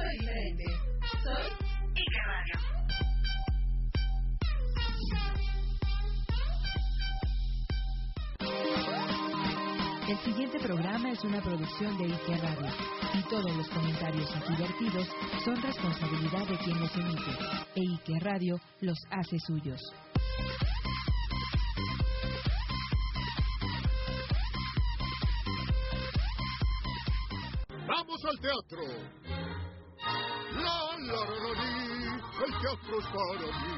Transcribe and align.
Soy 0.00 0.18
diferente. 0.18 0.64
Soy 1.22 1.42
Iker 1.94 2.24
Radio. 2.26 2.56
El 10.08 10.18
siguiente 10.24 10.58
programa 10.60 11.10
es 11.10 11.22
una 11.22 11.42
producción 11.42 11.98
de 11.98 12.04
Ike 12.04 12.36
Radio 12.38 12.72
y 13.12 13.22
todos 13.28 13.54
los 13.56 13.68
comentarios 13.68 14.34
aquí 14.36 14.54
vertidos 14.56 15.06
son 15.44 15.60
responsabilidad 15.60 16.46
de 16.48 16.56
quien 16.58 16.80
los 16.80 16.96
emite 16.96 17.30
e 17.74 17.80
Ike 17.80 18.20
Radio 18.20 18.58
los 18.80 18.98
hace 19.10 19.38
suyos. 19.38 19.80
¡Vamos 27.86 28.24
al 28.24 28.40
teatro! 28.40 29.50
La, 30.62 30.76
la, 30.98 31.20
la, 31.24 31.50
la, 31.54 31.64
el 32.44 32.52
teatro 32.60 32.94
es 32.98 33.06
para 33.06 33.48
mí. 33.50 33.74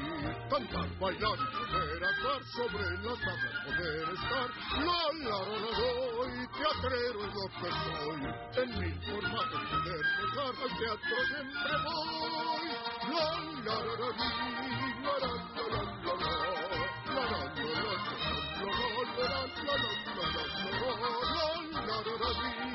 Cantar, 0.49 0.87
bailar 0.99 1.37
poder 2.23 2.43
sobre 2.45 2.83
la 3.03 3.13
tabla, 3.13 3.49
poder 3.65 4.07
estar. 4.13 4.49
La, 4.79 5.01
la, 5.23 5.37
la, 5.39 5.59
la, 5.59 6.49
teatrero 6.57 7.19
es 7.23 7.31
lo 7.33 7.45
que 7.59 7.69
soy. 7.83 8.21
En 8.63 8.69
mil 8.79 8.97
formatos 9.01 9.61
poder 9.69 10.05
tocar, 10.19 10.53
al 10.63 10.71
teatro 10.77 11.17
siempre 11.27 11.73
voy. 11.83 12.67
La, 13.11 13.25
la, 13.63 13.75
la, 13.75 13.93
la, 13.93 14.09
la, 14.09 14.29
la, 15.03 15.23
la, 15.23 15.31
la, 15.33 15.81
la, 15.83 16.13
la. 16.13 16.43
La, 17.13 17.23
la, 17.23 17.49
la, 22.03 22.72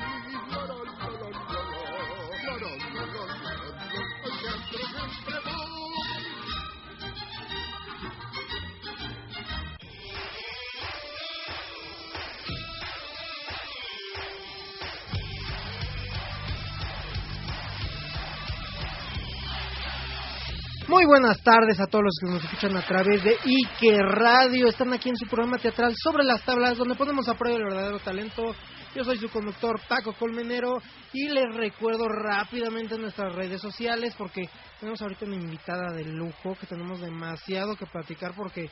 Muy 20.89 21.05
buenas 21.05 21.39
tardes 21.43 21.79
a 21.79 21.85
todos 21.85 22.05
los 22.05 22.17
que 22.19 22.31
nos 22.31 22.43
escuchan 22.43 22.75
a 22.75 22.81
través 22.81 23.23
de 23.23 23.37
Ike 23.45 23.99
Radio. 24.01 24.65
Están 24.65 24.91
aquí 24.91 25.09
en 25.09 25.17
su 25.17 25.27
programa 25.27 25.59
teatral 25.59 25.93
sobre 25.95 26.23
las 26.23 26.43
tablas, 26.43 26.79
donde 26.79 26.95
ponemos 26.95 27.29
a 27.29 27.35
prueba 27.35 27.57
el 27.57 27.63
verdadero 27.63 27.99
talento. 27.99 28.55
Yo 28.95 29.03
soy 29.03 29.19
su 29.19 29.29
conductor 29.29 29.79
Paco 29.87 30.13
Colmenero 30.13 30.81
y 31.13 31.29
les 31.29 31.55
recuerdo 31.55 32.07
rápidamente 32.07 32.97
nuestras 32.97 33.35
redes 33.35 33.61
sociales 33.61 34.15
porque 34.17 34.49
tenemos 34.79 34.99
ahorita 34.99 35.25
una 35.25 35.35
invitada 35.35 35.93
de 35.93 36.05
lujo 36.05 36.57
que 36.59 36.65
tenemos 36.65 36.99
demasiado 36.99 37.75
que 37.75 37.85
platicar 37.85 38.33
porque 38.35 38.67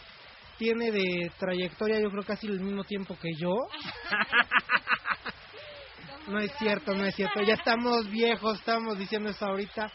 tiene 0.58 0.90
de 0.90 1.32
trayectoria 1.38 2.00
yo 2.00 2.10
creo 2.10 2.24
casi 2.24 2.48
el 2.48 2.62
mismo 2.62 2.84
tiempo 2.84 3.16
que 3.22 3.30
yo. 3.40 3.54
No 6.28 6.40
es 6.40 6.52
cierto, 6.58 6.94
no 6.94 7.06
es 7.06 7.16
cierto. 7.16 7.42
Ya 7.42 7.54
estamos 7.54 8.10
viejos, 8.10 8.60
estamos 8.60 8.98
diciendo 8.98 9.30
eso 9.30 9.46
ahorita. 9.46 9.90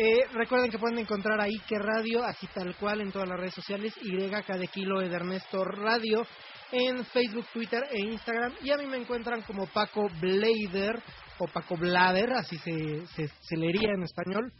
Eh, 0.00 0.28
recuerden 0.32 0.70
que 0.70 0.78
pueden 0.78 1.00
encontrar 1.00 1.40
ahí 1.40 1.58
que 1.66 1.76
radio, 1.76 2.22
así 2.22 2.46
tal 2.54 2.76
cual, 2.76 3.00
en 3.00 3.10
todas 3.10 3.28
las 3.28 3.40
redes 3.40 3.54
sociales, 3.54 3.92
YK 4.00 4.46
de 4.56 4.68
Kilo 4.68 5.00
de 5.00 5.06
Ernesto 5.06 5.64
Radio, 5.64 6.24
en 6.70 7.04
Facebook, 7.04 7.46
Twitter 7.52 7.82
e 7.90 8.02
Instagram. 8.02 8.52
Y 8.62 8.70
a 8.70 8.76
mí 8.76 8.86
me 8.86 8.96
encuentran 8.96 9.42
como 9.42 9.66
Paco 9.66 10.08
Blader, 10.20 11.02
o 11.40 11.48
Paco 11.48 11.76
Blader, 11.76 12.32
así 12.34 12.56
se, 12.58 13.06
se, 13.08 13.56
leería 13.56 13.90
en 13.96 14.04
español, 14.04 14.52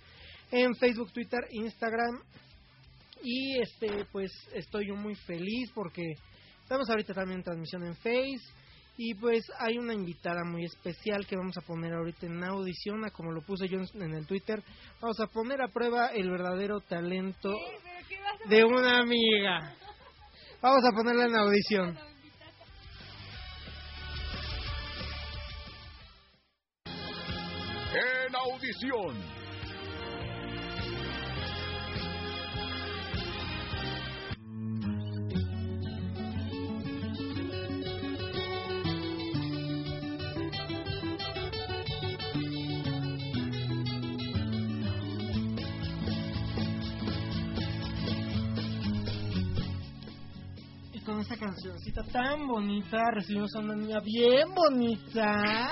en 0.51 0.75
Facebook, 0.75 1.13
Twitter, 1.13 1.39
Instagram. 1.53 2.21
Y 3.23 3.61
este, 3.61 4.07
pues 4.11 4.33
estoy 4.55 4.91
muy 4.91 5.15
feliz 5.15 5.71
porque 5.73 6.03
estamos 6.65 6.91
ahorita 6.91 7.15
también 7.15 7.39
en 7.39 7.45
transmisión 7.45 7.85
en 7.85 7.95
Face. 7.95 8.43
Y 9.01 9.15
pues 9.15 9.45
hay 9.61 9.79
una 9.79 9.95
invitada 9.95 10.43
muy 10.45 10.65
especial 10.65 11.25
que 11.25 11.37
vamos 11.37 11.57
a 11.57 11.61
poner 11.61 11.95
ahorita 11.95 12.27
en 12.27 12.43
audición, 12.43 13.05
a 13.05 13.11
como 13.13 13.31
lo 13.31 13.43
puse 13.43 13.69
yo 13.69 13.79
en 13.79 14.03
en 14.03 14.13
el 14.13 14.27
Twitter. 14.27 14.61
Vamos 15.01 15.21
a 15.21 15.29
poner 15.29 15.63
a 15.63 15.69
prueba 15.69 16.09
el 16.09 16.29
verdadero 16.29 16.81
talento 16.81 17.55
de 18.47 18.65
una 18.65 18.99
amiga. 18.99 19.73
Vamos 20.61 20.83
a 20.85 20.97
ponerla 20.97 21.27
en 21.27 21.37
audición. 21.37 21.97
En 27.95 28.35
audición. 28.35 29.48
Tan 51.93 52.47
bonita 52.47 52.99
recibimos 53.13 53.55
a 53.55 53.61
una 53.61 53.75
niña 53.75 53.99
bien 54.05 54.55
bonita. 54.55 55.71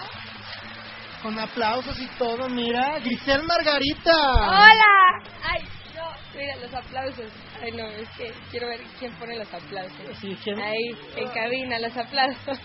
Con 1.22 1.38
aplausos 1.38 1.99
y 2.00 2.06
todo, 2.19 2.49
mira, 2.49 2.99
Grisel 3.00 3.43
Margarita. 3.43 4.12
¡Hola! 4.12 5.22
Ay, 5.43 5.62
no, 5.94 6.38
mira 6.38 6.56
los 6.56 6.75
aplausos. 6.75 7.32
Ay, 7.60 7.72
no, 7.72 7.87
es 7.87 8.09
que 8.10 8.32
quiero 8.50 8.69
ver 8.69 8.81
quién 8.99 9.12
pone 9.15 9.37
los 9.38 9.53
aplausos. 9.53 10.16
Sí, 10.21 10.37
¿quién? 10.44 10.60
Ahí, 10.60 10.91
en 11.16 11.28
cabina, 11.31 11.78
los 11.81 11.97
aplausos. 11.97 12.59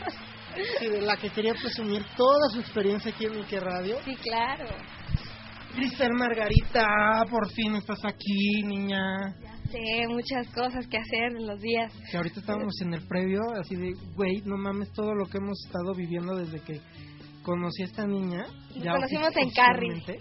Sí, 0.79 0.87
de 0.87 1.01
la 1.01 1.15
que 1.15 1.29
quería 1.29 1.53
presumir 1.53 2.03
toda 2.17 2.49
su 2.53 2.59
experiencia 2.59 3.11
aquí 3.11 3.25
en 3.25 3.37
Ike 3.37 3.59
Radio. 3.59 3.97
Sí, 4.03 4.15
claro. 4.17 4.65
Grisel 5.75 6.11
Margarita, 6.13 7.23
por 7.29 7.49
fin 7.51 7.75
estás 7.75 8.03
aquí, 8.03 8.63
niña. 8.65 8.99
Sí, 9.71 10.07
muchas 10.07 10.47
cosas 10.53 10.85
que 10.87 10.97
hacer 10.97 11.35
en 11.37 11.47
los 11.47 11.59
días. 11.61 11.93
Que 12.11 12.17
ahorita 12.17 12.39
estábamos 12.41 12.73
en 12.81 12.93
el 12.93 13.07
previo, 13.07 13.39
así 13.59 13.75
de, 13.75 13.93
güey, 14.15 14.41
no 14.45 14.57
mames 14.57 14.91
todo 14.91 15.13
lo 15.15 15.25
que 15.25 15.37
hemos 15.37 15.57
estado 15.65 15.93
viviendo 15.95 16.35
desde 16.35 16.59
que 16.59 16.81
conocí 17.43 17.83
a 17.83 17.85
esta 17.85 18.05
niña. 18.05 18.45
Nos 18.75 18.83
ya 18.83 18.91
conocimos 18.93 19.29
en 19.35 19.47
oficialmente. 19.47 20.19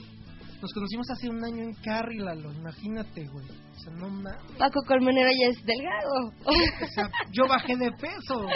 Nos 0.62 0.72
conocimos 0.75 1.11
hace 1.11 1.31
un 1.31 1.43
año 1.43 1.62
en 1.62 1.75
Carry, 1.83 2.19
Lalo, 2.19 2.53
imagínate, 2.53 3.27
güey. 3.27 3.47
O 3.47 3.78
sea, 3.81 3.93
no 3.94 4.11
mames. 4.11 4.56
Paco 4.59 4.81
Colmenero 4.87 5.31
ya 5.31 5.49
es 5.49 5.65
delgado. 5.65 6.32
O 6.44 6.87
sea, 6.94 7.11
yo 7.32 7.49
bajé 7.49 7.77
de 7.77 7.91
peso. 7.93 8.47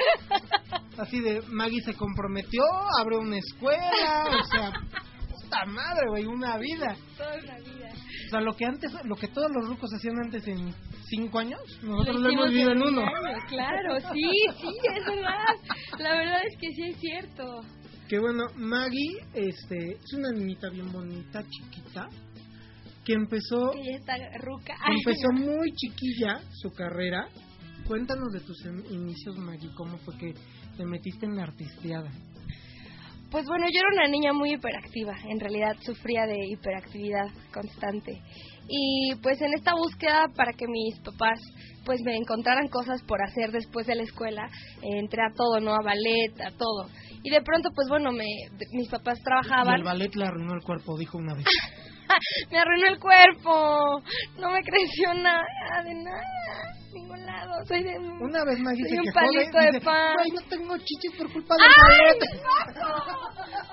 Así 0.98 1.20
de, 1.20 1.40
Maggie 1.48 1.80
se 1.82 1.94
comprometió, 1.94 2.62
abrió 3.00 3.20
una 3.20 3.38
escuela, 3.38 4.26
o 4.28 4.44
sea, 4.44 4.72
puta 5.60 5.72
madre, 5.72 6.08
güey, 6.08 6.26
una 6.26 6.56
vida. 6.58 6.96
Toda 7.16 7.34
una 7.36 7.58
vida. 7.58 7.88
O 8.26 8.30
sea, 8.30 8.40
lo 8.40 8.54
que 8.56 8.64
antes, 8.64 8.92
lo 9.04 9.16
que 9.16 9.28
todos 9.28 9.50
los 9.52 9.68
rucos 9.68 9.90
hacían 9.94 10.18
antes 10.24 10.46
en 10.48 10.74
cinco 11.08 11.38
años, 11.38 11.60
nosotros 11.82 12.16
lo 12.16 12.22
Lo 12.22 12.30
hemos 12.30 12.48
vivido 12.50 12.72
en 12.72 12.82
un 12.82 12.88
uno. 12.98 13.02
Claro, 13.48 14.00
sí, 14.12 14.30
sí, 14.60 14.68
es 14.96 15.06
verdad. 15.06 15.54
La 15.98 16.12
verdad 16.16 16.40
es 16.44 16.56
que 16.60 16.68
sí 16.72 16.82
es 16.84 16.96
cierto. 16.98 17.60
Que 18.08 18.18
bueno, 18.18 18.44
Maggie, 18.56 19.18
este, 19.34 19.92
es 19.92 20.12
una 20.14 20.30
niñita 20.32 20.68
bien 20.70 20.90
bonita, 20.92 21.42
chiquita, 21.48 22.08
que 23.04 23.12
empezó, 23.14 23.70
Que 23.72 23.84
ya 23.92 23.96
está 23.98 24.14
ruca. 24.40 24.74
empezó 24.88 25.32
muy 25.32 25.70
chiquilla 25.72 26.40
su 26.52 26.70
carrera. 26.72 27.28
Cuéntanos 27.86 28.32
de 28.32 28.40
tus 28.40 28.64
in- 28.64 28.84
inicios, 28.94 29.36
Maggie, 29.38 29.70
cómo 29.74 29.98
fue 29.98 30.16
que 30.16 30.34
te 30.76 30.84
metiste 30.86 31.26
en 31.26 31.36
la 31.36 31.42
artisteada. 31.44 32.10
Pues 33.30 33.46
bueno, 33.46 33.66
yo 33.66 33.80
era 33.80 33.88
una 34.04 34.08
niña 34.08 34.32
muy 34.32 34.52
hiperactiva, 34.54 35.12
en 35.28 35.40
realidad 35.40 35.74
sufría 35.84 36.24
de 36.26 36.36
hiperactividad 36.52 37.26
constante. 37.52 38.12
Y 38.68 39.14
pues 39.22 39.40
en 39.42 39.52
esta 39.54 39.74
búsqueda 39.74 40.26
para 40.36 40.52
que 40.52 40.66
mis 40.68 40.98
papás 41.00 41.40
pues 41.84 42.00
me 42.02 42.16
encontraran 42.16 42.68
cosas 42.68 43.02
por 43.02 43.18
hacer 43.22 43.50
después 43.50 43.86
de 43.86 43.94
la 43.96 44.04
escuela, 44.04 44.48
entré 44.82 45.20
a 45.22 45.34
todo, 45.34 45.60
¿no? 45.60 45.74
A 45.74 45.82
ballet, 45.82 46.40
a 46.40 46.50
todo. 46.56 46.88
Y 47.22 47.30
de 47.30 47.42
pronto 47.42 47.68
pues 47.74 47.88
bueno, 47.88 48.12
me, 48.12 48.24
de- 48.24 48.66
mis 48.72 48.88
papás 48.88 49.18
Y 49.18 49.22
trabajaban. 49.24 49.74
el 49.80 49.84
ballet 49.84 50.14
le 50.14 50.24
arruinó 50.26 50.54
el 50.54 50.62
cuerpo, 50.62 50.96
dijo 50.96 51.18
una 51.18 51.34
vez. 51.34 51.44
me 52.52 52.58
arruinó 52.58 52.86
el 52.86 52.98
cuerpo, 53.00 54.00
no 54.38 54.50
me 54.50 54.62
creció 54.62 55.12
nada, 55.14 55.42
de 55.84 55.94
nada, 55.94 56.73
ningún 56.94 57.26
lado, 57.26 57.52
soy 57.66 57.82
de... 57.82 57.98
Una 57.98 58.44
vez 58.44 58.58
Soy 58.58 58.76
se 58.88 58.98
un 58.98 59.04
de, 59.04 59.12
palito 59.12 59.58
de 59.58 59.66
dice, 59.72 59.80
pan. 59.84 60.14
"Güey, 60.14 60.30
no 60.30 60.40
tengo 60.48 60.76
chichis 60.78 61.12
por 61.18 61.32
culpa 61.32 61.54
del 61.56 61.66
¡Ay! 61.66 62.18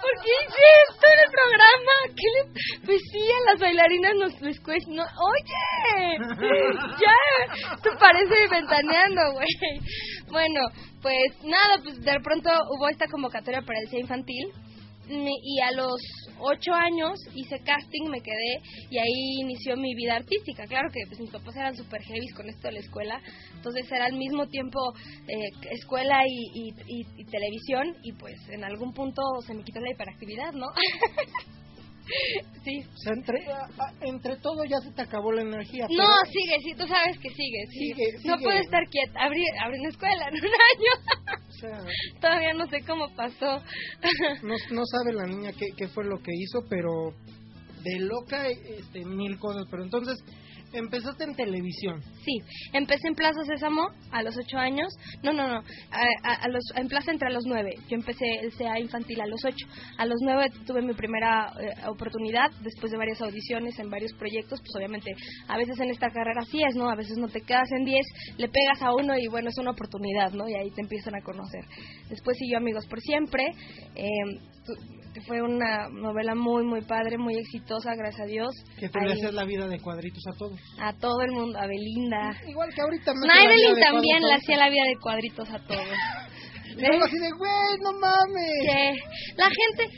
¿Por 0.01 0.13
qué 0.23 0.31
hice 0.41 0.65
esto 0.89 1.05
en 1.13 1.19
el 1.25 1.31
programa? 1.31 1.93
¿Qué 2.17 2.27
le... 2.33 2.85
Pues 2.85 3.01
sí, 3.11 3.21
a 3.21 3.51
las 3.51 3.59
bailarinas 3.59 4.13
nos 4.15 4.41
les 4.41 4.59
cuesta... 4.59 4.91
No... 4.91 5.03
¡Oye! 5.03 6.17
¡Ya! 7.01 7.75
Esto 7.75 7.89
parece 7.99 8.47
ventaneando, 8.49 9.33
güey. 9.33 9.47
Bueno, 10.31 10.61
pues 11.01 11.31
nada, 11.43 11.77
pues 11.83 11.99
de 12.01 12.19
pronto 12.23 12.49
hubo 12.75 12.89
esta 12.89 13.07
convocatoria 13.07 13.61
para 13.61 13.79
el 13.79 13.89
CIA 13.89 13.99
infantil 14.01 14.51
y 15.11 15.59
a 15.61 15.71
los 15.71 16.01
ocho 16.39 16.73
años 16.73 17.19
hice 17.35 17.59
casting, 17.59 18.09
me 18.09 18.21
quedé 18.21 18.61
y 18.89 18.97
ahí 18.97 19.41
inició 19.41 19.75
mi 19.77 19.93
vida 19.95 20.15
artística. 20.15 20.65
Claro 20.65 20.89
que 20.91 20.99
pues, 21.07 21.19
mis 21.19 21.31
papás 21.31 21.55
eran 21.55 21.75
super 21.75 22.01
heavy 22.03 22.27
con 22.29 22.49
esto 22.49 22.67
de 22.67 22.73
la 22.73 22.79
escuela, 22.79 23.21
entonces 23.55 23.91
era 23.91 24.05
al 24.05 24.13
mismo 24.17 24.47
tiempo 24.47 24.79
eh, 25.27 25.49
escuela 25.71 26.21
y, 26.27 26.69
y- 26.69 26.73
y- 26.87 27.21
y 27.21 27.25
televisión 27.25 27.95
y 28.03 28.13
pues 28.13 28.35
en 28.49 28.63
algún 28.63 28.93
punto 28.93 29.21
se 29.45 29.53
me 29.53 29.63
quitó 29.63 29.79
la 29.79 29.91
hiperactividad, 29.91 30.53
¿no? 30.53 30.67
sí. 32.63 32.79
O 32.83 32.97
sea, 32.97 33.13
entre, 33.13 33.45
entre 34.01 34.35
todo 34.37 34.63
ya 34.65 34.77
se 34.79 34.91
te 34.91 35.01
acabó 35.01 35.31
la 35.31 35.41
energía. 35.41 35.85
No, 35.89 36.05
pero- 36.21 36.31
sigue, 36.31 36.55
sí, 36.63 36.73
tú 36.77 36.87
sabes 36.87 37.17
que 37.19 37.29
sigue, 37.29 37.65
sigue. 37.69 37.95
Sigue, 37.95 38.27
No 38.27 38.35
sigue. 38.37 38.43
puedo 38.45 38.59
estar 38.59 38.83
quieta, 38.89 39.19
abrí, 39.23 39.43
abrí 39.63 39.79
una 39.79 39.89
escuela 39.89 40.27
en 40.27 40.35
un 40.35 40.51
año. 40.51 41.39
o 41.47 41.51
sea, 41.53 41.83
Todavía 42.21 42.53
no 42.53 42.67
sé 42.67 42.81
cómo 42.85 43.07
pasó. 43.15 43.63
no, 44.43 44.55
no 44.71 44.81
sabe 44.85 45.13
la 45.13 45.25
niña 45.25 45.51
qué, 45.57 45.67
qué 45.77 45.87
fue 45.87 46.03
lo 46.05 46.17
que 46.21 46.31
hizo, 46.33 46.59
pero 46.69 47.13
de 47.83 47.99
loca, 47.99 48.47
este, 48.47 49.03
mil 49.05 49.39
cosas. 49.39 49.65
Pero 49.69 49.83
entonces, 49.83 50.17
empezaste 50.73 51.23
en 51.23 51.35
televisión. 51.35 52.01
Sí, 52.23 52.37
empecé 52.73 53.07
en 53.07 53.15
Plaza 53.15 53.43
Sésamo 53.45 53.87
a 54.11 54.23
los 54.23 54.35
ocho 54.37 54.57
años. 54.57 54.87
No, 55.23 55.33
no, 55.33 55.47
no. 55.47 55.55
A, 55.91 56.01
a- 56.23 56.33
a 56.43 56.47
los, 56.49 56.63
en 56.75 56.87
Plaza 56.87 57.11
entre 57.11 57.27
a 57.27 57.31
los 57.31 57.43
nueve. 57.45 57.71
Yo 57.89 57.95
empecé 57.95 58.25
el 58.41 58.53
CA 58.53 58.79
infantil 58.79 59.19
a 59.21 59.25
los 59.27 59.43
ocho. 59.45 59.65
A 59.97 60.05
los 60.05 60.17
nueve 60.21 60.45
tuve 60.65 60.81
mi 60.81 60.93
primera 60.93 61.53
eh, 61.59 61.87
oportunidad 61.87 62.49
después 62.61 62.91
de 62.91 62.97
varias 62.97 63.21
audiciones 63.21 63.77
en 63.79 63.89
varios 63.89 64.13
proyectos. 64.13 64.59
Pues 64.61 64.71
obviamente, 64.75 65.11
a 65.47 65.57
veces 65.57 65.79
en 65.79 65.89
esta 65.91 66.09
carrera 66.09 66.41
así 66.41 66.61
es, 66.63 66.75
¿no? 66.75 66.89
A 66.89 66.95
veces 66.95 67.17
no 67.17 67.27
te 67.27 67.41
quedas 67.41 67.69
en 67.71 67.85
diez, 67.85 68.05
le 68.37 68.47
pegas 68.49 68.81
a 68.81 68.93
uno 68.93 69.17
y 69.17 69.27
bueno, 69.27 69.49
es 69.49 69.57
una 69.57 69.71
oportunidad, 69.71 70.31
¿no? 70.33 70.47
Y 70.47 70.53
ahí 70.55 70.69
te 70.71 70.81
empiezan 70.81 71.15
a 71.15 71.21
conocer. 71.21 71.65
Después 72.09 72.37
siguió 72.37 72.57
Amigos 72.57 72.85
por 72.87 72.99
Siempre. 73.01 73.43
eh, 73.95 74.05
tu- 74.65 75.01
que 75.13 75.19
fue 75.21 75.41
una 75.41 75.89
novela 75.89 76.35
muy, 76.35 76.63
muy 76.63 76.81
padre, 76.83 77.17
muy 77.17 77.35
exitosa, 77.35 77.93
gracias 77.95 78.21
a 78.21 78.25
Dios. 78.31 78.49
Que 78.79 78.87
tú 78.87 78.97
le 78.99 79.31
la 79.33 79.43
vida 79.43 79.67
de 79.67 79.77
cuadritos 79.79 80.23
a 80.33 80.37
todos. 80.37 80.57
A 80.79 80.93
todo 80.93 81.21
el 81.21 81.31
mundo, 81.31 81.59
a 81.59 81.67
Belinda. 81.67 82.35
Igual 82.47 82.73
que 82.73 82.81
ahorita. 82.81 83.13
me 83.13 83.27
Naidelin 83.27 83.75
de 83.75 83.81
también 83.81 84.23
le 84.23 84.33
hacía 84.33 84.57
la 84.57 84.69
vida 84.69 84.83
de 84.83 84.95
cuadritos 85.01 85.49
a 85.49 85.59
todos. 85.59 85.87
Y 86.71 86.79
luego 86.81 87.03
así 87.03 87.17
de, 87.19 87.31
güey, 87.31 87.77
no 87.83 87.91
mames. 87.91 88.61
Que 88.63 88.99
la 89.35 89.49
gente, 89.49 89.89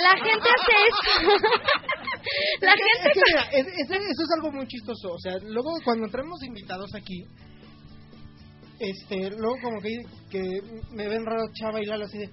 la 0.00 0.10
gente 0.10 0.48
hace 0.54 0.72
eso. 0.86 1.12
la 2.60 2.70
Es 2.72 2.76
que, 2.76 3.02
gente. 3.02 3.20
mira, 3.26 3.42
es- 3.50 3.66
es- 3.66 3.90
eso 3.90 4.22
es 4.22 4.30
algo 4.36 4.52
muy 4.52 4.66
chistoso. 4.68 5.12
O 5.12 5.18
sea, 5.18 5.34
luego 5.42 5.70
cuando 5.84 6.06
traemos 6.08 6.40
invitados 6.44 6.94
aquí, 6.94 7.24
este, 8.78 9.30
luego 9.30 9.56
como 9.62 9.80
que, 9.80 9.96
que 10.30 10.60
me 10.92 11.08
ven 11.08 11.24
raro 11.24 11.42
Chava 11.54 11.80
y 11.82 11.86
Lalo 11.86 12.04
así 12.04 12.18
de, 12.18 12.30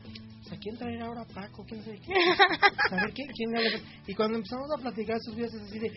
sea, 0.54 0.60
¿quién 0.62 0.78
traerá 0.78 1.06
ahora 1.06 1.22
a 1.22 1.34
Paco? 1.34 1.64
¿Quién 1.68 1.84
sabe 1.84 2.00
quién? 2.06 2.18
A 2.18 2.96
ver, 3.06 3.14
¿quién, 3.14 3.28
quién 3.36 3.52
le- 3.52 3.82
Y 4.08 4.14
cuando 4.14 4.38
empezamos 4.38 4.68
a 4.78 4.82
platicar 4.82 5.18
sus 5.22 5.36
vidas 5.36 5.54
es 5.54 5.62
así 5.64 5.80
de, 5.80 5.90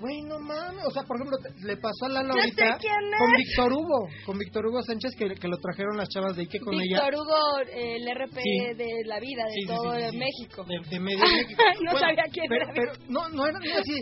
güey, 0.00 0.22
no 0.22 0.38
mames. 0.38 0.84
O 0.86 0.90
sea, 0.90 1.02
por 1.02 1.16
ejemplo, 1.16 1.36
le 1.64 1.76
pasó 1.76 2.06
a 2.06 2.10
Ya 2.12 2.20
ahorita 2.20 2.78
con 3.18 3.32
Víctor 3.36 3.72
Hugo, 3.72 4.08
con 4.26 4.38
Víctor 4.38 4.66
Hugo 4.66 4.82
Sánchez 4.82 5.12
que, 5.18 5.34
que 5.34 5.48
lo 5.48 5.58
trajeron 5.58 5.96
las 5.96 6.08
chavas 6.08 6.36
de 6.36 6.42
Ike 6.42 6.60
con 6.60 6.74
ella. 6.74 7.00
Víctor 7.04 7.14
Hugo, 7.14 7.60
eh, 7.72 7.96
el 7.96 8.08
RP 8.14 8.40
Sí. 8.42 8.74
de 8.76 8.88
la 9.06 9.20
vida 9.20 9.44
de 9.44 9.52
Sí, 9.52 9.66
todo 9.66 10.10
sí. 10.10 10.16
México. 10.16 10.64
De, 10.64 10.78
de 10.90 11.00
medio 11.00 11.18
México. 11.24 11.62
No 11.84 11.98
sabía 11.98 12.24
quién 12.32 12.46
pero, 12.48 12.64
era 12.64 12.72
Pero, 12.74 12.92
no, 13.08 13.28
no 13.30 13.46
era 13.46 13.58
no 13.58 13.64
era 13.64 13.80
así. 13.80 14.00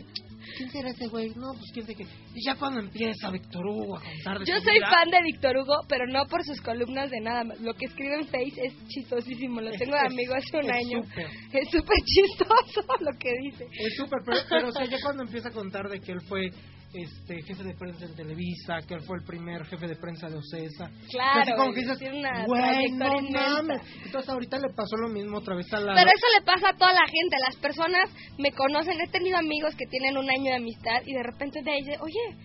¿Quién 0.56 0.70
será 0.70 0.90
ese 0.90 1.06
güey? 1.08 1.30
No, 1.36 1.52
pues 1.54 1.70
quién 1.72 1.86
sé 1.86 1.94
qué. 1.94 2.04
Y 2.34 2.44
ya 2.44 2.54
cuando 2.56 2.80
empieza 2.80 3.30
Víctor 3.30 3.66
Hugo 3.66 3.96
a 3.96 4.00
contar 4.02 4.38
de 4.38 4.44
Yo 4.46 4.54
soy 4.60 4.74
vida, 4.74 4.90
fan 4.90 5.10
de 5.10 5.22
Víctor 5.24 5.56
Hugo, 5.56 5.74
pero 5.88 6.06
no 6.06 6.26
por 6.26 6.42
sus 6.44 6.60
columnas 6.60 7.10
de 7.10 7.20
nada 7.20 7.44
más. 7.44 7.60
Lo 7.60 7.74
que 7.74 7.86
escribe 7.86 8.14
en 8.16 8.26
Face 8.26 8.60
es 8.62 8.88
chistosísimo. 8.88 9.60
Lo 9.60 9.70
tengo 9.72 9.94
de 9.94 10.06
amigo 10.06 10.34
hace 10.34 10.56
un 10.56 10.64
es 10.64 10.70
año. 10.70 11.02
súper. 11.04 11.26
Es 11.52 11.70
súper 11.70 11.96
chistoso 12.04 12.86
lo 13.00 13.18
que 13.18 13.30
dice. 13.42 13.64
Es 13.72 13.96
súper, 13.96 14.20
pero, 14.24 14.40
pero 14.48 14.68
o 14.68 14.72
sea, 14.72 14.84
ya 14.84 14.98
cuando 15.02 15.22
empieza 15.24 15.48
a 15.48 15.52
contar 15.52 15.88
de 15.88 16.00
que 16.00 16.12
él 16.12 16.20
fue 16.28 16.50
este 16.92 17.42
jefe 17.42 17.62
de 17.62 17.74
prensa 17.74 18.04
en 18.04 18.14
Televisa, 18.14 18.80
que 18.86 18.94
él 18.94 19.00
fue 19.06 19.18
el 19.18 19.24
primer 19.24 19.64
jefe 19.64 19.86
de 19.86 19.96
prensa 19.96 20.28
de 20.28 20.36
Ocesa. 20.36 20.90
Claro, 21.10 21.40
Así 21.40 21.52
como 21.52 21.72
que 21.72 21.80
dices, 21.80 21.98
güey, 21.98 22.20
no 22.20 22.44
trayectoria 22.54 23.18
inmensa". 23.18 23.62
mames. 23.62 23.82
Entonces 24.04 24.28
ahorita 24.28 24.58
le 24.58 24.74
pasó 24.74 24.96
lo 24.96 25.08
mismo 25.08 25.38
otra 25.38 25.56
vez 25.56 25.72
a 25.72 25.80
la... 25.80 25.94
Pero 25.94 26.10
eso 26.14 26.26
le 26.38 26.44
pasa 26.44 26.68
a 26.70 26.76
toda 26.76 26.92
la 26.92 27.06
gente. 27.06 27.36
Las 27.46 27.56
personas 27.56 28.10
me 28.38 28.52
conocen. 28.52 29.00
He 29.00 29.08
tenido 29.10 29.38
amigos 29.38 29.74
que 29.74 29.86
tienen 29.86 30.18
un 30.18 30.28
año 30.28 30.50
de 30.50 30.56
amistad 30.56 31.02
y 31.06 31.14
de 31.14 31.22
repente 31.22 31.62
te 31.62 31.70
dice, 31.70 31.96
oye, 32.00 32.36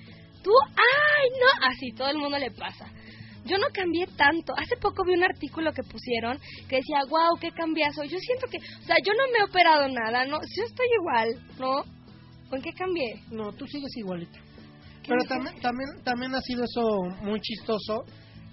tú, 0.44 0.52
ay, 0.70 1.30
no. 1.42 1.68
Así 1.68 1.92
todo 1.96 2.10
el 2.10 2.18
mundo 2.18 2.38
le 2.38 2.52
pasa. 2.52 2.88
Yo 3.46 3.58
no 3.58 3.68
cambié 3.74 4.08
tanto. 4.18 4.54
Hace 4.58 4.76
poco 4.78 5.04
vi 5.06 5.14
un 5.14 5.24
artículo 5.24 5.72
que 5.72 5.84
pusieron 5.84 6.38
que 6.68 6.78
decía, 6.78 7.00
wow, 7.10 7.38
qué 7.40 7.52
cambiazo. 7.52 8.04
Yo 8.04 8.18
siento 8.20 8.48
que, 8.48 8.58
o 8.58 8.84
sea, 8.86 8.96
yo 9.04 9.14
no 9.14 9.24
me 9.32 9.40
he 9.40 9.44
operado 9.44 9.88
nada, 9.88 10.26
¿no? 10.26 10.40
Yo 10.56 10.64
estoy 10.64 10.88
igual, 11.00 11.30
¿no? 11.60 11.97
¿O 12.52 12.56
en 12.56 12.62
qué 12.62 12.72
cambié? 12.74 13.22
No, 13.32 13.52
tú 13.54 13.66
sigues 13.68 13.96
igualita. 13.98 14.40
¿Qué 15.04 15.10
Pero 15.10 15.24
también, 15.28 15.60
también, 15.62 15.90
también 16.04 16.36
ha 16.36 16.42
sido 16.42 16.64
eso 16.64 17.00
muy 17.24 17.40
chistoso 17.42 18.04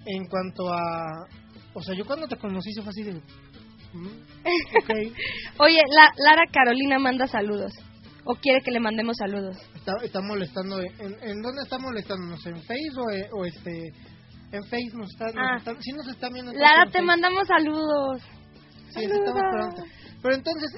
en 0.05 0.25
cuanto 0.27 0.71
a... 0.71 0.79
O 1.73 1.81
sea, 1.81 1.95
yo 1.95 2.05
cuando 2.05 2.27
te 2.27 2.37
conocí 2.37 2.71
se 2.73 2.81
fue 2.81 2.89
así 2.89 3.03
de... 3.03 3.13
mm, 3.13 4.07
Oye, 5.59 5.81
la, 5.89 6.09
Lara 6.17 6.43
Carolina 6.51 6.99
manda 6.99 7.27
saludos. 7.27 7.73
¿O 8.25 8.33
quiere 8.35 8.61
que 8.61 8.71
le 8.71 8.79
mandemos 8.79 9.17
saludos? 9.17 9.55
está, 9.75 9.93
está 10.03 10.19
molestando. 10.21 10.79
¿En, 10.81 11.15
¿En 11.21 11.41
dónde 11.41 11.61
está 11.63 11.77
molestándonos? 11.77 12.43
¿En 12.47 12.55
Face 12.63 12.91
o, 12.97 13.09
eh, 13.11 13.29
o 13.37 13.45
este...? 13.45 13.71
En 14.51 14.63
Face 14.63 14.89
nos 14.95 15.09
está... 15.11 15.25
Nos 15.25 15.35
Ah. 15.37 15.55
está- 15.57 15.81
sí 15.81 15.91
nos 15.91 16.07
está 16.07 16.29
viendo. 16.29 16.51
Lara, 16.53 16.89
te 16.91 17.01
mandamos 17.01 17.47
saludos. 17.47 18.21
Sí, 18.89 19.03
estamos 19.03 19.41
esperando. 19.43 19.83
Pero 20.21 20.35
entonces, 20.35 20.71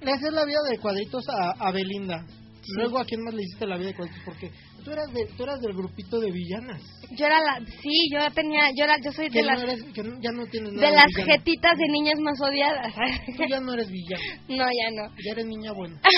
le 0.00 0.12
haces 0.12 0.32
la 0.32 0.44
vida 0.44 0.58
de 0.70 0.78
cuadritos 0.78 1.24
a, 1.28 1.50
a 1.68 1.70
Belinda. 1.70 2.24
Sí. 2.68 2.74
Luego, 2.76 2.98
¿a 3.00 3.04
quién 3.04 3.22
más 3.24 3.34
le 3.34 3.42
hiciste 3.42 3.66
la 3.66 3.76
vida 3.78 3.88
de 3.88 3.94
cuadritos? 3.94 4.22
Porque 4.24 4.50
tú 4.84 4.90
eras, 4.90 5.12
de, 5.12 5.24
tú 5.36 5.42
eras 5.44 5.60
del 5.60 5.72
grupito 5.74 6.20
de 6.20 6.30
villanas. 6.30 6.82
Yo 7.16 7.24
era 7.26 7.40
la, 7.40 7.64
sí, 7.66 8.10
yo 8.12 8.18
tenía, 8.34 8.68
yo 8.76 8.84
era, 8.84 8.96
yo 9.02 9.10
soy 9.12 9.28
de 9.30 9.42
las, 9.42 9.58
no 9.62 9.70
eres, 9.70 9.82
que 9.94 10.02
no- 10.02 10.20
ya 10.20 10.30
no 10.32 10.46
tienes 10.46 10.72
nada 10.74 10.88
de 10.90 10.94
las 10.96 11.06
villana. 11.06 11.32
jetitas 11.32 11.78
de 11.78 11.86
niñas 11.92 12.20
más 12.20 12.38
odiadas. 12.40 12.94
Tú 13.36 13.42
ya 13.48 13.60
no 13.60 13.72
eres 13.72 13.88
villana, 13.90 14.22
no, 14.48 14.56
ya 14.66 14.90
no. 14.92 15.14
ya 15.24 15.32
eres 15.32 15.46
niña 15.46 15.72
buena. 15.72 15.98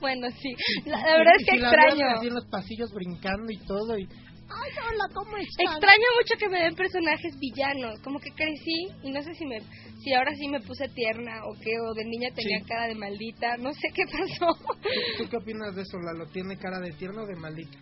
Bueno, 0.00 0.26
sí. 0.40 0.52
La, 0.84 0.98
la 0.98 1.16
verdad 1.18 1.32
es 1.38 1.46
que 1.48 1.56
Y 1.56 1.60
la 1.60 1.70
veas 1.70 1.84
extraño. 1.94 2.16
así 2.18 2.26
en 2.26 2.34
los 2.34 2.46
pasillos 2.46 2.90
brincando 2.92 3.52
y 3.52 3.58
todo. 3.66 3.96
Y, 3.98 4.08
Ay, 4.52 4.72
hola, 4.88 5.04
¿cómo 5.14 5.36
estás? 5.36 5.74
Extraño 5.74 6.06
mucho 6.20 6.34
que 6.38 6.48
me 6.48 6.60
den 6.60 6.74
personajes 6.74 7.38
villanos. 7.38 8.00
Como 8.00 8.18
que 8.18 8.30
crecí 8.32 8.88
y 9.02 9.10
no 9.10 9.22
sé 9.22 9.34
si 9.34 9.46
me, 9.46 9.60
si 10.02 10.12
ahora 10.12 10.34
sí 10.34 10.48
me 10.48 10.60
puse 10.60 10.88
tierna 10.88 11.44
o 11.46 11.54
qué, 11.60 11.72
o 11.80 11.94
de 11.94 12.04
niña 12.04 12.28
tenía 12.34 12.58
Sí. 12.58 12.64
cara 12.66 12.88
de 12.88 12.94
maldita. 12.94 13.56
No 13.58 13.72
sé 13.72 13.88
qué 13.94 14.02
pasó. 14.06 14.52
¿Tú, 14.58 15.24
tú 15.24 15.30
qué 15.30 15.36
opinas 15.36 15.74
de 15.74 15.82
eso, 15.82 15.98
Lalo? 15.98 16.26
¿Tiene 16.32 16.56
cara 16.58 16.80
de 16.80 16.90
tierno 16.92 17.22
o 17.22 17.26
de 17.26 17.36
maldita? 17.36 17.78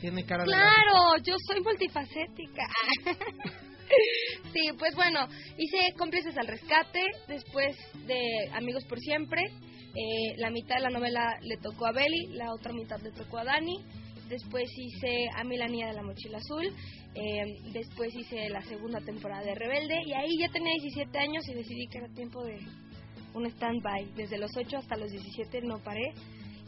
Tiene 0.00 0.24
cara 0.24 0.44
de 0.44 0.48
Claro, 0.48 1.16
yo 1.22 1.34
soy 1.46 1.60
multifacética. 1.62 2.62
sí, 4.52 4.70
pues 4.78 4.94
bueno, 4.96 5.28
hice 5.58 5.94
cómplices 5.98 6.36
al 6.38 6.46
rescate, 6.46 7.02
después 7.28 7.76
de 8.06 8.20
Amigos 8.54 8.84
por 8.86 8.98
Siempre. 8.98 9.42
Eh, 9.92 10.36
la 10.36 10.50
mitad 10.50 10.76
de 10.76 10.82
la 10.82 10.90
novela 10.90 11.36
le 11.42 11.56
tocó 11.58 11.86
a 11.86 11.92
Beli, 11.92 12.28
la 12.32 12.52
otra 12.54 12.72
mitad 12.72 12.98
le 13.02 13.10
tocó 13.10 13.38
a 13.38 13.44
Dani. 13.44 13.76
Después 14.30 14.70
hice 14.76 15.28
A 15.36 15.42
mí 15.42 15.56
la 15.56 15.66
niña 15.66 15.88
de 15.88 15.94
la 15.94 16.02
mochila 16.02 16.38
azul. 16.38 16.64
Eh, 17.14 17.56
después 17.72 18.14
hice 18.14 18.48
la 18.48 18.62
segunda 18.62 19.00
temporada 19.00 19.42
de 19.42 19.56
Rebelde. 19.56 19.98
Y 20.06 20.12
ahí 20.12 20.38
ya 20.38 20.48
tenía 20.52 20.72
17 20.80 21.18
años 21.18 21.48
y 21.48 21.54
decidí 21.54 21.86
que 21.88 21.98
era 21.98 22.08
tiempo 22.14 22.44
de 22.44 22.60
un 23.34 23.46
stand-by. 23.46 24.12
Desde 24.14 24.38
los 24.38 24.50
8 24.56 24.78
hasta 24.78 24.96
los 24.96 25.10
17 25.10 25.62
no 25.62 25.78
paré. 25.82 26.14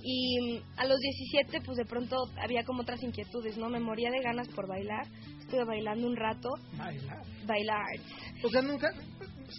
Y 0.02 0.40
mm, 0.40 0.78
a 0.78 0.86
los 0.86 0.98
17, 0.98 1.60
pues 1.64 1.78
de 1.78 1.84
pronto 1.84 2.16
había 2.42 2.64
como 2.64 2.82
otras 2.82 3.02
inquietudes, 3.02 3.56
¿no? 3.56 3.70
Me 3.70 3.78
moría 3.78 4.10
de 4.10 4.20
ganas 4.20 4.48
por 4.48 4.66
bailar. 4.66 5.06
Estuve 5.38 5.64
bailando 5.64 6.08
un 6.08 6.16
rato. 6.16 6.50
Bailar. 6.76 7.22
Bailar. 7.46 7.86
O 8.42 8.48
sea, 8.48 8.62
nunca, 8.62 8.92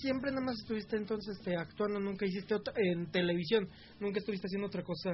siempre 0.01 0.31
nada 0.31 0.45
más 0.45 0.55
estuviste 0.59 0.97
entonces 0.97 1.37
este, 1.37 1.55
actuando, 1.55 1.99
nunca 1.99 2.25
hiciste 2.25 2.55
otra, 2.55 2.73
en 2.75 3.09
televisión, 3.11 3.69
nunca 3.99 4.19
estuviste 4.19 4.47
haciendo 4.47 4.67
otra 4.67 4.83
cosa. 4.83 5.11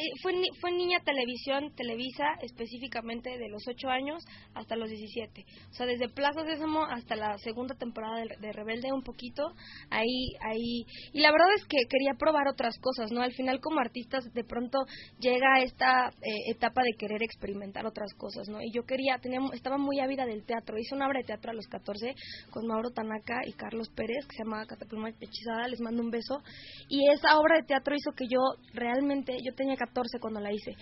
Eh, 0.00 0.16
fue, 0.22 0.32
fue 0.62 0.72
niña 0.72 0.98
televisión, 1.04 1.74
Televisa, 1.76 2.24
específicamente 2.40 3.36
de 3.36 3.50
los 3.50 3.62
8 3.68 3.88
años 3.90 4.24
hasta 4.54 4.74
los 4.74 4.88
17. 4.88 5.44
O 5.70 5.74
sea, 5.74 5.84
desde 5.84 6.08
Plaza 6.08 6.42
Sésamo 6.46 6.86
hasta 6.86 7.16
la 7.16 7.36
segunda 7.36 7.74
temporada 7.74 8.20
de, 8.20 8.28
de 8.40 8.52
Rebelde, 8.52 8.92
un 8.92 9.02
poquito. 9.02 9.42
Ahí, 9.90 10.32
ahí. 10.40 10.86
Y 11.12 11.20
la 11.20 11.30
verdad 11.30 11.48
es 11.54 11.66
que 11.66 11.76
quería 11.86 12.14
probar 12.18 12.48
otras 12.48 12.78
cosas, 12.78 13.12
¿no? 13.12 13.20
Al 13.20 13.32
final, 13.32 13.60
como 13.60 13.80
artistas, 13.80 14.24
de 14.32 14.42
pronto 14.42 14.78
llega 15.18 15.60
esta 15.60 16.08
eh, 16.08 16.50
etapa 16.50 16.82
de 16.82 16.96
querer 16.96 17.22
experimentar 17.22 17.84
otras 17.84 18.14
cosas, 18.14 18.48
¿no? 18.48 18.62
Y 18.62 18.72
yo 18.72 18.84
quería, 18.84 19.18
tenía, 19.18 19.40
estaba 19.52 19.76
muy 19.76 20.00
ávida 20.00 20.24
del 20.24 20.46
teatro. 20.46 20.78
Hice 20.78 20.94
una 20.94 21.08
obra 21.08 21.18
de 21.18 21.26
teatro 21.26 21.50
a 21.50 21.54
los 21.54 21.66
14 21.66 22.14
con 22.50 22.66
Mauro 22.66 22.90
Tanaka 22.90 23.40
y 23.44 23.52
Carlos 23.52 23.90
Pérez, 23.94 24.26
que 24.26 24.36
se 24.36 24.44
llamaba 24.44 24.64
Catapluma 24.64 25.10
Hechizada. 25.10 25.68
Les 25.68 25.80
mando 25.80 26.02
un 26.02 26.10
beso. 26.10 26.40
Y 26.88 27.06
esa 27.12 27.38
obra 27.38 27.56
de 27.56 27.64
teatro 27.64 27.94
hizo 27.94 28.12
que 28.16 28.24
yo 28.26 28.40
realmente, 28.72 29.36
yo 29.44 29.54
tenía 29.54 29.76
14 29.76 29.89
cuando 30.20 30.40
la 30.40 30.52
hice. 30.52 30.76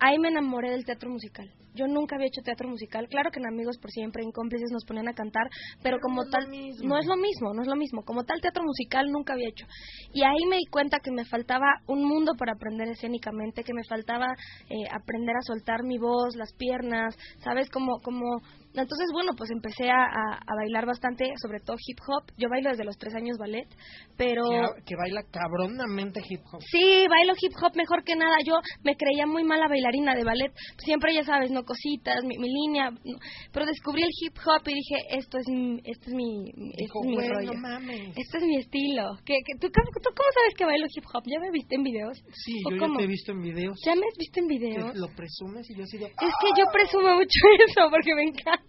ahí 0.00 0.18
me 0.18 0.28
enamoré 0.28 0.70
del 0.70 0.84
teatro 0.84 1.10
musical. 1.10 1.48
Yo 1.74 1.86
nunca 1.86 2.16
había 2.16 2.26
hecho 2.26 2.42
teatro 2.42 2.68
musical. 2.68 3.08
Claro 3.08 3.30
que 3.30 3.38
en 3.38 3.46
Amigos 3.46 3.78
por 3.78 3.90
Siempre, 3.90 4.22
en 4.22 4.30
Cómplices 4.30 4.70
nos 4.72 4.84
ponían 4.84 5.08
a 5.08 5.14
cantar, 5.14 5.48
pero, 5.82 5.98
como 6.00 6.24
no 6.24 6.30
tal, 6.30 6.44
no 6.48 6.98
es 6.98 7.06
lo 7.06 7.16
mismo, 7.16 7.54
no 7.54 7.62
es 7.62 7.68
lo 7.68 7.76
mismo. 7.76 8.02
Como 8.04 8.24
tal 8.24 8.40
teatro 8.42 8.62
musical 8.62 9.10
nunca 9.10 9.32
había 9.32 9.48
hecho. 9.48 9.66
Y 10.12 10.22
ahí 10.22 10.44
me 10.50 10.56
di 10.56 10.66
cuenta 10.70 10.98
que 11.00 11.10
me 11.10 11.24
faltaba 11.24 11.66
un 11.86 12.04
mundo 12.04 12.32
para 12.36 12.52
aprender 12.52 12.88
escénicamente, 12.88 13.64
que 13.64 13.72
me 13.72 13.84
faltaba 13.88 14.26
eh, 14.68 14.88
aprender 14.90 15.34
a 15.36 15.46
soltar 15.46 15.82
mi 15.84 15.96
voz, 15.98 16.36
las 16.36 16.52
piernas, 16.52 17.16
¿sabes? 17.42 17.70
Como, 17.70 18.00
como 18.02 18.42
entonces, 18.74 19.08
bueno, 19.12 19.32
pues 19.36 19.50
empecé 19.50 19.90
a, 19.90 20.02
a- 20.04 20.38
a 20.38 20.54
bailar 20.56 20.86
bastante, 20.86 21.30
sobre 21.42 21.60
todo 21.60 21.76
hip 21.86 21.98
hop. 22.08 22.24
Yo 22.38 22.48
bailo 22.48 22.70
desde 22.70 22.84
los 22.84 22.96
tres 22.96 23.14
años 23.14 23.36
ballet, 23.38 23.68
pero... 24.16 24.42
Que, 24.48 24.84
que 24.86 24.96
baila 24.96 25.22
cabronamente 25.30 26.20
hip 26.28 26.40
hop. 26.50 26.60
Sí, 26.70 27.06
bailo 27.08 27.34
hip 27.40 27.52
hop 27.62 27.76
mejor 27.76 28.02
que 28.04 28.16
nada. 28.16 28.36
Yo 28.44 28.54
me 28.84 28.96
creía 28.96 29.26
muy 29.26 29.44
mala 29.44 29.68
bailarina 29.68 30.14
de 30.14 30.24
ballet. 30.24 30.52
Siempre, 30.78 31.14
ya 31.14 31.22
sabes, 31.24 31.50
no 31.50 31.64
cositas, 31.64 32.22
mi, 32.24 32.36
mi 32.38 32.48
línea. 32.48 32.90
no. 32.90 33.18
Pero 33.52 33.66
descubrí 33.66 34.02
el 34.02 34.10
hip 34.20 34.36
hop 34.44 34.66
y 34.68 34.74
dije, 34.74 34.96
esto 35.18 35.38
es, 35.38 35.46
mi- 35.48 35.80
este 35.84 36.10
es 36.10 36.14
mi, 36.14 36.48
este 36.72 36.82
Dijo, 36.84 37.00
es 37.02 37.06
mi 37.08 37.14
güey, 37.14 37.28
rollo. 37.28 37.52
mames. 37.54 38.08
Este 38.16 38.38
es 38.38 38.44
mi 38.44 38.56
estilo. 38.58 39.04
¿Qué, 39.24 39.34
qué- 39.44 39.58
tú, 39.60 39.68
cómo- 39.72 39.90
tú 40.02 40.10
cómo 40.16 40.28
sabes 40.34 40.54
que 40.56 40.64
bailo 40.64 40.86
hip 40.88 41.04
hop? 41.12 41.22
¿Ya 41.26 41.38
me 41.40 41.50
viste 41.50 41.74
en 41.76 41.82
videos? 41.82 42.16
Sí, 42.32 42.54
¿O 42.66 42.70
yo 42.70 42.78
cómo? 42.78 42.94
ya 42.94 42.98
te 42.98 43.04
he 43.04 43.08
visto 43.08 43.32
en 43.32 43.40
videos. 43.42 43.76
¿Ya 43.84 43.94
me 43.94 44.06
has 44.06 44.16
visto 44.18 44.40
en 44.40 44.46
videos? 44.46 44.94
lo 44.96 45.08
presumes 45.16 45.68
y 45.70 45.76
yo 45.76 45.84
así 45.84 45.98
de... 45.98 46.06
Es 46.06 46.34
que 46.40 46.48
yo 46.56 46.64
presumo 46.72 47.14
mucho 47.14 47.40
eso 47.66 47.88
porque 47.90 48.14
me 48.14 48.22
encanta. 48.24 48.61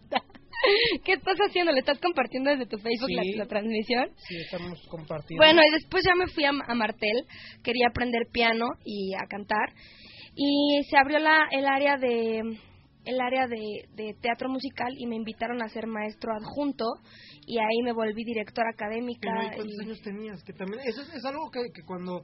¿Qué 1.04 1.14
estás 1.14 1.38
haciendo? 1.40 1.72
¿Le 1.74 1.80
estás 1.80 2.00
compartiendo 2.00 2.50
desde 2.50 2.66
tu 2.66 2.78
Facebook 2.78 3.08
Sí. 3.08 3.16
la, 3.16 3.44
la 3.44 3.46
transmisión? 3.48 4.10
Sí, 4.28 4.36
estamos 4.46 4.82
compartiendo. 4.90 5.44
Bueno, 5.44 5.62
y 5.68 5.72
después 5.74 6.04
ya 6.06 6.16
me 6.16 6.28
fui 6.28 6.46
a, 6.46 6.52
a 6.52 6.74
Martel, 6.74 7.26
quería 7.64 7.88
aprender 7.90 8.28
piano 8.32 8.66
y 8.86 9.14
a 9.16 9.28
cantar. 9.28 9.74
Y 10.36 10.82
se 10.90 10.98
abrió 10.98 11.20
la, 11.20 11.48
el 11.52 11.66
área 11.66 11.98
de 11.98 12.42
el 13.06 13.20
área 13.20 13.48
de, 13.48 13.60
de 13.96 14.14
teatro 14.22 14.48
musical 14.48 14.94
y 14.98 15.06
me 15.08 15.18
invitaron 15.18 15.62
a 15.62 15.68
ser 15.68 15.88
maestro 15.88 16.32
adjunto 16.34 16.86
y 17.46 17.58
ahí 17.60 17.82
me 17.84 17.92
volví 17.92 18.24
directora 18.24 18.70
académica. 18.74 19.28
Y 19.30 19.34
no, 19.34 19.44
¿y 19.44 19.56
¿Cuántos 19.58 19.76
y- 19.76 19.84
años 19.84 20.02
tenías? 20.02 20.44
Que 20.46 20.54
también, 20.54 20.82
eso 20.86 21.02
es, 21.02 21.14
es 21.14 21.26
algo 21.26 21.52
que, 21.52 21.60
que 21.74 21.82
cuando 21.86 22.22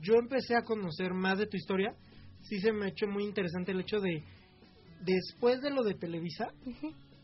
yo 0.00 0.14
empecé 0.16 0.56
a 0.56 0.62
conocer 0.62 1.12
más 1.14 1.38
de 1.38 1.46
tu 1.46 1.56
historia, 1.56 1.92
sí 2.42 2.58
se 2.58 2.72
me 2.72 2.86
ha 2.86 2.88
hecho 2.88 3.06
muy 3.06 3.22
interesante 3.22 3.70
el 3.70 3.80
hecho 3.80 4.00
de, 4.00 4.24
después 5.00 5.60
de 5.62 5.70
lo 5.70 5.82
de 5.82 5.94
Televisa, 5.94 6.48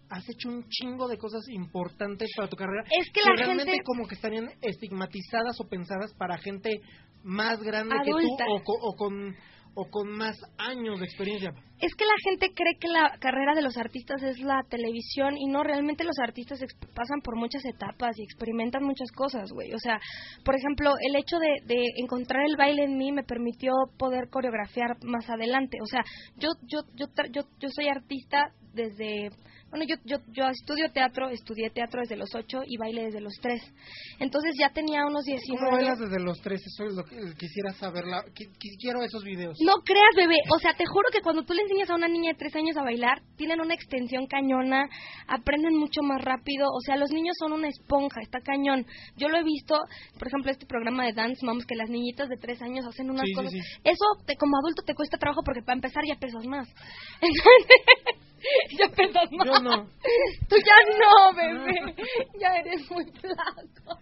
has 0.09 0.29
hecho 0.29 0.49
un 0.49 0.65
chingo 0.69 1.09
de 1.09 1.19
cosas 1.19 1.49
importantes 1.49 2.31
para 2.37 2.49
tu 2.49 2.57
carrera. 2.57 2.85
Es 3.01 3.11
que 3.13 3.21
la 3.29 3.35
realmente 3.37 3.73
gente- 3.73 3.85
como 3.85 4.07
que 4.07 4.15
estarían 4.15 4.49
estigmatizadas 4.63 5.61
o 5.61 5.69
pensadas 5.69 6.13
para 6.15 6.39
gente 6.39 6.81
más 7.25 7.61
grande 7.63 7.95
Adulta. 7.95 8.45
que 8.45 8.63
tú 8.65 8.73
o 8.83 8.95
con 8.97 9.35
o 9.77 9.89
con 9.91 10.11
más 10.11 10.37
años 10.57 10.99
de 10.99 11.05
experiencia. 11.05 11.53
Es 11.81 11.95
que 11.95 12.07
la 12.07 12.17
gente 12.25 12.55
cree 12.55 12.79
que 12.81 12.89
la 12.89 13.19
carrera 13.21 13.55
de 13.55 13.61
los 13.61 13.77
artistas 13.77 14.23
es 14.23 14.41
la 14.41 14.63
televisión 14.71 15.37
y 15.37 15.47
no, 15.47 15.63
realmente 15.63 16.03
los 16.05 16.19
artistas 16.19 16.59
pasan 16.95 17.21
por 17.23 17.37
muchas 17.37 17.63
etapas 17.67 18.19
y 18.19 18.23
experimentan 18.23 18.83
muchas 18.83 19.13
cosas, 19.13 19.53
güey. 19.53 19.75
O 19.75 19.79
sea, 19.79 20.01
por 20.45 20.57
ejemplo, 20.57 20.95
el 21.07 21.15
hecho 21.17 21.37
de, 21.39 21.85
encontrar 21.99 22.45
el 22.47 22.57
baile 22.57 22.85
en 22.85 22.97
mí 22.97 23.13
me 23.13 23.23
permitió 23.23 23.73
poder 23.99 24.31
coreografiar 24.31 24.97
más 25.03 25.29
adelante. 25.29 25.79
O 25.83 25.87
sea, 25.87 26.03
yo 26.37 26.49
yo 26.63 26.81
yo 26.95 27.07
yo, 27.31 27.43
yo 27.61 27.69
soy 27.69 27.89
artista 27.89 28.53
desde 28.77 29.31
bueno, 29.69 29.85
yo, 29.89 29.97
yo, 30.05 30.19
yo 30.29 30.45
estudio 30.49 30.91
teatro, 30.93 31.29
estudié 31.29 31.71
teatro 31.71 32.01
desde 32.01 32.15
los 32.17 32.33
8 32.33 32.61
y 32.67 32.77
baile 32.79 33.07
desde 33.07 33.21
los 33.21 33.35
3. 33.43 33.61
Entonces 34.21 34.53
ya 34.59 34.71
tenía 34.71 35.05
unos 35.05 35.25
19. 35.25 35.59
¿Cómo 35.59 35.77
bailas 35.77 35.99
desde 35.99 36.21
los 36.23 36.41
tres? 36.41 36.63
Eso 36.65 36.85
es 36.87 36.95
lo 36.95 37.03
que 37.03 37.17
quisiera 37.37 37.73
saberla. 37.73 38.23
Qui- 38.33 38.47
qui- 38.61 38.77
Quiero 38.81 39.03
esos 39.03 39.25
videos. 39.25 39.59
No 39.61 39.75
creas, 39.85 40.15
bebé. 40.17 40.37
O 40.55 40.59
sea, 40.61 40.73
te 40.75 40.87
juro 40.87 41.09
que 41.13 41.21
cuando 41.21 41.43
tú 41.43 41.53
le 41.53 41.63
enseñas 41.63 41.91
a 41.91 41.97
una 41.97 42.07
niña 42.07 42.31
de 42.33 42.39
tres 42.39 42.55
años 42.55 42.77
a 42.77 42.85
bailar, 42.85 43.21
tienen 43.37 43.61
una 43.61 43.75
extensión 43.75 44.27
cañona, 44.29 44.89
aprenden 45.27 45.75
mucho 45.77 46.01
más 46.03 46.23
rápido. 46.25 46.69
O 46.73 46.81
sea, 46.87 46.97
los 46.97 47.11
niños 47.11 47.35
son 47.37 47.53
una 47.53 47.69
esponja, 47.69 48.21
está 48.23 48.39
cañón. 48.41 48.87
Yo 49.17 49.29
lo 49.29 49.37
he 49.37 49.43
visto, 49.43 49.75
por 50.17 50.29
ejemplo, 50.29 50.53
este 50.53 50.67
programa 50.67 51.05
de 51.05 51.13
Dance 51.13 51.45
Moms, 51.45 51.67
que 51.67 51.75
las 51.75 51.91
niñitas 51.91 52.29
de 52.29 52.37
tres 52.37 52.63
años 52.63 52.87
hacen 52.87 53.11
unas 53.11 53.25
Sí, 53.27 53.31
sí, 53.33 53.35
cosas. 53.35 53.53
sí. 53.53 53.59
Eso 53.83 54.05
te- 54.27 54.37
como 54.37 54.57
adulto 54.59 54.83
te 54.87 54.95
cuesta 54.95 55.19
trabajo 55.19 55.43
porque 55.45 55.61
para 55.63 55.75
empezar 55.75 56.05
ya 56.07 56.15
pesas 56.15 56.47
más. 56.47 56.69
Entonces, 57.21 58.26
ya 58.79 58.89
pesas 58.89 59.31
más. 59.33 59.47
Yo 59.47 59.59
no. 59.61 59.87
Tú 60.49 60.57
ya 60.57 60.99
no, 60.99 61.37
bebé. 61.37 61.95
Ya 62.41 62.49
eres 62.57 62.91
muy 62.91 63.05
flaco. 63.21 64.01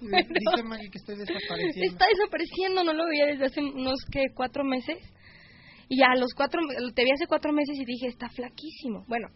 Pero- 0.00 0.28
Dice 0.28 0.62
Maggie 0.62 0.90
que 0.90 0.98
estoy 0.98 1.16
desapareciendo. 1.16 1.92
Está 1.92 2.06
desapareciendo, 2.08 2.84
no 2.84 2.92
lo 2.92 3.06
veía 3.06 3.26
desde 3.26 3.46
hace 3.46 3.60
unos 3.60 3.98
que 4.10 4.26
cuatro 4.34 4.64
meses. 4.64 4.98
Y 5.88 6.02
a 6.02 6.14
los 6.16 6.32
cuatro, 6.34 6.60
te 6.94 7.04
vi 7.04 7.10
hace 7.10 7.26
cuatro 7.26 7.52
meses 7.52 7.76
y 7.78 7.84
dije, 7.84 8.08
está 8.08 8.28
flaquísimo. 8.28 9.04
Bueno, 9.08 9.28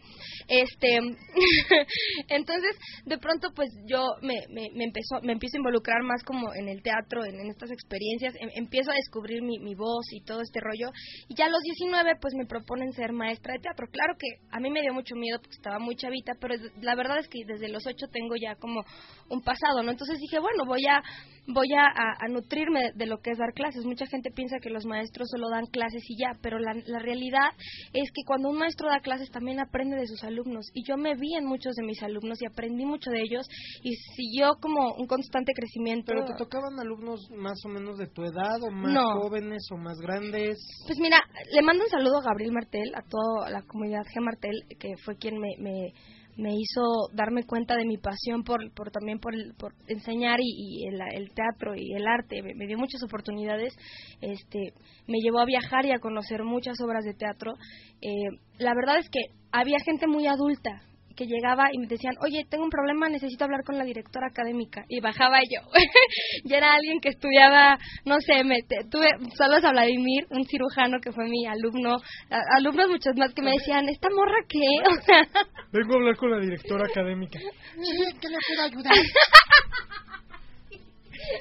este, 0.47 0.97
entonces, 2.29 2.75
de 3.05 3.17
pronto, 3.17 3.49
pues 3.55 3.69
yo 3.87 4.05
me, 4.21 4.35
me, 4.49 4.67
empezó, 4.83 5.21
me 5.23 5.33
empiezo 5.33 5.57
a 5.57 5.61
involucrar 5.61 6.03
más 6.03 6.23
como 6.23 6.53
en 6.53 6.69
el 6.69 6.81
teatro, 6.81 7.25
en, 7.25 7.39
estas 7.49 7.71
experiencias, 7.71 8.35
em- 8.39 8.49
empiezo 8.55 8.91
a 8.91 8.95
descubrir 8.95 9.41
mi, 9.41 9.59
mi 9.59 9.75
voz 9.75 10.05
y 10.11 10.23
todo 10.23 10.41
este 10.41 10.59
rollo. 10.59 10.89
Y 11.27 11.35
ya 11.35 11.45
a 11.45 11.49
los 11.49 11.61
19, 11.61 12.13
pues 12.21 12.33
me 12.37 12.45
proponen 12.45 12.91
ser 12.93 13.13
maestra 13.13 13.53
de 13.53 13.59
teatro. 13.59 13.87
Claro 13.91 14.13
que 14.19 14.27
a 14.51 14.59
mí 14.59 14.69
me 14.69 14.81
dio 14.81 14.93
mucho 14.93 15.15
miedo 15.15 15.39
porque 15.39 15.55
estaba 15.57 15.79
muy 15.79 15.95
chavita, 15.95 16.33
pero 16.39 16.55
la 16.81 16.95
verdad 16.95 17.19
es 17.19 17.27
que 17.27 17.39
desde 17.45 17.69
los 17.69 17.85
ocho 17.87 18.07
tengo 18.11 18.35
ya 18.35 18.55
como 18.55 18.83
un 19.29 19.41
pasado, 19.41 19.81
¿no? 19.83 19.91
Entonces 19.91 20.19
dije, 20.19 20.39
bueno, 20.39 20.65
voy 20.65 20.85
a 20.85 21.01
voy 21.47 21.67
a- 21.73 21.91
a 22.19 22.27
nutrirme 22.29 22.91
de 22.95 23.05
lo 23.05 23.17
que 23.17 23.31
es 23.31 23.37
dar 23.37 23.51
clases. 23.53 23.83
Mucha 23.85 24.05
gente 24.05 24.31
piensa 24.31 24.59
que 24.61 24.69
los 24.69 24.85
maestros 24.85 25.27
solo 25.29 25.49
dan 25.49 25.65
clases 25.65 26.01
y 26.07 26.17
ya, 26.17 26.37
pero 26.43 26.59
la, 26.59 26.73
la 26.85 26.99
realidad 26.99 27.49
es 27.93 28.11
que 28.13 28.21
cuando 28.27 28.49
un 28.49 28.57
maestro 28.57 28.89
da 28.89 28.99
clases 28.99 29.31
también 29.31 29.59
aprende 29.59 29.95
de 29.95 30.05
sus 30.05 30.23
alumnos. 30.23 30.69
Y 30.73 30.83
yo 30.85 30.97
me 30.97 31.15
vi 31.15 31.33
en 31.35 31.45
muchos 31.45 31.73
de 31.73 31.83
mis 31.83 32.03
alumnos 32.03 32.39
y 32.41 32.45
aprendí 32.45 32.85
mucho 32.85 33.09
de 33.09 33.21
ellos 33.21 33.47
y 33.81 33.95
siguió 34.15 34.55
como 34.61 34.93
un 34.97 35.07
constante 35.07 35.53
crecimiento. 35.53 36.11
¿Pero 36.13 36.25
te 36.25 36.35
tocaban 36.37 36.77
alumnos 36.79 37.21
más 37.35 37.57
o 37.65 37.69
menos 37.69 37.97
de 37.97 38.07
tu 38.07 38.23
edad 38.23 38.61
o 38.61 38.69
más 38.69 38.93
No. 38.93 39.21
jóvenes 39.21 39.63
o 39.71 39.77
más 39.77 39.97
grandes? 39.99 40.57
Pues 40.85 40.99
mira, 40.99 41.17
le 41.51 41.61
mando 41.61 41.83
un 41.83 41.89
saludo 41.89 42.17
a 42.19 42.23
Gabriel 42.23 42.51
Martel, 42.51 42.91
a 42.95 43.01
toda 43.07 43.49
la 43.49 43.61
comunidad 43.63 44.03
G 44.13 44.21
Martel, 44.21 44.55
que 44.79 44.89
fue 45.03 45.15
quien 45.15 45.39
me, 45.39 45.49
me, 45.59 45.93
me 46.37 46.53
hizo 46.55 47.09
darme 47.13 47.43
cuenta 47.43 47.75
de 47.75 47.85
mi 47.85 47.97
pasión 47.97 48.43
por, 48.43 48.59
por 48.73 48.91
también 48.91 49.19
por, 49.19 49.33
por 49.57 49.73
enseñar 49.87 50.39
y, 50.41 50.45
y 50.45 50.87
el, 50.87 50.99
el 51.13 51.33
teatro 51.33 51.75
y 51.75 51.93
el 51.93 52.07
arte. 52.07 52.41
Me, 52.41 52.53
me 52.55 52.67
dio 52.67 52.77
muchas 52.77 53.03
oportunidades. 53.03 53.73
Este, 54.21 54.73
me 55.07 55.19
llevó 55.19 55.39
a 55.39 55.45
viajar 55.45 55.85
y 55.85 55.91
a 55.91 55.99
conocer 55.99 56.43
muchas 56.43 56.79
obras 56.81 57.03
de 57.03 57.13
teatro. 57.13 57.53
Eh, 58.01 58.37
la 58.57 58.73
verdad 58.73 58.97
es 58.99 59.09
que 59.09 59.19
había 59.51 59.77
gente 59.85 60.07
muy 60.07 60.27
adulta 60.27 60.81
que 61.15 61.25
llegaba 61.25 61.69
y 61.71 61.77
me 61.79 61.87
decían, 61.87 62.15
oye, 62.21 62.45
tengo 62.49 62.63
un 62.63 62.69
problema, 62.69 63.09
necesito 63.09 63.43
hablar 63.45 63.63
con 63.65 63.77
la 63.77 63.83
directora 63.83 64.27
académica. 64.27 64.83
Y 64.89 64.99
bajaba 64.99 65.39
yo. 65.41 65.61
ya 66.45 66.57
era 66.57 66.73
alguien 66.73 66.99
que 66.99 67.09
estudiaba, 67.09 67.77
no 68.05 68.19
sé, 68.21 68.43
me, 68.43 68.61
te- 68.63 68.83
tuve, 68.89 69.07
saludos 69.37 69.63
a 69.65 69.71
Vladimir, 69.71 70.25
un 70.29 70.45
cirujano 70.45 70.97
que 71.01 71.11
fue 71.11 71.25
mi 71.29 71.45
alumno, 71.45 71.97
a- 72.29 72.57
alumnos 72.57 72.89
muchos 72.89 73.15
más 73.15 73.33
que 73.33 73.41
me 73.41 73.51
decían, 73.51 73.87
¿esta 73.89 74.09
morra 74.09 74.37
qué? 74.47 74.59
Vengo 75.71 75.93
a 75.93 75.97
hablar 75.97 76.15
con 76.17 76.31
la 76.31 76.39
directora 76.39 76.85
académica. 76.85 77.39
Sí, 77.39 78.17
¿qué 78.21 78.27
le 78.29 78.37
puedo 78.47 78.63
ayudar? 78.63 78.93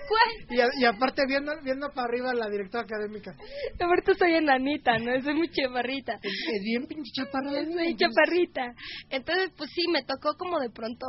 güey, 0.09 0.59
Y, 0.59 0.61
a- 0.61 0.69
y 0.81 0.85
aparte 0.85 1.23
viendo, 1.27 1.53
viendo 1.63 1.89
para 1.91 2.09
arriba 2.09 2.35
la 2.35 2.49
directora 2.49 2.85
académica. 2.85 3.35
ahorita 3.81 4.15
soy 4.15 4.35
enanita, 4.35 4.99
¿no? 4.99 5.21
Soy 5.23 5.35
muy 5.35 5.49
chaparrita. 5.51 6.15
Es, 6.23 6.33
es 6.55 6.63
bien 6.63 6.87
pinche 6.87 7.11
chaparra. 7.15 7.51
Soy 7.51 7.97
chaparrita. 7.97 8.75
Entonces, 9.11 9.51
pues 9.57 9.71
sí, 9.75 9.83
me 9.93 10.03
tocó 10.05 10.35
como 10.39 10.59
de 10.61 10.71
pronto, 10.71 11.07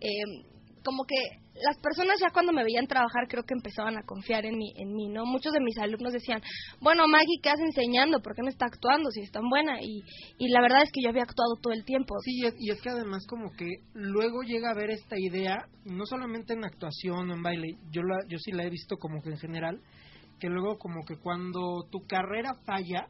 eh, 0.00 0.58
como 0.84 1.04
que 1.04 1.16
las 1.54 1.76
personas 1.82 2.18
ya 2.20 2.30
cuando 2.32 2.52
me 2.52 2.64
veían 2.64 2.86
trabajar 2.86 3.28
creo 3.28 3.44
que 3.44 3.54
empezaban 3.54 3.96
a 3.98 4.02
confiar 4.02 4.46
en 4.46 4.56
mí, 4.56 4.72
en 4.76 4.94
mí, 4.94 5.08
¿no? 5.08 5.26
Muchos 5.26 5.52
de 5.52 5.60
mis 5.60 5.76
alumnos 5.78 6.12
decían, 6.12 6.40
bueno, 6.80 7.06
Maggie, 7.06 7.40
¿qué 7.42 7.50
haces 7.50 7.66
enseñando? 7.66 8.20
¿Por 8.20 8.34
qué 8.34 8.42
no 8.42 8.48
está 8.48 8.66
actuando 8.66 9.10
si 9.10 9.20
es 9.20 9.30
tan 9.30 9.48
buena? 9.48 9.80
Y, 9.82 10.02
y 10.38 10.48
la 10.48 10.60
verdad 10.62 10.82
es 10.82 10.90
que 10.92 11.02
yo 11.02 11.10
había 11.10 11.22
actuado 11.24 11.54
todo 11.60 11.72
el 11.72 11.84
tiempo. 11.84 12.14
Sí, 12.24 12.32
y 12.42 12.46
es- 12.46 12.54
y 12.58 12.70
es 12.70 12.80
que 12.80 12.90
además 12.90 13.26
como 13.28 13.50
que 13.56 13.66
luego 13.94 14.42
llega 14.42 14.70
a 14.70 14.74
ver 14.74 14.90
esta 14.90 15.16
idea, 15.18 15.56
no 15.84 16.06
solamente 16.06 16.54
en 16.54 16.64
actuación 16.64 17.30
o 17.30 17.34
en 17.34 17.42
baile, 17.42 17.76
yo, 17.90 18.02
la, 18.02 18.16
yo 18.28 18.38
sí 18.38 18.52
la 18.52 18.64
he 18.64 18.70
visto 18.70 18.96
como 18.96 19.20
que 19.22 19.30
en 19.30 19.38
general, 19.38 19.80
que 20.38 20.48
luego 20.48 20.78
como 20.78 21.04
que 21.06 21.16
cuando 21.16 21.84
tu 21.90 22.06
carrera 22.06 22.54
falla, 22.64 23.08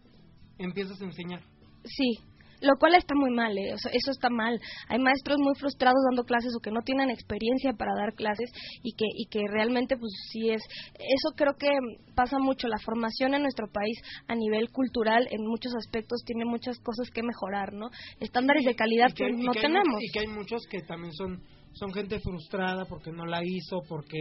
empiezas 0.59 1.01
a 1.01 1.05
enseñar. 1.05 1.43
Sí, 1.85 2.19
lo 2.61 2.77
cual 2.79 2.95
está 2.95 3.15
muy 3.15 3.31
mal, 3.31 3.57
¿eh? 3.57 3.73
O 3.75 3.79
sea, 3.79 3.91
eso 3.93 4.11
está 4.11 4.29
mal. 4.31 4.61
Hay 4.89 4.99
maestros 4.99 5.39
muy 5.39 5.55
frustrados 5.59 5.99
dando 6.11 6.25
clases 6.25 6.53
o 6.57 6.61
que 6.61 6.71
no 6.71 6.81
tienen 6.83 7.11
experiencia 7.11 7.73
para 7.73 7.93
dar 7.99 8.15
clases 8.15 8.51
y 8.83 8.93
que, 8.93 9.07
y 9.15 9.27
que 9.31 9.41
realmente, 9.51 9.97
pues 9.97 10.13
sí 10.31 10.51
es. 10.51 10.63
Eso 10.95 11.35
creo 11.37 11.55
que 11.59 11.69
pasa 12.15 12.39
mucho. 12.39 12.69
La 12.69 12.79
formación 12.79 13.35
en 13.35 13.43
nuestro 13.43 13.67
país 13.69 13.99
a 14.29 14.35
nivel 14.35 14.71
cultural, 14.71 15.27
en 15.31 15.47
muchos 15.47 15.73
aspectos, 15.75 16.23
tiene 16.25 16.45
muchas 16.45 16.79
cosas 16.81 17.09
que 17.11 17.23
mejorar, 17.23 17.73
¿no? 17.73 17.89
Estándares 18.21 18.65
de 18.65 18.75
calidad 18.75 19.13
que- 19.15 19.29
y 19.29 19.33
no 19.43 19.53
que 19.53 19.61
tenemos. 19.61 20.03
y 20.03 20.11
que 20.13 20.21
hay 20.21 20.27
muchos 20.27 20.63
que 20.71 20.81
también 20.83 21.13
son, 21.15 21.41
son 21.73 21.93
gente 21.93 22.19
frustrada 22.21 22.85
porque 22.85 23.11
no 23.13 23.25
la 23.27 23.41
hizo, 23.45 23.81
porque, 23.89 24.19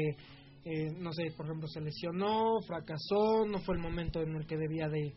eh, 0.65 0.91
no 0.98 1.12
sé, 1.13 1.31
por 1.36 1.46
ejemplo, 1.46 1.67
se 1.67 1.81
lesionó, 1.81 2.60
fracasó, 2.67 3.46
no 3.48 3.60
fue 3.60 3.75
el 3.75 3.81
momento 3.81 4.22
en 4.22 4.36
el 4.36 4.46
que 4.46 4.55
debía 4.58 4.88
de, 4.88 5.13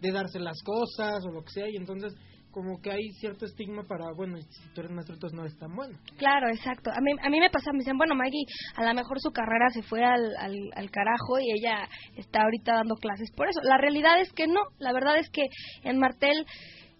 de 0.00 0.10
darse 0.12 0.38
las 0.40 0.60
cosas 0.62 1.24
o 1.24 1.32
lo 1.32 1.42
que 1.42 1.50
sea, 1.52 1.68
y 1.68 1.76
entonces 1.76 2.14
como 2.52 2.80
que 2.80 2.92
hay 2.92 3.10
cierto 3.12 3.46
estigma 3.46 3.82
para, 3.84 4.12
bueno, 4.14 4.36
si 4.38 4.68
tú 4.74 4.80
eres 4.80 4.92
maestro, 4.92 5.14
entonces 5.14 5.36
no 5.36 5.42
eres 5.42 5.58
tan 5.58 5.74
bueno. 5.74 5.98
Claro, 6.18 6.48
exacto. 6.48 6.90
A 6.90 7.00
mí, 7.00 7.12
a 7.20 7.28
mí 7.30 7.40
me 7.40 7.50
pasa, 7.50 7.72
me 7.72 7.78
dicen, 7.78 7.96
bueno, 7.96 8.14
Maggie, 8.14 8.44
a 8.76 8.84
lo 8.84 8.94
mejor 8.94 9.18
su 9.20 9.30
carrera 9.30 9.70
se 9.70 9.82
fue 9.82 10.04
al, 10.04 10.36
al, 10.38 10.56
al 10.76 10.90
carajo 10.90 11.40
y 11.40 11.50
ella 11.50 11.88
está 12.16 12.42
ahorita 12.42 12.74
dando 12.74 12.94
clases 12.96 13.30
por 13.32 13.48
eso. 13.48 13.60
La 13.62 13.78
realidad 13.78 14.20
es 14.20 14.32
que 14.32 14.46
no, 14.46 14.60
la 14.78 14.92
verdad 14.92 15.16
es 15.18 15.30
que 15.30 15.46
en 15.82 15.98
Martel 15.98 16.46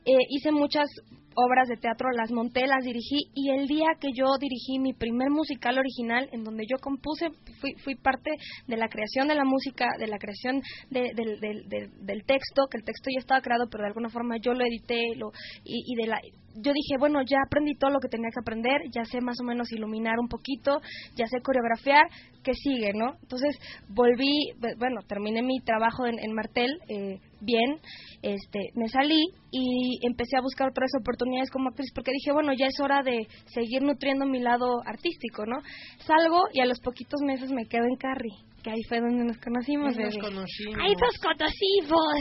eh, 0.04 0.16
hice 0.30 0.50
muchas 0.50 0.88
obras 1.34 1.68
de 1.68 1.76
teatro, 1.76 2.08
las 2.12 2.30
monté, 2.30 2.66
las 2.66 2.82
dirigí 2.84 3.30
y 3.34 3.50
el 3.50 3.66
día 3.66 3.86
que 4.00 4.08
yo 4.14 4.26
dirigí 4.40 4.78
mi 4.80 4.92
primer 4.92 5.30
musical 5.30 5.78
original 5.78 6.28
en 6.32 6.44
donde 6.44 6.64
yo 6.68 6.76
compuse, 6.80 7.28
fui, 7.60 7.74
fui 7.84 7.94
parte 7.94 8.30
de 8.66 8.76
la 8.76 8.88
creación 8.88 9.28
de 9.28 9.34
la 9.34 9.44
música, 9.44 9.86
de 9.98 10.06
la 10.06 10.18
creación 10.18 10.60
de- 10.90 11.12
del- 11.14 11.40
del- 11.40 11.68
del- 11.68 12.24
texto, 12.24 12.66
que 12.70 12.78
el 12.78 12.84
texto 12.84 13.10
ya 13.12 13.18
estaba 13.20 13.40
creado, 13.40 13.66
pero 13.70 13.82
de 13.82 13.88
alguna 13.88 14.08
forma 14.08 14.36
yo 14.40 14.52
lo 14.54 14.64
edité 14.64 15.14
lo, 15.16 15.30
y, 15.64 15.82
y 15.92 15.96
de 15.96 16.06
la... 16.08 16.18
Yo 16.54 16.70
dije, 16.74 16.98
bueno, 16.98 17.22
ya 17.22 17.38
aprendí 17.46 17.74
todo 17.76 17.90
lo 17.90 17.98
que 17.98 18.08
tenía 18.08 18.28
que 18.28 18.40
aprender, 18.42 18.82
ya 18.94 19.04
sé 19.06 19.22
más 19.22 19.38
o 19.40 19.44
menos 19.44 19.72
iluminar 19.72 20.18
un 20.20 20.28
poquito, 20.28 20.80
ya 21.16 21.26
sé 21.26 21.40
coreografiar, 21.42 22.04
¿qué 22.44 22.52
sigue, 22.52 22.92
no? 22.92 23.14
Entonces 23.22 23.56
volví, 23.88 24.52
bu- 24.60 24.76
bueno, 24.78 25.00
terminé 25.08 25.40
mi 25.42 25.60
trabajo 25.60 26.04
en, 26.06 26.18
en 26.18 26.32
Martel 26.34 26.70
eh, 26.90 27.20
bien, 27.40 27.78
este, 28.20 28.58
me 28.74 28.88
salí 28.88 29.22
y 29.50 29.98
empecé 30.06 30.36
a 30.36 30.42
buscar 30.42 30.68
otras 30.68 30.90
oportunidades 31.00 31.21
como 31.52 31.68
actriz 31.70 31.90
porque 31.94 32.12
dije, 32.12 32.32
bueno, 32.32 32.52
ya 32.58 32.66
es 32.66 32.80
hora 32.80 33.02
de 33.02 33.26
seguir 33.52 33.82
nutriendo 33.82 34.26
mi 34.26 34.40
lado 34.40 34.80
artístico, 34.86 35.44
¿no? 35.46 35.58
Salgo 36.06 36.42
y 36.52 36.60
a 36.60 36.66
los 36.66 36.78
poquitos 36.80 37.20
meses 37.22 37.50
me 37.50 37.66
quedo 37.66 37.84
en 37.84 37.96
Carrie, 37.96 38.36
que 38.62 38.70
ahí 38.70 38.82
fue 38.88 39.00
donde 39.00 39.24
nos 39.24 39.38
conocimos. 39.38 39.88
Nos 39.88 39.96
bebé. 39.96 40.18
conocimos. 40.20 40.76
¡Ahí 40.80 40.94
nos 40.94 41.18
conocimos! 41.18 42.14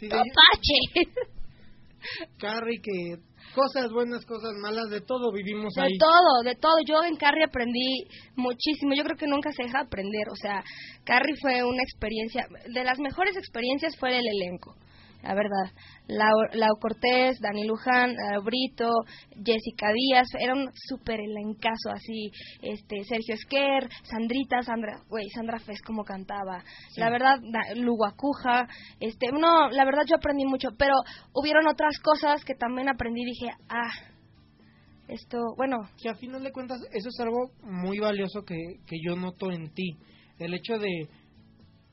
Sí, 0.00 0.06
de- 0.06 0.10
¡Papache! 0.10 1.28
Carrie, 2.38 2.80
que 2.80 3.16
cosas 3.54 3.90
buenas, 3.92 4.24
cosas 4.24 4.52
malas, 4.62 4.88
de 4.90 5.00
todo 5.00 5.32
vivimos 5.32 5.74
De 5.74 5.82
ahí. 5.82 5.98
todo, 5.98 6.42
de 6.44 6.54
todo. 6.54 6.76
Yo 6.86 7.02
en 7.02 7.16
Carrie 7.16 7.44
aprendí 7.44 8.04
muchísimo. 8.36 8.94
Yo 8.94 9.02
creo 9.04 9.16
que 9.16 9.26
nunca 9.26 9.50
se 9.52 9.64
deja 9.64 9.80
aprender. 9.80 10.28
O 10.30 10.36
sea, 10.36 10.62
Carrie 11.04 11.34
fue 11.40 11.64
una 11.64 11.82
experiencia, 11.82 12.46
de 12.72 12.84
las 12.84 12.98
mejores 13.00 13.36
experiencias 13.36 13.96
fue 13.98 14.16
el 14.16 14.24
elenco. 14.26 14.76
La 15.22 15.34
verdad, 15.34 15.72
Lau, 16.06 16.36
Lau 16.54 16.76
Cortés, 16.80 17.38
Dani 17.40 17.66
Luján, 17.66 18.14
Lau 18.14 18.42
Brito, 18.42 18.88
Jessica 19.44 19.92
Díaz, 19.92 20.28
era 20.38 20.54
un 20.54 20.70
súper 20.74 21.20
elencazo 21.20 21.90
así, 21.92 22.30
este, 22.62 23.02
Sergio 23.04 23.34
Esquer, 23.34 23.88
Sandrita, 24.04 24.62
Sandra, 24.62 25.02
güey, 25.08 25.28
Sandra 25.30 25.58
Fez 25.58 25.82
como 25.82 26.04
cantaba, 26.04 26.62
la 26.96 27.10
verdad, 27.10 27.38
da- 27.52 27.74
Lugo 27.74 28.06
Acuja, 28.06 28.68
este, 29.00 29.32
no, 29.32 29.68
la 29.70 29.84
verdad 29.84 30.02
yo 30.08 30.16
aprendí 30.16 30.46
mucho, 30.46 30.68
pero 30.78 30.94
hubieron 31.34 31.66
otras 31.66 31.98
cosas 31.98 32.44
que 32.44 32.54
también 32.54 32.88
aprendí, 32.88 33.24
dije, 33.24 33.50
ah, 33.68 33.90
esto, 35.08 35.38
bueno, 35.56 35.78
que 36.00 36.10
a 36.10 36.14
final 36.14 36.42
de 36.44 36.52
cuentas 36.52 36.80
eso 36.92 37.08
es 37.08 37.20
algo 37.20 37.50
muy 37.62 37.98
valioso 37.98 38.44
que, 38.44 38.56
que 38.86 38.96
yo 39.04 39.16
noto 39.16 39.50
en 39.50 39.72
ti. 39.72 39.96
El 40.38 40.52
hecho 40.54 40.74
de 40.78 41.08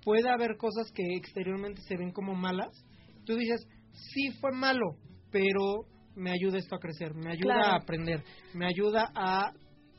puede 0.03 0.29
haber 0.29 0.57
cosas 0.57 0.91
que 0.91 1.01
exteriormente 1.15 1.81
se 1.81 1.97
ven 1.97 2.11
como 2.11 2.35
malas. 2.35 2.84
Tú 3.25 3.35
dices, 3.35 3.67
sí 3.91 4.31
fue 4.39 4.51
malo, 4.51 4.97
pero 5.31 5.85
me 6.15 6.31
ayuda 6.31 6.57
esto 6.57 6.75
a 6.75 6.79
crecer, 6.79 7.13
me 7.13 7.31
ayuda 7.31 7.53
Claro. 7.55 7.71
a 7.71 7.75
aprender, 7.75 8.23
me 8.53 8.67
ayuda 8.67 9.11
a 9.15 9.51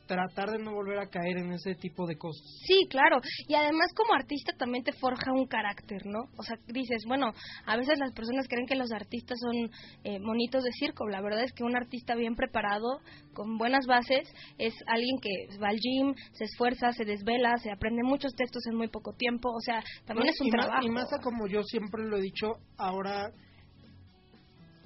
tratar 0.07 0.49
de 0.51 0.59
no 0.63 0.73
volver 0.73 0.99
a 0.99 1.07
caer 1.09 1.37
en 1.37 1.51
ese 1.51 1.75
tipo 1.75 2.07
de 2.07 2.17
cosas. 2.17 2.43
Sí, 2.65 2.87
claro. 2.89 3.17
Y 3.47 3.53
además 3.55 3.87
como 3.95 4.13
artista 4.13 4.53
también 4.57 4.83
te 4.83 4.93
forja 4.93 5.31
un 5.33 5.45
carácter, 5.47 6.05
¿no? 6.05 6.19
O 6.37 6.43
sea, 6.43 6.57
dices, 6.67 7.03
bueno, 7.07 7.33
a 7.65 7.77
veces 7.77 7.99
las 7.99 8.13
personas 8.13 8.47
creen 8.47 8.65
que 8.65 8.75
los 8.75 8.91
artistas 8.91 9.37
son 9.39 9.69
eh, 10.03 10.19
monitos 10.19 10.63
de 10.63 10.71
circo. 10.71 11.07
La 11.07 11.21
verdad 11.21 11.43
es 11.43 11.51
que 11.53 11.63
un 11.63 11.75
artista 11.75 12.15
bien 12.15 12.35
preparado, 12.35 12.99
con 13.33 13.57
buenas 13.57 13.85
bases, 13.85 14.27
es 14.57 14.73
alguien 14.87 15.17
que 15.21 15.57
va 15.61 15.69
al 15.69 15.77
gym, 15.79 16.13
se 16.33 16.45
esfuerza, 16.45 16.91
se 16.93 17.05
desvela, 17.05 17.57
se 17.57 17.71
aprende 17.71 18.01
muchos 18.03 18.33
textos 18.35 18.65
en 18.67 18.75
muy 18.77 18.87
poco 18.87 19.13
tiempo. 19.13 19.49
O 19.49 19.59
sea, 19.61 19.83
también 20.05 20.27
¿no? 20.27 20.31
es 20.31 20.41
un 20.41 20.47
y 20.47 20.51
más- 20.51 20.65
trabajo. 20.65 20.85
y 20.87 20.89
más 20.89 21.13
a 21.13 21.19
como 21.21 21.47
yo 21.47 21.61
siempre 21.63 22.03
lo 22.05 22.17
he 22.17 22.21
dicho, 22.21 22.47
ahora 22.77 23.29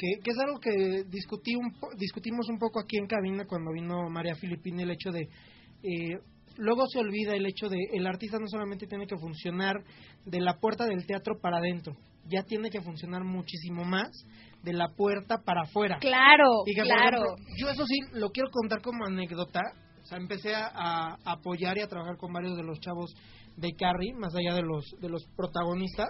que, 0.01 0.19
que 0.23 0.31
es 0.31 0.37
algo 0.39 0.59
que 0.59 1.03
discutí 1.09 1.55
un 1.55 1.71
po- 1.79 1.91
discutimos 1.95 2.49
un 2.49 2.57
poco 2.57 2.79
aquí 2.79 2.97
en 2.97 3.05
cabina 3.05 3.45
cuando 3.45 3.71
vino 3.71 4.09
María 4.09 4.33
Filipini, 4.35 4.81
el 4.81 4.91
hecho 4.91 5.11
de... 5.11 5.21
eh, 5.83 6.17
luego 6.57 6.87
se 6.87 6.99
olvida 6.99 7.33
el 7.35 7.45
hecho 7.45 7.69
de 7.69 7.77
el 7.93 8.07
artista 8.07 8.39
no 8.39 8.47
solamente 8.47 8.87
tiene 8.87 9.05
que 9.05 9.17
funcionar 9.17 9.75
de 10.25 10.39
la 10.41 10.55
puerta 10.59 10.85
del 10.85 11.05
teatro 11.05 11.39
para 11.39 11.57
adentro, 11.59 11.93
ya 12.25 12.41
tiene 12.43 12.69
que 12.71 12.81
funcionar 12.81 13.23
muchísimo 13.23 13.83
más 13.85 14.09
de 14.63 14.73
la 14.73 14.87
puerta 14.89 15.37
para 15.45 15.61
afuera. 15.61 15.97
Claro, 15.99 16.63
que, 16.65 16.73
claro. 16.73 17.23
ejemplo, 17.23 17.35
yo 17.59 17.69
eso 17.69 17.85
sí 17.85 17.97
lo 18.13 18.29
quiero 18.31 18.49
contar 18.51 18.81
como 18.81 19.05
anécdota. 19.05 19.61
O 20.03 20.05
sea, 20.05 20.17
empecé 20.17 20.53
a, 20.55 20.67
a 20.73 21.17
apoyar 21.25 21.77
y 21.77 21.81
a 21.81 21.87
trabajar 21.87 22.17
con 22.17 22.33
varios 22.33 22.57
de 22.57 22.63
los 22.63 22.79
chavos 22.79 23.13
de 23.55 23.69
Carrie, 23.77 24.13
más 24.13 24.33
allá 24.35 24.55
de 24.55 24.63
los 24.63 24.83
de 24.99 25.09
los 25.09 25.25
protagonistas. 25.37 26.09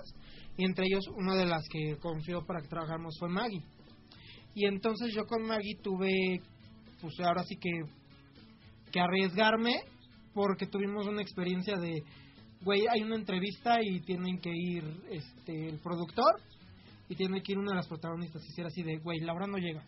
Y 0.58 0.66
entre 0.66 0.86
ellos, 0.88 1.06
una 1.16 1.36
de 1.36 1.46
las 1.46 1.64
que 1.72 1.98
confió 2.00 2.46
para 2.46 2.62
que 2.62 2.68
trabajáramos 2.68 3.16
fue 3.20 3.30
Maggie. 3.30 3.64
Y 4.54 4.66
entonces 4.66 5.14
yo 5.14 5.26
con 5.26 5.44
Maggie 5.44 5.78
tuve, 5.82 6.42
pues 7.02 7.14
ahora 7.20 7.44
sí 7.44 7.56
que, 7.56 7.70
que 8.92 9.00
arriesgarme, 9.00 9.82
porque 10.34 10.68
tuvimos 10.68 11.08
una 11.08 11.22
experiencia 11.22 11.78
de, 11.78 12.04
güey, 12.64 12.86
hay 12.88 13.02
una 13.02 13.16
entrevista 13.16 13.80
y 13.82 14.02
tienen 14.02 14.40
que 14.40 14.52
ir 14.54 14.84
este 15.10 15.70
el 15.70 15.80
productor 15.80 16.40
y 17.10 17.16
tiene 17.16 17.42
que 17.42 17.54
ir 17.54 17.60
una 17.60 17.72
de 17.72 17.78
las 17.78 17.88
protagonistas. 17.88 18.44
Y 18.46 18.54
si 18.54 18.62
era 18.62 18.68
así 18.70 18.84
de, 18.84 18.98
güey, 18.98 19.20
Laura 19.20 19.48
no 19.48 19.58
llega. 19.58 19.84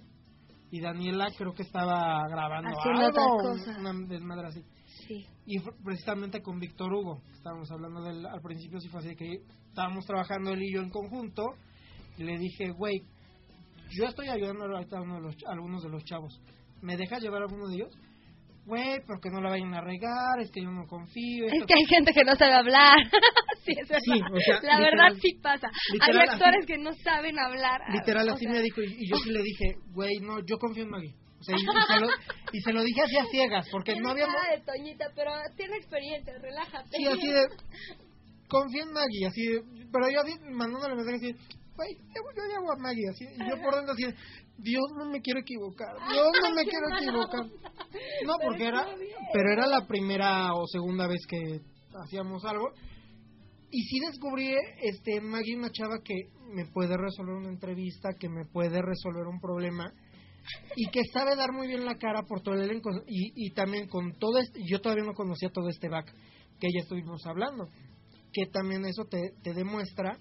Y 0.72 0.82
Daniela 0.82 1.28
creo 1.38 1.54
que 1.54 1.62
estaba 1.62 2.28
grabando 2.28 2.70
Haciendo 2.78 3.06
algo, 3.06 3.80
una 3.80 4.08
desmadre 4.08 4.48
así. 4.48 4.64
Sí. 5.08 5.26
Y 5.46 5.60
precisamente 5.84 6.42
con 6.42 6.60
Víctor 6.60 6.92
Hugo, 6.92 7.22
estábamos 7.34 7.70
hablando 7.72 8.02
del, 8.02 8.26
al 8.26 8.42
principio, 8.42 8.80
sí 8.80 8.90
fue 8.90 9.02
así 9.02 9.16
que 9.16 9.42
estábamos 9.68 10.06
trabajando 10.06 10.52
él 10.52 10.64
y 10.64 10.74
yo 10.74 10.82
en 10.82 10.90
conjunto, 10.90 11.44
y 12.18 12.24
le 12.24 12.38
dije, 12.38 12.72
güey, 12.72 13.04
yo 13.98 14.06
estoy 14.06 14.28
ayudando 14.30 14.66
ahorita 14.66 14.98
a, 14.98 15.02
uno 15.02 15.16
de 15.16 15.22
los, 15.22 15.36
a 15.48 15.52
algunos 15.54 15.84
de 15.84 15.90
los 15.90 16.04
chavos, 16.06 16.42
¿me 16.82 16.98
dejas 16.98 17.22
llevar 17.22 17.42
a 17.42 17.46
alguno 17.46 17.68
de 17.68 17.76
ellos? 17.76 17.94
Güey, 18.66 19.02
porque 19.06 19.30
no 19.30 19.42
la 19.42 19.50
vayan 19.50 19.74
a 19.74 19.82
regar, 19.82 20.40
es 20.40 20.50
que 20.50 20.62
yo 20.62 20.72
no 20.72 20.88
confío. 20.88 21.48
Es 21.48 21.66
que 21.66 21.74
hay 21.74 21.86
gente 21.86 22.14
que 22.14 22.24
no 22.24 22.34
sabe 22.36 22.54
hablar. 22.54 22.96
sí, 23.66 23.74
es 23.78 23.90
verdad. 23.90 24.02
Sí, 24.06 24.12
o 24.22 24.40
sea, 24.40 24.56
La 24.62 24.80
literal- 24.80 24.82
verdad 24.84 25.20
sí 25.22 25.34
pasa. 25.42 25.68
hay 26.00 26.18
actores 26.18 26.60
así- 26.64 26.68
que 26.68 26.78
no 26.78 26.94
saben 27.04 27.38
hablar. 27.40 27.82
Literal, 27.92 28.30
así 28.30 28.46
sea, 28.46 28.54
me 28.54 28.62
dijo, 28.62 28.82
y, 28.82 28.96
y 29.00 29.10
yo 29.10 29.18
sí 29.18 29.32
le 29.32 29.42
dije, 29.44 29.66
güey, 29.92 30.18
no, 30.22 30.40
yo 30.46 30.58
confío 30.58 30.84
en 30.84 30.90
Maggie. 30.92 31.14
O 31.40 31.44
sea, 31.44 31.58
y, 31.58 31.62
y 31.62 31.66
se 31.66 32.00
lo, 32.00 32.08
y 32.54 32.62
se 32.62 32.72
lo 32.72 32.84
dije 32.84 33.02
así 33.02 33.18
a 33.18 33.26
ciegas, 33.26 33.68
porque 33.70 34.00
no 34.00 34.12
habíamos... 34.12 34.34
de 34.50 34.62
Toñita, 34.64 35.08
pero 35.14 35.32
tiene 35.58 35.76
experiencia, 35.76 36.34
relájate. 36.42 36.88
Sí, 36.96 37.06
así 37.06 37.28
de. 37.28 37.42
Confía 38.48 38.84
en 38.84 38.94
Maggie, 38.94 39.28
así 39.28 39.42
de. 39.48 39.62
Pero 39.92 40.10
yo 40.10 40.22
así, 40.22 40.40
mandándole 40.54 40.96
mensaje 40.96 41.18
así, 41.18 41.58
yo, 41.78 42.22
yo 42.36 42.44
llamo 42.54 42.72
a 42.72 42.76
Maggie, 42.78 43.10
así. 43.10 43.26
Y 43.26 43.50
yo 43.50 43.62
por 43.62 43.76
dentro 43.76 43.94
así, 43.94 44.04
Dios 44.58 44.84
no 44.98 45.06
me 45.06 45.22
quiero 45.22 45.40
equivocar, 45.40 45.96
Dios 46.12 46.28
no 46.42 46.54
me 46.54 46.64
quiero 46.64 46.88
equivocar. 46.98 47.46
No, 48.26 48.34
porque 48.44 48.66
era. 48.68 48.88
Pero 49.34 49.52
era 49.52 49.68
la 49.68 49.86
primera 49.86 50.54
o 50.56 50.66
segunda 50.68 51.08
vez 51.08 51.22
que 51.28 51.62
hacíamos 52.04 52.44
algo. 52.44 52.72
Y 53.70 53.84
sí 53.84 54.00
descubrí, 54.00 54.56
este, 54.82 55.22
Maggie, 55.22 55.58
una 55.58 55.70
chava 55.70 56.00
que 56.04 56.16
me 56.54 56.66
puede 56.66 56.98
resolver 56.98 57.36
una 57.36 57.50
entrevista, 57.50 58.10
que 58.20 58.30
me 58.30 58.46
puede 58.46 58.82
resolver 58.82 59.28
un 59.28 59.40
problema 59.40 59.94
y 60.76 60.90
que 60.90 61.02
sabe 61.12 61.36
dar 61.36 61.52
muy 61.52 61.68
bien 61.68 61.86
la 61.86 61.98
cara 61.98 62.24
por 62.24 62.42
todo 62.42 62.56
el 62.56 62.62
elenco 62.62 62.90
y, 63.08 63.48
y 63.48 63.52
también 63.52 63.88
con 63.88 64.14
todo 64.14 64.40
este, 64.40 64.60
yo 64.66 64.82
todavía 64.82 65.06
no 65.06 65.14
conocía 65.14 65.50
todo 65.50 65.70
este 65.70 65.88
back 65.88 66.14
que 66.60 66.68
ya 66.74 66.82
estuvimos 66.82 67.26
hablando 67.26 67.70
que 68.34 68.48
también 68.48 68.86
eso 68.86 69.06
te, 69.06 69.20
te 69.42 69.54
demuestra 69.54 70.20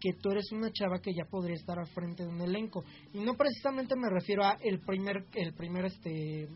que 0.00 0.12
tú 0.20 0.30
eres 0.30 0.50
una 0.52 0.70
chava 0.70 1.00
que 1.00 1.12
ya 1.14 1.24
podría 1.30 1.56
estar 1.56 1.78
al 1.78 1.86
frente 1.88 2.22
de 2.24 2.28
un 2.28 2.40
elenco 2.40 2.84
y 3.12 3.20
no 3.20 3.34
precisamente 3.34 3.94
me 3.96 4.10
refiero 4.10 4.44
a 4.44 4.56
el 4.62 4.80
primer 4.80 5.24
el 5.34 5.54
primer 5.54 5.86
este 5.86 6.48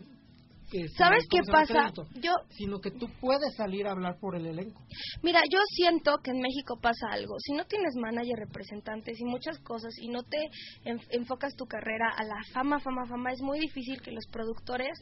que 0.70 0.86
¿Sabes 0.96 1.24
qué 1.28 1.40
pasa? 1.50 1.74
crédito, 1.74 2.06
Yo, 2.20 2.30
sino 2.50 2.78
que 2.78 2.92
tú 2.92 3.08
puedes 3.20 3.56
salir 3.56 3.88
a 3.88 3.90
hablar 3.90 4.18
por 4.20 4.36
el 4.36 4.46
elenco 4.46 4.80
Mira, 5.22 5.40
yo 5.52 5.58
siento 5.74 6.18
que 6.22 6.30
en 6.30 6.38
México 6.40 6.78
pasa 6.80 7.08
algo. 7.10 7.34
Si 7.40 7.52
no 7.54 7.64
tienes 7.64 7.94
manager, 7.96 8.38
representantes 8.38 9.18
y 9.20 9.24
muchas 9.24 9.58
cosas 9.60 9.92
y 10.00 10.08
no 10.08 10.22
te 10.22 10.38
en- 10.84 11.00
enfocas 11.10 11.54
tu 11.56 11.66
carrera 11.66 12.10
a 12.16 12.22
la 12.24 12.36
fama, 12.52 12.78
fama, 12.78 13.04
fama, 13.06 13.32
es 13.32 13.40
muy 13.42 13.58
difícil 13.58 14.00
que 14.00 14.12
los 14.12 14.26
productores 14.30 14.96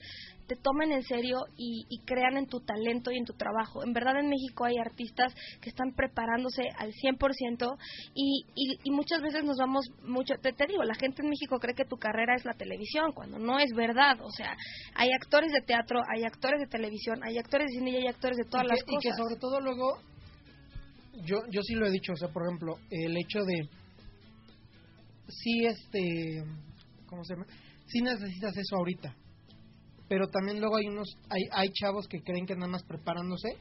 te 0.48 0.56
tomen 0.56 0.90
en 0.92 1.02
serio 1.02 1.38
y, 1.56 1.84
y 1.88 2.00
crean 2.00 2.36
en 2.36 2.46
tu 2.46 2.60
talento 2.60 3.12
y 3.12 3.18
en 3.18 3.24
tu 3.24 3.34
trabajo. 3.34 3.84
En 3.84 3.92
verdad 3.92 4.18
en 4.18 4.28
México 4.28 4.64
hay 4.64 4.78
artistas 4.78 5.34
que 5.60 5.68
están 5.70 5.92
preparándose 5.94 6.62
al 6.78 6.90
100% 6.92 7.76
y, 8.14 8.44
y, 8.56 8.78
y 8.82 8.90
muchas 8.90 9.22
veces 9.22 9.44
nos 9.44 9.58
vamos 9.58 9.86
mucho, 10.02 10.34
te, 10.40 10.52
te 10.52 10.66
digo, 10.66 10.82
la 10.82 10.94
gente 10.94 11.22
en 11.22 11.28
México 11.28 11.58
cree 11.58 11.74
que 11.74 11.84
tu 11.84 11.96
carrera 11.96 12.34
es 12.34 12.44
la 12.44 12.54
televisión, 12.54 13.12
cuando 13.12 13.38
no 13.38 13.58
es 13.58 13.70
verdad. 13.76 14.18
O 14.22 14.30
sea, 14.30 14.56
hay 14.94 15.10
actores 15.12 15.52
de 15.52 15.60
teatro, 15.60 16.00
hay 16.12 16.24
actores 16.24 16.60
de 16.60 16.66
televisión, 16.66 17.22
hay 17.22 17.38
actores 17.38 17.68
de 17.68 17.78
cine 17.78 17.90
y 17.90 17.96
hay 17.96 18.06
actores 18.08 18.36
de 18.36 18.44
todas 18.50 18.64
y 18.64 18.68
las 18.68 18.82
que, 18.82 18.92
y 18.92 18.94
cosas. 18.96 19.12
que 19.12 19.22
sobre 19.22 19.36
todo 19.36 19.60
luego 19.60 19.98
yo 21.24 21.38
yo 21.50 21.62
sí 21.62 21.74
lo 21.74 21.86
he 21.86 21.90
dicho 21.90 22.12
o 22.12 22.16
sea 22.16 22.28
por 22.28 22.44
ejemplo 22.44 22.76
el 22.90 23.16
hecho 23.16 23.40
de 23.40 23.68
sí, 25.28 25.64
este, 25.64 26.42
¿cómo 27.06 27.24
se 27.24 27.34
llama? 27.34 27.46
Sí 27.86 28.00
necesitas 28.00 28.56
eso 28.56 28.76
ahorita. 28.76 29.14
Pero 30.08 30.28
también 30.28 30.60
luego 30.60 30.76
hay 30.76 30.86
unos, 30.86 31.08
hay, 31.28 31.42
hay 31.52 31.68
chavos 31.72 32.06
que 32.08 32.22
creen 32.22 32.46
que 32.46 32.54
nada 32.54 32.68
más 32.68 32.82
preparándose 32.84 33.56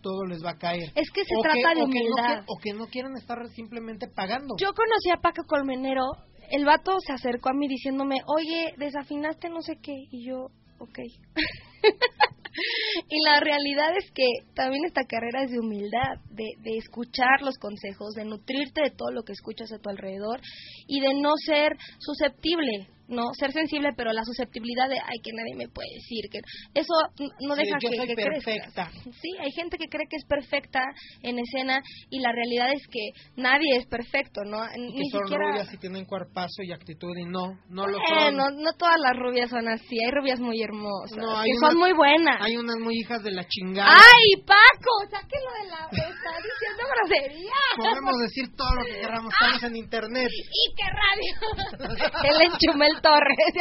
todo 0.00 0.24
les 0.26 0.44
va 0.44 0.50
a 0.50 0.58
caer. 0.58 0.92
Es 0.94 1.10
que 1.10 1.24
se 1.24 1.34
O 1.36 1.42
trata 1.42 1.74
de 1.74 1.82
o 1.82 1.86
que 1.86 1.98
no 1.98 2.06
humildad. 2.14 2.44
o 2.46 2.56
que 2.62 2.72
no 2.72 2.86
quieran 2.86 3.16
estar 3.16 3.36
simplemente 3.48 4.06
pagando. 4.08 4.54
Yo 4.58 4.72
conocí 4.72 5.10
a 5.12 5.20
Paco 5.20 5.42
Colmenero, 5.46 6.04
el 6.50 6.64
vato 6.64 6.96
se 7.04 7.12
acercó 7.12 7.50
a 7.50 7.52
mí 7.54 7.66
diciéndome, 7.68 8.18
oye, 8.26 8.74
desafinaste 8.78 9.48
no 9.48 9.60
sé 9.60 9.74
qué, 9.82 9.92
y 10.12 10.24
yo, 10.26 10.46
ok. 10.78 10.98
y 13.08 13.24
la 13.24 13.40
realidad 13.40 13.90
es 13.96 14.10
que 14.12 14.26
también 14.54 14.84
esta 14.86 15.04
carrera 15.04 15.42
es 15.44 15.50
de 15.50 15.58
humildad, 15.60 16.16
de, 16.30 16.44
de 16.62 16.78
escuchar 16.78 17.42
los 17.42 17.58
consejos, 17.58 18.14
de 18.14 18.24
nutrirte 18.24 18.82
de 18.82 18.90
todo 18.90 19.10
lo 19.10 19.22
que 19.22 19.32
escuchas 19.32 19.72
a 19.72 19.78
tu 19.78 19.90
alrededor 19.90 20.40
y 20.86 21.00
de 21.00 21.14
no 21.20 21.32
ser 21.44 21.76
susceptible, 21.98 22.88
no 23.08 23.24
ser 23.38 23.52
sensible, 23.52 23.90
pero 23.96 24.12
la 24.12 24.22
susceptibilidad 24.24 24.88
de, 24.88 24.98
ay, 25.00 25.18
que 25.22 25.32
nadie 25.32 25.54
me 25.56 25.68
puede 25.68 25.88
decir, 25.94 26.24
que 26.30 26.38
eso 26.74 26.94
no 27.40 27.54
Sí, 27.56 27.62
deja 27.64 27.78
yo 27.80 27.90
que, 27.90 27.96
soy 27.96 28.06
que 28.06 28.14
perfecta. 28.14 28.90
Sí, 29.20 29.30
hay 29.40 29.50
gente 29.52 29.76
que 29.78 29.88
cree 29.88 30.06
que 30.08 30.16
es 30.16 30.24
perfecta 30.26 30.82
en 31.22 31.38
escena 31.38 31.80
y 32.10 32.20
la 32.20 32.32
realidad 32.32 32.72
es 32.72 32.82
que 32.90 33.10
nadie 33.36 33.76
es 33.76 33.86
perfecto, 33.86 34.42
¿no? 34.44 34.62
Y 34.76 34.92
que 34.92 34.98
Ni 35.00 35.10
son 35.10 35.22
siquiera... 35.24 35.50
rubias 35.50 35.72
y 35.74 35.78
tienen 35.78 36.04
cuerpazo 36.04 36.62
y 36.62 36.72
actitud 36.72 37.16
y 37.16 37.24
no, 37.24 37.58
no 37.70 37.86
lo 37.86 37.98
Eh, 37.98 38.02
son. 38.26 38.36
no, 38.36 38.50
no 38.50 38.72
todas 38.78 38.96
las 39.02 39.16
rubias 39.16 39.50
son 39.50 39.66
así, 39.68 39.96
hay 40.04 40.10
rubias 40.12 40.38
muy 40.40 40.60
hermosas, 40.62 41.16
No, 41.16 41.36
hay 41.38 41.50
que 41.50 41.56
unas- 41.58 41.70
son 41.72 41.78
muy 41.80 41.92
buenas. 41.92 42.36
Hay 42.40 42.56
unas 42.56 42.76
muy 42.76 42.94
hijas 42.98 43.22
de 43.22 43.32
la 43.32 43.44
chingada. 43.48 43.90
¡Ay, 43.90 44.42
Paco! 44.44 44.92
¡Sáquelo 45.10 45.50
de 45.62 45.68
la... 45.70 45.78
Está 46.08 46.30
diciendo 46.44 46.82
grosería! 46.92 47.52
Podemos 47.76 48.18
decir 48.20 48.44
todo 48.56 48.74
lo 48.74 48.84
que 48.84 49.00
queramos, 49.00 49.32
estamos 49.32 49.62
en 49.64 49.76
internet. 49.76 50.28
¡Y 50.52 50.74
qué 50.76 50.84
radio! 50.92 51.98
Él 52.24 52.36
es 52.46 52.58
Chumel 52.58 52.97
Torres, 53.02 53.54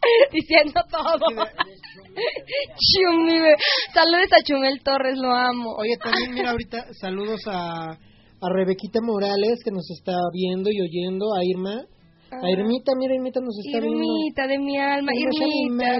diciendo 0.32 0.80
todo. 0.90 1.26
Chumi, 2.78 3.38
saludos 3.92 4.32
a 4.32 4.42
Chumel 4.42 4.80
Torres, 4.82 5.18
lo 5.18 5.30
amo. 5.30 5.74
Oye, 5.78 5.96
también 5.96 6.34
mira 6.34 6.50
ahorita 6.50 6.86
saludos 7.00 7.40
a, 7.46 7.90
a 7.92 8.48
Rebequita 8.54 9.00
Morales 9.02 9.60
que 9.64 9.70
nos 9.70 9.90
está 9.90 10.14
viendo 10.32 10.70
y 10.70 10.80
oyendo, 10.80 11.26
a 11.34 11.44
Irma. 11.44 11.82
A 12.30 12.50
Irmita, 12.50 12.92
mira, 12.98 13.14
Irmita 13.14 13.40
nos 13.40 13.56
está 13.64 13.80
viendo. 13.80 14.02
Irmita 14.02 14.46
de 14.46 14.58
mi 14.58 14.78
alma, 14.78 15.12
Irmita. 15.14 15.94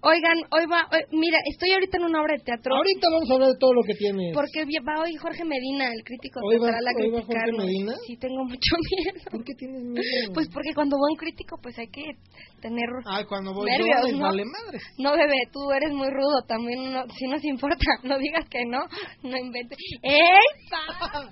Oigan, 0.00 0.38
hoy 0.54 0.64
va, 0.70 0.86
hoy- 0.94 1.06
mira, 1.10 1.38
estoy 1.50 1.72
ahorita 1.72 1.96
en 1.98 2.04
una 2.04 2.20
obra 2.22 2.34
de 2.38 2.44
teatro. 2.44 2.76
Ahorita 2.76 3.08
vamos 3.10 3.28
a 3.30 3.34
hablar 3.34 3.48
de 3.50 3.58
todo 3.58 3.74
lo 3.74 3.82
que 3.82 3.94
tienes. 3.94 4.30
Porque 4.32 4.62
va 4.86 5.02
hoy 5.02 5.10
Jorge 5.16 5.44
Medina, 5.44 5.90
el 5.90 6.04
crítico 6.04 6.38
¿Hoy 6.44 6.56
va- 6.58 6.70
teatral, 6.70 6.86
a 6.86 6.90
hoy 7.02 7.10
va 7.10 7.22
Jorge. 7.22 7.52
Medina? 7.58 7.92
Sí, 8.06 8.16
tengo 8.16 8.44
mucho 8.44 8.72
miedo. 8.94 9.30
¿Por 9.30 9.42
qué 9.44 9.54
tienes 9.58 9.82
miedo? 9.82 10.32
Pues 10.34 10.48
porque 10.54 10.70
cuando 10.74 10.96
va 10.96 11.10
un 11.10 11.16
crítico, 11.18 11.58
pues 11.60 11.76
hay 11.78 11.88
que 11.88 12.02
tener... 12.62 12.86
Ay, 13.06 13.24
cuando 13.26 13.52
voy 13.52 13.66
nervios, 13.70 14.06
yo, 14.10 14.16
¿no? 14.18 14.22
vale 14.30 14.44
madre. 14.44 14.78
No, 14.98 15.12
bebé, 15.18 15.38
tú 15.52 15.60
eres 15.72 15.92
muy 15.92 16.08
rudo, 16.10 16.42
también 16.46 16.92
no, 16.92 17.02
si 17.18 17.26
nos 17.26 17.42
importa, 17.44 17.76
no 18.04 18.18
digas 18.18 18.46
que 18.48 18.64
no, 18.66 18.78
no 19.24 19.36
inventes. 19.36 19.78
¡Ey, 20.02 20.46
Paco! 20.70 21.26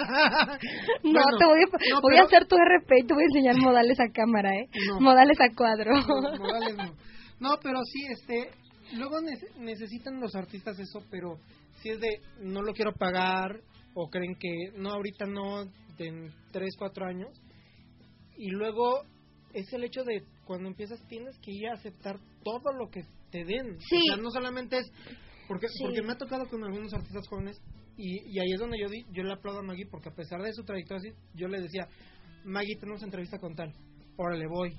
No, 1.04 1.12
Bueno, 1.12 1.38
te 1.38 1.44
voy 1.46 1.60
a, 1.60 1.94
no, 1.94 2.00
voy 2.00 2.10
pero- 2.12 2.22
a 2.22 2.26
hacer 2.26 2.46
tu 2.46 2.56
RP 2.56 2.98
y 3.00 3.06
te 3.06 3.14
voy 3.14 3.22
a 3.22 3.26
enseñar 3.26 3.56
modales 3.58 3.98
a 4.00 4.08
cámara, 4.12 4.50
¿eh? 4.56 4.68
No. 4.88 5.00
Modales 5.00 5.38
a 5.40 5.54
cuadro. 5.54 5.92
No, 5.92 6.38
Morales 6.38 6.76
no. 6.76 6.94
No, 7.40 7.56
pero 7.62 7.78
sí, 7.84 8.06
este, 8.12 8.50
luego 8.96 9.16
nece- 9.20 9.54
necesitan 9.58 10.20
los 10.20 10.34
artistas 10.34 10.78
eso, 10.78 11.00
pero 11.10 11.38
si 11.82 11.90
es 11.90 12.00
de 12.00 12.08
no 12.42 12.62
lo 12.62 12.72
quiero 12.74 12.92
pagar 12.92 13.60
o 13.94 14.08
creen 14.10 14.34
que 14.38 14.78
no 14.78 14.90
ahorita 14.90 15.24
no 15.26 15.62
en 15.98 16.32
3, 16.52 16.68
4 16.78 17.06
años 17.06 17.28
y 18.36 18.48
luego 18.50 19.02
es 19.52 19.70
el 19.72 19.84
hecho 19.84 20.02
de 20.04 20.22
cuando 20.46 20.68
empiezas 20.68 20.98
tienes 21.08 21.36
que 21.42 21.50
ir 21.52 21.68
a 21.68 21.74
aceptar 21.74 22.18
todo 22.42 22.72
lo 22.72 22.88
que 22.90 23.02
te 23.30 23.44
den. 23.44 23.78
Sí. 23.80 23.96
O 24.10 24.14
sea, 24.14 24.22
no 24.22 24.30
solamente 24.30 24.78
es 24.78 24.90
porque 25.48 25.68
Sí. 25.68 25.82
porque 25.84 26.02
me 26.02 26.12
ha 26.12 26.16
tocado 26.18 26.46
con 26.48 26.62
algunos 26.64 26.92
artistas 26.94 27.26
jóvenes 27.28 27.60
y, 28.00 28.32
y 28.34 28.38
ahí 28.40 28.52
es 28.52 28.60
donde 28.60 28.78
yo 28.80 28.88
di, 28.88 29.04
yo 29.12 29.22
le 29.22 29.32
aplaudo 29.32 29.60
a 29.60 29.62
Maggie 29.62 29.86
porque 29.90 30.08
a 30.08 30.14
pesar 30.14 30.40
de 30.42 30.52
su 30.52 30.64
trayectoria 30.64 31.12
yo 31.34 31.48
le 31.48 31.60
decía, 31.60 31.86
Maggie, 32.44 32.76
tenemos 32.80 33.02
entrevista 33.02 33.38
con 33.38 33.54
tal, 33.54 33.72
órale 34.16 34.46
voy. 34.48 34.74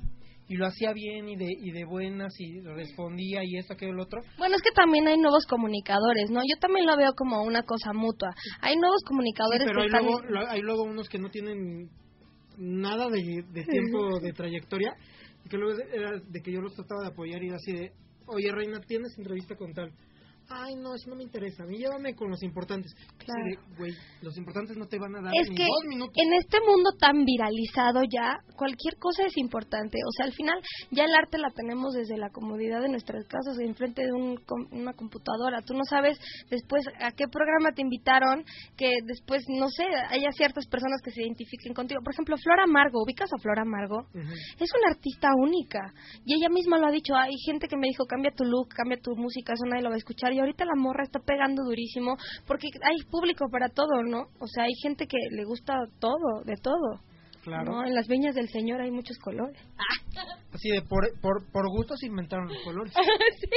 Y 0.47 0.55
lo 0.55 0.65
hacía 0.65 0.91
bien 0.91 1.29
y 1.29 1.37
de, 1.37 1.47
y 1.47 1.71
de 1.71 1.85
buenas 1.85 2.33
y 2.39 2.59
respondía 2.59 3.39
y 3.43 3.55
esto, 3.57 3.73
aquello, 3.73 3.93
el 3.93 3.99
otro. 4.01 4.19
Bueno, 4.37 4.55
es 4.57 4.61
que 4.61 4.71
también 4.71 5.07
hay 5.07 5.17
nuevos 5.17 5.45
comunicadores, 5.45 6.29
¿no? 6.29 6.41
Yo 6.41 6.59
también 6.59 6.85
lo 6.87 6.97
veo 6.97 7.13
como 7.15 7.41
una 7.43 7.63
cosa 7.63 7.93
mutua. 7.93 8.31
Hay 8.59 8.75
nuevos 8.75 8.99
Sí, 8.99 9.07
comunicadores 9.07 9.63
pero 9.63 9.75
que 9.75 9.81
hay 9.81 9.87
están... 9.87 10.03
luego, 10.03 10.49
hay 10.49 10.61
luego 10.61 10.83
unos 10.83 11.07
que 11.07 11.19
no 11.19 11.29
tienen 11.29 11.89
nada 12.57 13.07
de, 13.09 13.21
de 13.49 13.63
tiempo 13.63 14.19
de 14.21 14.33
trayectoria 14.33 14.93
y 15.45 15.49
que 15.49 15.57
luego 15.57 15.79
era 15.93 16.19
de 16.19 16.41
que 16.41 16.51
yo 16.51 16.59
los 16.59 16.73
trataba 16.73 17.03
de 17.03 17.09
apoyar 17.13 17.41
y 17.41 17.49
así 17.51 17.71
de, 17.71 17.91
oye 18.27 18.51
Reina, 18.51 18.81
¿tienes 18.81 19.17
entrevista 19.17 19.55
con 19.55 19.71
tal? 19.73 19.91
Ay, 20.53 20.75
no, 20.75 20.95
eso 20.95 21.09
no 21.09 21.15
me 21.15 21.23
interesa. 21.23 21.63
A 21.63 21.65
mí 21.65 21.77
llévame 21.77 22.15
con 22.15 22.29
los 22.29 22.43
importantes. 22.43 22.93
Claro. 23.17 23.61
Güey, 23.77 23.93
los 24.21 24.37
importantes 24.37 24.77
no 24.77 24.87
te 24.87 24.99
van 24.99 25.15
a 25.15 25.21
dar 25.21 25.33
Es 25.39 25.49
ni 25.49 25.55
que 25.55 25.63
dos 25.63 25.83
minutos. 25.87 26.15
en 26.17 26.33
este 26.33 26.57
mundo 26.61 26.91
tan 26.99 27.23
viralizado 27.25 28.01
ya, 28.03 28.37
cualquier 28.55 28.97
cosa 28.97 29.25
es 29.25 29.37
importante. 29.37 29.97
O 30.07 30.11
sea, 30.15 30.25
al 30.25 30.33
final 30.33 30.59
ya 30.91 31.05
el 31.05 31.15
arte 31.15 31.37
la 31.37 31.49
tenemos 31.51 31.93
desde 31.93 32.17
la 32.17 32.29
comodidad 32.29 32.81
de 32.81 32.89
nuestras 32.89 33.25
casas, 33.27 33.57
enfrente 33.59 34.03
de 34.03 34.11
un 34.13 34.39
una 34.71 34.93
computadora. 34.93 35.61
Tú 35.61 35.73
no 35.73 35.83
sabes 35.89 36.17
después 36.49 36.83
a 36.99 37.11
qué 37.11 37.25
programa 37.27 37.71
te 37.71 37.81
invitaron, 37.81 38.43
que 38.77 38.89
después, 39.05 39.43
no 39.49 39.67
sé, 39.69 39.83
haya 40.09 40.31
ciertas 40.31 40.67
personas 40.67 41.01
que 41.03 41.11
se 41.11 41.23
identifiquen 41.23 41.73
contigo. 41.73 42.01
Por 42.03 42.13
ejemplo, 42.13 42.35
Flora 42.37 42.63
Amargo, 42.63 43.03
¿ubicas 43.03 43.29
a 43.33 43.41
Flora 43.41 43.61
Amargo? 43.63 44.07
Es 44.13 44.69
una 44.77 44.91
artista 44.93 45.29
única. 45.35 45.93
Y 46.25 46.35
ella 46.35 46.49
misma 46.49 46.77
lo 46.77 46.87
ha 46.87 46.91
dicho. 46.91 47.15
Hay 47.15 47.33
gente 47.45 47.67
que 47.67 47.77
me 47.77 47.87
dijo, 47.87 48.05
cambia 48.05 48.31
tu 48.35 48.43
look, 48.43 48.69
cambia 48.69 48.97
tu 49.01 49.15
música, 49.15 49.53
eso 49.53 49.65
nadie 49.65 49.83
lo 49.83 49.89
va 49.89 49.95
a 49.95 49.99
escuchar. 49.99 50.33
Y 50.33 50.39
ahorita 50.41 50.65
la 50.65 50.75
morra 50.75 51.03
está 51.03 51.19
pegando 51.19 51.63
durísimo 51.63 52.17
porque 52.45 52.67
hay 52.83 53.03
público 53.09 53.47
para 53.49 53.69
todo, 53.69 54.03
¿no? 54.03 54.27
O 54.39 54.47
sea, 54.47 54.65
hay 54.65 54.73
gente 54.81 55.07
que 55.07 55.17
le 55.31 55.43
gusta 55.45 55.73
todo, 55.99 56.43
de 56.45 56.55
todo. 56.61 57.01
Claro. 57.43 57.71
¿no? 57.71 57.85
En 57.85 57.95
las 57.95 58.07
viñas 58.07 58.35
del 58.35 58.49
Señor 58.49 58.81
hay 58.81 58.91
muchos 58.91 59.17
colores. 59.17 59.57
Así 60.53 60.69
de, 60.69 60.81
por, 60.83 61.09
por, 61.21 61.51
por 61.51 61.69
gusto 61.69 61.95
se 61.97 62.07
inventaron 62.07 62.47
los 62.47 62.63
colores. 62.63 62.93
Sí. 63.39 63.47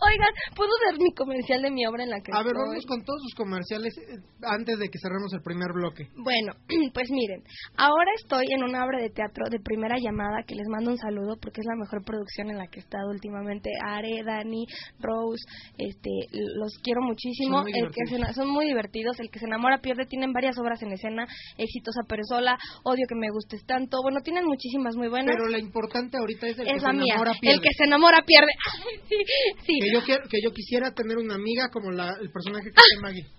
Oigan, 0.00 0.32
¿puedo 0.56 0.70
dar 0.86 0.98
mi 0.98 1.12
comercial 1.14 1.62
de 1.62 1.70
mi 1.70 1.86
obra 1.86 2.04
en 2.04 2.10
la 2.10 2.20
que 2.20 2.32
A 2.32 2.42
ver, 2.42 2.52
estoy? 2.52 2.68
vamos 2.68 2.86
con 2.86 3.04
todos 3.04 3.20
sus 3.22 3.34
comerciales 3.34 3.92
eh, 3.98 4.18
antes 4.42 4.78
de 4.78 4.88
que 4.88 4.98
cerremos 4.98 5.32
el 5.32 5.42
primer 5.42 5.72
bloque. 5.72 6.08
Bueno, 6.16 6.52
pues 6.94 7.10
miren, 7.10 7.42
ahora 7.76 8.10
estoy 8.22 8.46
en 8.50 8.62
una 8.64 8.84
obra 8.84 8.98
de 9.00 9.10
teatro 9.10 9.46
de 9.50 9.60
primera 9.60 9.96
llamada 9.98 10.42
que 10.46 10.54
les 10.54 10.66
mando 10.68 10.90
un 10.90 10.98
saludo 10.98 11.36
porque 11.40 11.60
es 11.60 11.66
la 11.66 11.76
mejor 11.76 12.04
producción 12.04 12.50
en 12.50 12.58
la 12.58 12.66
que 12.66 12.80
he 12.80 12.82
estado 12.82 13.10
últimamente. 13.10 13.70
Are, 13.84 14.22
Dani, 14.24 14.66
Rose, 14.98 15.44
este, 15.78 16.10
los 16.56 16.72
quiero 16.82 17.00
muchísimo. 17.02 17.62
Son 17.62 17.70
muy 17.70 17.72
el 17.78 17.90
que 17.90 18.06
se, 18.06 18.34
son 18.34 18.48
muy 18.50 18.66
divertidos. 18.66 19.18
El 19.20 19.30
que 19.30 19.38
se 19.38 19.46
enamora 19.46 19.78
pierde. 19.78 20.06
Tienen 20.06 20.32
varias 20.32 20.58
obras 20.58 20.82
en 20.82 20.92
escena. 20.92 21.26
Exitosa 21.56 22.00
pero 22.08 22.22
sola. 22.24 22.58
Odio 22.84 23.04
que 23.08 23.14
me 23.14 23.30
gustes 23.30 23.64
tanto. 23.66 23.98
Bueno, 24.02 24.20
tienen 24.22 24.44
muchísimas 24.46 24.96
muy 24.96 25.08
buenas. 25.08 25.34
Pero 25.36 25.48
la 25.48 25.58
importante 25.58 26.16
ahorita 26.18 26.46
es 26.48 26.58
el 26.58 26.66
que 26.66 26.80
se 26.80 26.92
mía. 26.92 27.14
enamora 27.14 27.32
pierde. 27.40 27.56
El 27.56 27.60
que 27.62 27.70
se 27.76 27.84
enamora 27.84 28.22
pierde. 28.26 28.52
Ay, 28.66 29.00
sí, 29.08 29.16
sí. 29.66 29.78
Que 29.80 29.92
yo, 29.92 30.02
quiero, 30.04 30.22
que 30.28 30.38
yo 30.42 30.50
quisiera 30.52 30.92
tener 30.92 31.18
una 31.18 31.34
amiga 31.34 31.68
como 31.70 31.90
la, 31.90 32.08
el 32.20 32.30
personaje 32.30 32.70
que 32.70 32.76
hace 32.80 33.00
Maggie. 33.02 33.26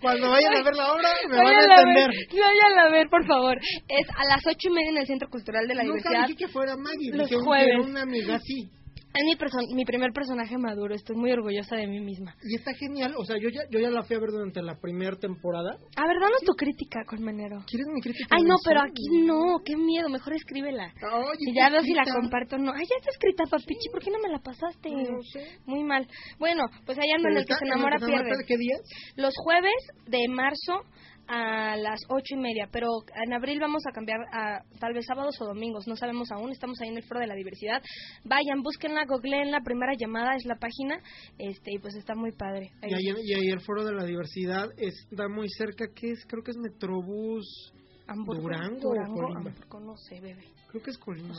Cuando 0.00 0.30
vayan 0.30 0.54
a 0.56 0.62
ver 0.64 0.74
la 0.74 0.92
obra, 0.92 1.08
me 1.28 1.36
van 1.36 1.46
a 1.46 1.50
Váyanla 1.52 1.74
a 1.74 1.80
entender. 1.80 2.10
ver, 2.10 2.26
váyanla 2.40 2.82
a 2.82 2.90
ver, 2.90 3.08
por 3.08 3.24
favor. 3.26 3.56
Es 3.88 4.08
a 4.16 4.24
las 4.24 4.44
ocho 4.46 4.68
y 4.68 4.70
media 4.72 4.90
en 4.90 4.96
el 4.98 5.06
Centro 5.06 5.28
Cultural 5.30 5.66
de 5.68 5.74
la 5.76 5.84
Nunca 5.84 6.08
Diversidad. 6.10 6.26
dije 6.26 6.38
que 6.38 6.48
fuera 6.48 6.76
Maggie, 6.76 7.12
Los 7.12 7.28
dije 7.28 7.38
que 7.40 7.44
jueves. 7.44 7.68
era 7.72 7.82
una 7.82 8.02
amiga 8.02 8.34
así. 8.34 8.68
Es 9.14 9.24
mi, 9.24 9.74
mi 9.74 9.84
primer 9.84 10.12
personaje 10.12 10.56
maduro. 10.56 10.94
Estoy 10.94 11.16
muy 11.16 11.30
orgullosa 11.32 11.76
de 11.76 11.86
mí 11.86 12.00
misma. 12.00 12.34
Y 12.42 12.56
está 12.56 12.72
genial, 12.74 13.14
o 13.16 13.24
sea, 13.24 13.36
yo 13.36 13.48
ya, 13.50 13.60
yo 13.70 13.78
ya 13.78 13.90
la 13.90 14.02
fui 14.02 14.16
a 14.16 14.20
ver 14.20 14.30
durante 14.30 14.62
la 14.62 14.78
primera 14.80 15.16
temporada. 15.16 15.76
A 15.96 16.06
ver, 16.06 16.16
danos 16.20 16.40
tu 16.44 16.52
crítica, 16.54 17.04
Colmenero. 17.06 17.58
¿Quieres 17.66 17.86
mi 17.92 18.00
crítica? 18.00 18.28
Ay, 18.30 18.44
no, 18.44 18.56
pero 18.64 18.80
aquí 18.80 19.26
no. 19.26 19.60
Qué 19.64 19.76
miedo. 19.76 20.08
Mejor 20.08 20.34
escríbela. 20.34 20.92
Oye, 21.12 21.38
Y 21.40 21.54
ya 21.54 21.68
veo 21.68 21.82
si 21.82 21.92
la 21.92 22.04
comparto 22.04 22.56
o 22.56 22.58
no. 22.58 22.72
Ay, 22.72 22.84
ya 22.88 22.96
está 22.96 23.10
escrita, 23.10 23.44
papichi. 23.50 23.90
¿Por 23.92 24.02
qué 24.02 24.10
no 24.10 24.18
me 24.18 24.30
la 24.30 24.38
pasaste? 24.38 24.90
No 24.90 25.22
sé. 25.22 25.58
Muy 25.66 25.84
mal. 25.84 26.06
Bueno, 26.38 26.64
pues 26.86 26.98
allá 26.98 27.14
Pero 27.22 27.38
el 27.38 27.44
que 27.44 27.54
se 27.54 27.64
enamora 27.66 27.98
pierde. 27.98 28.44
¿Qué 28.46 28.56
días? 28.56 28.80
Los 29.16 29.34
jueves 29.36 29.80
de 30.06 30.26
marzo 30.28 30.88
a 31.28 31.76
las 31.76 32.00
ocho 32.08 32.34
y 32.34 32.38
media, 32.38 32.68
pero 32.70 32.88
en 33.24 33.32
abril 33.32 33.58
vamos 33.60 33.82
a 33.88 33.92
cambiar 33.92 34.18
a 34.32 34.62
tal 34.78 34.92
vez 34.92 35.04
sábados 35.06 35.34
o 35.40 35.46
domingos, 35.46 35.86
no 35.86 35.96
sabemos 35.96 36.30
aún, 36.32 36.50
estamos 36.50 36.80
ahí 36.80 36.88
en 36.88 36.96
el 36.96 37.04
Foro 37.04 37.20
de 37.20 37.26
la 37.26 37.34
Diversidad. 37.34 37.82
Vayan, 38.24 38.62
búsquenla, 38.62 39.04
googleen 39.06 39.50
la 39.50 39.60
primera 39.60 39.92
llamada, 39.98 40.34
es 40.34 40.44
la 40.44 40.56
página, 40.56 41.00
este 41.38 41.72
y 41.72 41.78
pues 41.78 41.94
está 41.94 42.14
muy 42.14 42.32
padre. 42.32 42.70
Ahí. 42.82 42.90
Y 42.90 42.94
ahí, 42.94 43.14
y 43.24 43.34
ahí 43.34 43.48
el 43.48 43.60
foro 43.60 43.84
de 43.84 43.94
la 43.94 44.04
diversidad 44.04 44.68
está 44.76 45.28
muy 45.28 45.48
cerca, 45.48 45.86
que 45.94 46.10
es? 46.10 46.24
Creo 46.26 46.42
que 46.42 46.50
es 46.50 46.56
Metrobús 46.56 47.72
Hamburgo, 48.06 48.42
Durango, 48.42 48.80
Durango, 48.80 49.12
o 49.12 49.16
Colima. 49.16 49.50
Hamburgo, 49.50 49.80
no 49.80 49.96
sé, 49.96 50.20
bebé. 50.20 50.44
Creo 50.68 50.82
que 50.82 50.90
es 50.90 50.98
Colima. 50.98 51.34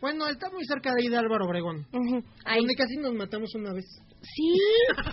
Bueno, 0.00 0.28
está 0.28 0.48
muy 0.50 0.64
cerca 0.64 0.92
de 0.94 1.02
ahí 1.02 1.08
de 1.08 1.16
Álvaro 1.16 1.46
Obregón. 1.46 1.86
Ujú, 1.92 2.22
ahí. 2.44 2.58
Donde 2.58 2.74
casi 2.74 2.96
nos 2.98 3.14
matamos 3.14 3.52
una 3.56 3.72
vez. 3.72 3.84
Sí, 4.20 4.52
es 4.90 5.04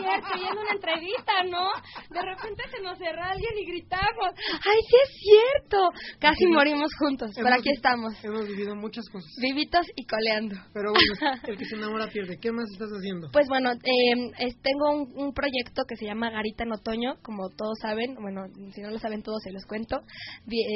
cierto, 0.00 0.28
y 0.36 0.46
en 0.46 0.58
una 0.58 0.72
entrevista, 0.72 1.32
¿no? 1.50 1.66
De 2.10 2.22
repente 2.22 2.62
se 2.70 2.82
nos 2.82 2.98
cerró 2.98 3.22
alguien 3.22 3.50
y 3.58 3.64
gritamos, 3.66 4.28
¡ay, 4.52 4.78
sí 4.88 4.96
es 5.02 5.10
cierto! 5.20 5.78
Casi 6.20 6.46
morimos 6.46 6.90
juntos, 6.98 7.30
pero 7.34 7.48
aquí 7.54 7.70
estamos, 7.74 8.12
Hemos 8.24 8.46
vivido 8.46 8.74
muchas 8.76 9.04
cosas. 9.10 9.30
vivitos 9.40 9.86
y 9.96 10.06
coleando. 10.06 10.56
Pero 10.74 10.90
bueno, 10.92 11.38
el 11.48 11.56
que 11.56 11.64
se 11.64 11.76
enamora 11.76 12.08
pierde. 12.08 12.38
¿Qué 12.40 12.52
más 12.52 12.66
estás 12.72 12.90
haciendo? 12.90 13.28
Pues 13.32 13.48
bueno, 13.48 13.72
eh, 13.72 14.30
es- 14.38 14.56
tengo 14.62 14.90
un, 14.92 15.12
un 15.26 15.32
proyecto 15.32 15.82
que 15.88 15.96
se 15.96 16.04
llama 16.06 16.30
Garita 16.30 16.64
en 16.64 16.72
Otoño, 16.72 17.14
como 17.22 17.48
todos 17.56 17.78
saben, 17.80 18.14
bueno, 18.20 18.42
si 18.74 18.80
no 18.82 18.90
lo 18.90 18.98
saben 18.98 19.22
todos 19.22 19.42
se 19.42 19.52
los 19.52 19.64
cuento. 19.66 20.00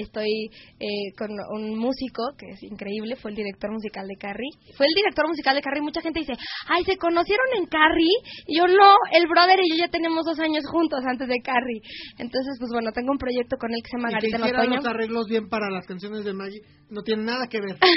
Estoy 0.02 0.50
eh, 0.78 1.12
con 1.18 1.30
un 1.54 1.78
músico 1.78 2.22
que 2.38 2.46
es 2.54 2.62
increíble, 2.62 3.16
fue 3.16 3.30
el 3.30 3.36
director 3.36 3.70
musical 3.70 4.06
de 4.06 4.16
Carrie. 4.16 4.50
Fue 4.76 4.86
el 4.86 4.94
director 4.94 5.26
musical 5.28 5.54
de 5.56 5.62
Carrie, 5.62 5.82
mucha 5.82 6.00
gente 6.00 6.20
dice, 6.20 6.32
ay, 6.68 6.84
¿se 6.84 6.96
conocieron 6.96 7.46
en 7.56 7.66
Carrie? 7.66 8.18
Y 8.46 8.58
yo 8.58 8.66
no, 8.66 8.94
el 9.12 9.26
brother 9.28 9.58
y 9.62 9.70
yo 9.70 9.76
ya 9.76 9.88
tenemos 9.88 10.24
dos 10.24 10.38
años 10.40 10.64
juntos 10.70 11.00
antes 11.06 11.28
de 11.28 11.40
Carrie. 11.42 11.82
Entonces, 12.18 12.56
pues 12.58 12.70
bueno, 12.72 12.92
tengo 12.92 13.12
un 13.12 13.18
proyecto 13.18 13.56
con 13.56 13.70
él 13.72 13.80
que 13.82 13.90
se 13.90 13.96
llama 13.96 14.10
Garita 14.10 14.36
en 14.36 14.42
Otoño. 14.42 14.76
los 14.76 14.86
arreglos 14.86 15.26
bien 15.28 15.48
para 15.48 15.70
las 15.70 15.86
canciones 15.86 16.24
de 16.24 16.32
Maggie 16.32 16.60
no 16.90 17.02
tiene 17.02 17.24
nada 17.24 17.46
que 17.48 17.60
ver. 17.60 17.76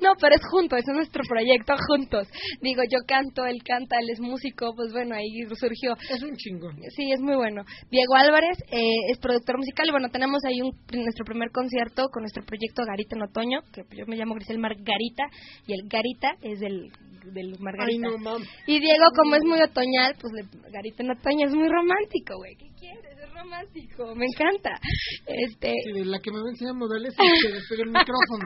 No, 0.00 0.10
pero 0.20 0.34
es 0.34 0.42
junto, 0.50 0.76
es 0.76 0.84
nuestro 0.92 1.22
proyecto 1.28 1.74
juntos. 1.88 2.28
Digo, 2.60 2.82
yo 2.90 2.98
canto, 3.06 3.46
él 3.46 3.62
canta, 3.64 3.96
él 4.00 4.10
es 4.10 4.20
músico, 4.20 4.74
pues 4.76 4.92
bueno, 4.92 5.14
ahí 5.14 5.46
surgió. 5.54 5.94
Es 6.10 6.22
un 6.22 6.36
chingón. 6.36 6.76
Sí, 6.94 7.10
es 7.10 7.20
muy 7.20 7.36
bueno. 7.36 7.62
Diego 7.90 8.14
Álvarez 8.16 8.58
eh, 8.70 9.10
es 9.10 9.18
productor 9.18 9.56
musical 9.58 9.88
y 9.88 9.90
bueno, 9.92 10.08
tenemos 10.10 10.44
ahí 10.44 10.60
un, 10.60 10.72
nuestro 10.92 11.24
primer 11.24 11.50
concierto 11.52 12.08
con 12.12 12.22
nuestro 12.22 12.44
proyecto 12.44 12.82
Garita 12.84 13.16
en 13.16 13.22
Otoño, 13.22 13.60
que 13.72 13.82
yo 13.96 14.04
me 14.06 14.16
llamo 14.16 14.34
Grisel 14.34 14.58
Margarita 14.58 15.24
y 15.66 15.72
el 15.72 15.88
Garita 15.88 16.32
es 16.42 16.60
del, 16.60 16.90
del 17.32 17.52
Ay, 17.54 17.58
Margarita. 17.60 18.08
no, 18.08 18.18
mam. 18.18 18.41
Y 18.66 18.80
Diego, 18.80 19.04
como 19.16 19.36
es 19.36 19.42
muy 19.44 19.60
otoñal, 19.60 20.14
pues 20.20 20.32
le- 20.34 20.70
Garita 20.70 21.02
en 21.02 21.10
Otoño 21.10 21.46
es 21.48 21.54
muy 21.54 21.68
romántico, 21.68 22.36
güey. 22.38 22.54
¿Qué 22.56 22.68
quieres? 22.78 23.04
Es 23.22 23.32
romántico, 23.32 24.14
me 24.14 24.26
encanta. 24.26 24.70
Este, 25.26 25.72
Sí, 25.84 25.92
de 25.92 26.04
la 26.04 26.18
que 26.18 26.30
me 26.30 26.38
va 26.38 26.46
a 26.46 26.50
enseñar 26.50 26.74
modales 26.74 27.14
y 27.14 27.40
que 27.40 27.82
el 27.82 27.86
micrófono. 27.92 28.44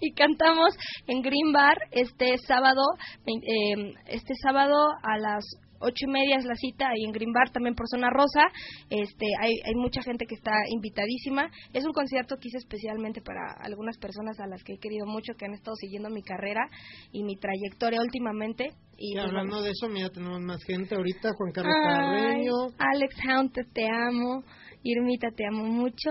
y 0.00 0.12
cantamos 0.12 0.74
en 1.06 1.22
Green 1.22 1.52
Bar 1.52 1.76
este 1.92 2.36
sábado, 2.46 2.82
eh, 3.26 3.92
este 4.06 4.34
sábado 4.42 4.76
a 5.02 5.18
las 5.18 5.44
ocho 5.84 6.06
y 6.08 6.10
media 6.10 6.36
es 6.36 6.44
la 6.44 6.54
cita 6.56 6.88
ahí 6.88 7.04
en 7.04 7.12
Green 7.12 7.32
Bar, 7.32 7.50
también 7.50 7.74
por 7.74 7.86
Zona 7.88 8.10
Rosa. 8.10 8.48
Este, 8.90 9.26
hay, 9.40 9.52
hay 9.64 9.74
mucha 9.74 10.02
gente 10.02 10.26
que 10.26 10.34
está 10.34 10.52
invitadísima. 10.70 11.50
Es 11.72 11.84
un 11.84 11.92
concierto 11.92 12.36
que 12.36 12.48
hice 12.48 12.58
especialmente 12.58 13.20
para 13.20 13.54
algunas 13.62 13.98
personas 13.98 14.38
a 14.40 14.46
las 14.46 14.62
que 14.64 14.74
he 14.74 14.78
querido 14.78 15.06
mucho, 15.06 15.34
que 15.38 15.46
han 15.46 15.54
estado 15.54 15.76
siguiendo 15.76 16.10
mi 16.10 16.22
carrera 16.22 16.68
y 17.12 17.22
mi 17.22 17.36
trayectoria 17.36 18.00
últimamente. 18.00 18.70
Y, 18.96 19.12
Y 19.12 19.14
pues, 19.14 19.26
hablando 19.26 19.62
de 19.62 19.70
eso, 19.70 19.88
mira, 19.88 20.08
tenemos 20.10 20.40
más 20.40 20.62
gente 20.64 20.94
ahorita. 20.94 21.30
Juan 21.36 21.52
Carlos 21.52 21.74
Carreño. 21.86 22.52
Alex 22.78 23.16
Hunt, 23.26 23.58
te 23.72 23.86
amo. 23.88 24.42
Irmita, 24.84 25.28
te 25.34 25.44
amo 25.46 25.64
mucho. 25.64 26.10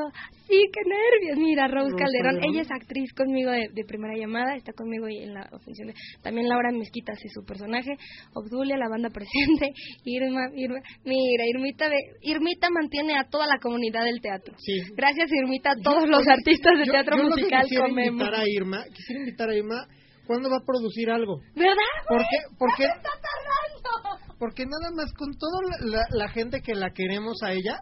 Sí, 0.49 0.59
qué 0.73 0.81
nervios. 0.89 1.37
Mira, 1.37 1.67
Rose, 1.67 1.91
Rose 1.91 1.95
Calderón. 2.03 2.35
Calderón. 2.35 2.53
Ella 2.53 2.61
es 2.63 2.71
actriz 2.71 3.13
conmigo 3.13 3.51
de, 3.51 3.69
de 3.71 3.83
primera 3.85 4.17
llamada. 4.17 4.55
Está 4.55 4.73
conmigo 4.73 5.07
en 5.07 5.33
la 5.33 5.47
función. 5.63 5.87
de- 5.87 5.93
También 6.21 6.49
Laura 6.49 6.71
Mezquita 6.71 7.13
hace 7.13 7.29
su 7.29 7.45
personaje. 7.45 7.91
Obdulia, 8.33 8.75
la 8.77 8.89
banda 8.89 9.09
presente. 9.13 9.71
Irma, 10.05 10.41
Irma. 10.55 10.79
Mira, 11.05 11.45
Irmita, 11.47 11.87
ve- 11.87 12.17
Irmita 12.23 12.69
mantiene 12.69 13.17
a 13.17 13.23
toda 13.29 13.47
la 13.47 13.59
comunidad 13.59 14.03
del 14.05 14.19
teatro. 14.21 14.55
Sí. 14.57 14.73
Gracias, 14.95 15.29
Irmita, 15.31 15.71
a 15.71 15.75
Yo- 15.77 15.83
todos 15.83 16.09
los 16.09 16.27
artistas 16.27 16.77
de 16.79 16.85
yo- 16.85 16.91
teatro 16.91 17.17
yo 17.17 17.23
musical 17.29 17.61
quisiera 17.63 17.85
comemos. 17.87 18.11
invitar 18.21 18.35
a 18.35 18.49
Irma, 18.49 18.83
quisiera 18.93 19.19
invitar 19.21 19.49
a 19.49 19.55
Irma, 19.55 19.87
¿cuándo 20.25 20.49
va 20.49 20.57
a 20.57 20.65
producir 20.65 21.09
algo? 21.11 21.39
¿Verdad? 21.55 21.75
¿Por 22.07 22.17
güey? 22.17 22.27
qué? 22.29 22.37
Porque, 22.57 22.83
está 22.85 23.09
tardando? 23.21 24.23
porque 24.39 24.63
nada 24.65 24.91
más 24.95 25.13
con 25.13 25.29
toda 25.37 25.59
la, 25.69 25.97
la- 25.97 26.07
la 26.25 26.29
gente 26.29 26.61
que 26.61 26.73
la 26.75 26.89
queremos 26.91 27.41
a 27.43 27.53
ella, 27.53 27.77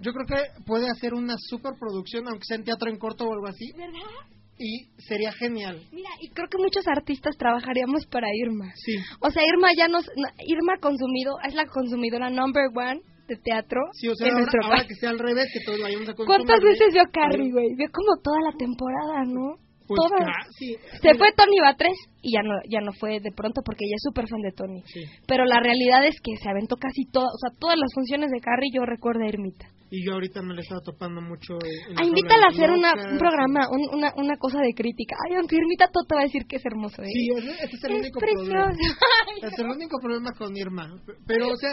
yo 0.00 0.12
creo 0.12 0.26
que 0.26 0.62
puede 0.64 0.86
hacer 0.90 1.14
una 1.14 1.34
superproducción, 1.38 2.28
aunque 2.28 2.44
sea 2.44 2.56
en 2.56 2.64
teatro 2.64 2.90
en 2.90 2.98
corto 2.98 3.24
o 3.24 3.32
algo 3.32 3.46
así, 3.46 3.72
¿Verdad? 3.76 4.28
y 4.58 4.88
sería 4.98 5.32
genial. 5.32 5.80
Mira, 5.92 6.10
y 6.20 6.30
creo 6.30 6.48
que 6.48 6.58
muchos 6.58 6.86
artistas 6.88 7.36
trabajaríamos 7.36 8.06
para 8.06 8.26
Irma. 8.34 8.66
Sí. 8.74 8.96
O 9.20 9.30
sea, 9.30 9.42
Irma 9.46 9.68
ya 9.76 9.88
nos... 9.88 10.04
no, 10.16 10.28
Irma 10.44 10.78
consumido, 10.80 11.36
es 11.46 11.54
la 11.54 11.66
consumidora 11.66 12.28
number 12.30 12.66
one 12.74 13.00
de 13.28 13.36
teatro 13.36 13.80
Sí, 13.92 14.08
o 14.08 14.14
sea, 14.14 14.28
en 14.28 14.34
ahora, 14.34 14.44
nuestro 14.44 14.64
ahora 14.64 14.86
que 14.86 14.94
sea 14.94 15.10
al 15.10 15.18
revés, 15.18 15.46
que 15.52 15.60
todos 15.64 15.80
vayamos 15.82 16.08
a 16.08 16.14
consumir. 16.14 16.46
¿Cuántas 16.46 16.60
veces 16.60 16.92
vio 16.92 17.04
Carrie, 17.12 17.52
güey? 17.52 17.74
Vio 17.76 17.88
como 17.92 18.20
toda 18.22 18.38
la 18.40 18.56
temporada, 18.56 19.24
¿no? 19.26 19.67
Pues 19.88 19.98
Todas. 20.04 20.28
casi. 20.28 20.76
Se 21.00 21.14
fue 21.16 21.32
Tony 21.32 21.58
Batres 21.60 21.96
y 22.20 22.32
ya 22.34 22.42
no 22.42 22.54
ya 22.68 22.80
no 22.80 22.92
fue 22.92 23.20
de 23.20 23.32
pronto 23.34 23.62
porque 23.64 23.86
ella 23.86 23.96
es 23.96 24.02
súper 24.04 24.28
fan 24.28 24.42
de 24.42 24.52
Tony. 24.52 24.82
Sí. 24.84 25.00
Pero 25.26 25.44
la 25.46 25.60
realidad 25.60 26.04
es 26.04 26.20
que 26.22 26.36
se 26.36 26.48
aventó 26.50 26.76
casi 26.76 27.06
todas, 27.10 27.30
o 27.34 27.38
sea, 27.40 27.50
todas 27.58 27.76
las 27.78 27.88
funciones 27.94 28.30
de 28.30 28.40
Carrie 28.40 28.70
yo 28.74 28.82
recuerdo 28.84 29.24
a 29.24 29.28
Irmita. 29.28 29.66
Y 29.90 30.04
yo 30.04 30.12
ahorita 30.12 30.42
me 30.42 30.52
la 30.52 30.60
estaba 30.60 30.82
topando 30.82 31.22
mucho. 31.22 31.56
Ah, 31.96 32.04
invítala 32.04 32.44
a 32.44 32.50
hacer 32.52 32.68
una, 32.70 32.92
un 32.92 33.16
programa, 33.16 33.60
un- 33.72 33.96
una, 33.96 34.12
una 34.16 34.36
cosa 34.36 34.60
de 34.60 34.74
crítica. 34.74 35.16
Ay, 35.26 35.36
aunque 35.36 35.56
Irmita 35.56 35.88
todo 35.88 36.04
te 36.06 36.14
va 36.14 36.20
a 36.20 36.24
decir 36.24 36.44
que 36.46 36.56
es 36.56 36.66
hermoso, 36.66 37.00
¿eh? 37.02 37.08
Sí, 37.10 37.28
ese, 37.34 37.50
ese 37.64 37.64
es 37.76 37.84
el 37.84 37.92
es 37.92 37.98
único 38.00 38.20
precioso. 38.20 38.44
problema. 38.52 38.68
Ay, 39.32 39.48
es 39.50 39.58
el 39.58 39.66
único 39.70 39.96
problema 39.98 40.30
con 40.36 40.54
Irma. 40.54 40.84
Pero, 41.26 41.48
o 41.48 41.56
sea, 41.56 41.70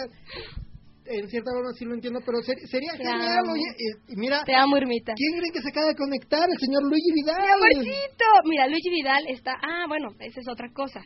en 1.08 1.30
cierta 1.30 1.52
forma 1.52 1.72
sí 1.78 1.86
lo 1.86 1.94
entiendo, 1.94 2.20
pero 2.26 2.42
ser- 2.42 2.60
sería 2.68 2.92
Te 2.94 2.98
genial, 2.98 3.40
amo. 3.40 3.54
oye. 3.54 3.64
Y, 3.78 4.14
y 4.14 4.16
mira, 4.18 4.44
Te 4.46 4.56
amo, 4.56 4.78
Irmita. 4.78 5.14
¿quién 5.16 5.40
cree 5.40 5.52
que 5.52 5.62
se 5.62 5.70
acaba 5.70 5.88
de 5.88 5.96
conectar? 5.96 6.48
El 6.50 6.58
señor 6.60 6.84
Luigi 6.84 7.12
Vidal. 7.14 7.42
¡Mi 7.42 7.52
amorcito! 7.52 8.26
Mira, 8.46 8.68
Luigi 8.68 8.90
Vidal 8.90 9.24
está... 9.30 9.54
Ah, 9.62 9.86
bueno, 9.88 10.10
esa 10.20 10.40
es 10.40 10.48
otra 10.48 10.70
cosa. 10.74 11.02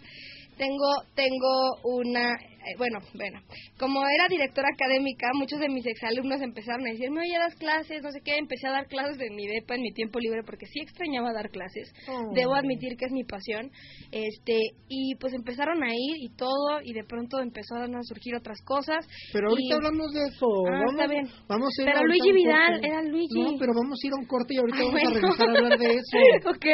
Tengo, 0.59 0.91
tengo 1.15 1.79
una... 1.85 2.33
eh, 2.35 2.75
bueno, 2.77 2.99
bueno, 3.15 3.39
como 3.79 4.01
era 4.03 4.27
directora 4.29 4.67
académica, 4.73 5.27
muchos 5.33 5.57
de 5.59 5.69
mis 5.69 5.85
exalumnos 5.87 6.41
empezaron 6.41 6.85
a 6.85 6.91
decirme, 6.91 7.21
oye, 7.21 7.39
das 7.39 7.55
clases, 7.55 8.03
no 8.03 8.11
sé 8.11 8.19
qué. 8.23 8.35
Empecé 8.35 8.67
a 8.67 8.71
dar 8.71 8.87
clases 8.87 9.17
de 9.17 9.29
mi 9.31 9.47
depa 9.47 9.75
en 9.75 9.81
mi 9.81 9.93
tiempo 9.93 10.19
libre 10.19 10.43
porque 10.45 10.65
sí 10.67 10.81
extrañaba 10.81 11.31
dar 11.31 11.49
clases. 11.49 11.93
Oh. 12.09 12.33
Debo 12.35 12.53
admitir 12.55 12.97
que 12.97 13.05
es 13.05 13.11
mi 13.13 13.23
pasión. 13.23 13.71
este 14.11 14.59
Y 14.89 15.15
pues 15.15 15.33
empezaron 15.33 15.81
a 15.81 15.93
ir 15.93 16.15
y 16.19 16.29
todo, 16.35 16.81
y 16.83 16.91
de 16.93 17.05
pronto 17.05 17.39
empezaron 17.39 17.95
a 17.95 18.03
surgir 18.03 18.35
otras 18.35 18.59
cosas. 18.65 19.07
Pero 19.31 19.49
ahorita 19.49 19.69
y- 19.73 19.77
hablamos 19.77 20.11
de 20.13 20.27
eso. 20.27 20.45
Ah, 20.67 20.71
vamos, 20.71 20.91
está 20.91 21.07
bien. 21.07 21.25
Vamos 21.47 21.69
a 21.71 21.81
ir 21.81 21.87
Pero 21.87 22.03
Luigi 22.05 22.19
a 22.19 22.31
un 22.31 22.35
Vidal, 22.35 22.85
era 22.85 23.01
Luigi. 23.03 23.41
No, 23.41 23.51
pero 23.57 23.71
vamos 23.73 23.97
a 24.03 24.07
ir 24.07 24.11
a 24.13 24.19
un 24.19 24.27
corte 24.27 24.53
y 24.53 24.57
ahorita 24.57 24.77
vamos 24.83 25.01
a 25.07 25.13
regresar 25.13 25.47
a 25.47 25.51
hablar 25.57 25.79
de 25.79 25.87
eso. 25.95 26.17
ok, 26.51 26.65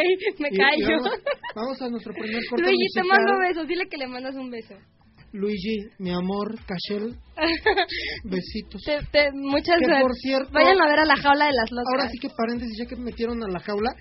me 0.41 0.49
Y- 0.49 0.53
y 0.53 0.57
callo. 0.57 0.97
vamos, 1.03 1.19
vamos 1.55 1.81
a 1.81 1.89
nuestro 1.89 2.13
primer 2.13 2.41
corte 2.49 2.63
Luigi, 2.63 2.87
te 2.93 2.99
musical. 3.01 3.23
mando 3.25 3.39
besos. 3.47 3.67
Dile 3.67 3.85
que 3.89 3.97
le 3.97 4.07
mandas 4.07 4.35
un 4.35 4.49
beso. 4.51 4.75
Luigi, 5.33 5.89
mi 5.99 6.11
amor, 6.13 6.55
Cachel, 6.65 7.13
besitos. 8.23 8.81
Te- 8.83 8.99
te- 9.11 9.31
muchas 9.33 9.77
Que, 9.79 9.85
gracias. 9.85 10.01
por 10.01 10.15
cierto, 10.15 10.49
Vayan 10.53 10.81
a 10.81 10.87
ver 10.87 10.99
a 10.99 11.05
la 11.05 11.17
jaula 11.17 11.45
de 11.47 11.53
las 11.53 11.71
locas. 11.71 11.91
Ahora 11.91 12.09
sí 12.09 12.17
que 12.19 12.29
paréntesis, 12.29 12.77
ya 12.77 12.85
que 12.85 12.95
me 12.95 13.05
metieron 13.05 13.43
a 13.43 13.47
la 13.49 13.59
jaula, 13.59 13.91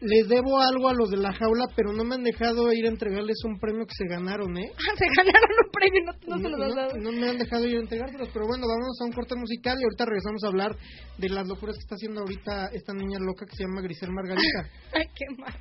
les 0.00 0.28
debo 0.28 0.58
algo 0.60 0.88
a 0.88 0.94
los 0.94 1.10
de 1.10 1.18
la 1.18 1.32
jaula, 1.34 1.66
pero 1.76 1.92
no 1.92 2.04
me 2.04 2.14
han 2.14 2.22
dejado 2.22 2.72
ir 2.72 2.86
a 2.86 2.88
entregarles 2.88 3.36
un 3.44 3.58
premio 3.58 3.84
que 3.84 3.94
se 3.94 4.06
ganaron, 4.08 4.56
¿eh? 4.56 4.70
se 4.98 5.06
ganaron 5.14 5.50
un 5.64 5.70
premio, 5.72 6.00
no, 6.04 6.36
no 6.36 6.42
se 6.42 6.48
los 6.48 6.60
has 6.62 6.68
no, 6.68 6.74
dado. 6.74 6.96
no 6.98 7.12
me 7.12 7.28
han 7.28 7.38
dejado 7.38 7.66
ir 7.66 7.76
a 7.76 7.80
entregárselos, 7.80 8.28
pero 8.32 8.46
bueno, 8.46 8.64
vamos 8.66 8.98
a 9.00 9.04
un 9.04 9.12
corte 9.12 9.34
musical 9.36 9.76
y 9.78 9.84
ahorita 9.84 10.04
regresamos 10.06 10.44
a 10.44 10.48
hablar 10.48 10.76
de 11.18 11.28
las 11.28 11.46
locuras 11.46 11.76
que 11.76 11.82
está 11.82 11.96
haciendo 11.96 12.20
ahorita 12.20 12.70
esta 12.72 12.94
niña 12.94 13.18
loca 13.20 13.44
que 13.44 13.56
se 13.56 13.64
llama 13.64 13.82
Grisel 13.82 14.10
Margarita. 14.10 14.70
Ay, 14.94 15.04
qué 15.14 15.26
mal. 15.36 15.52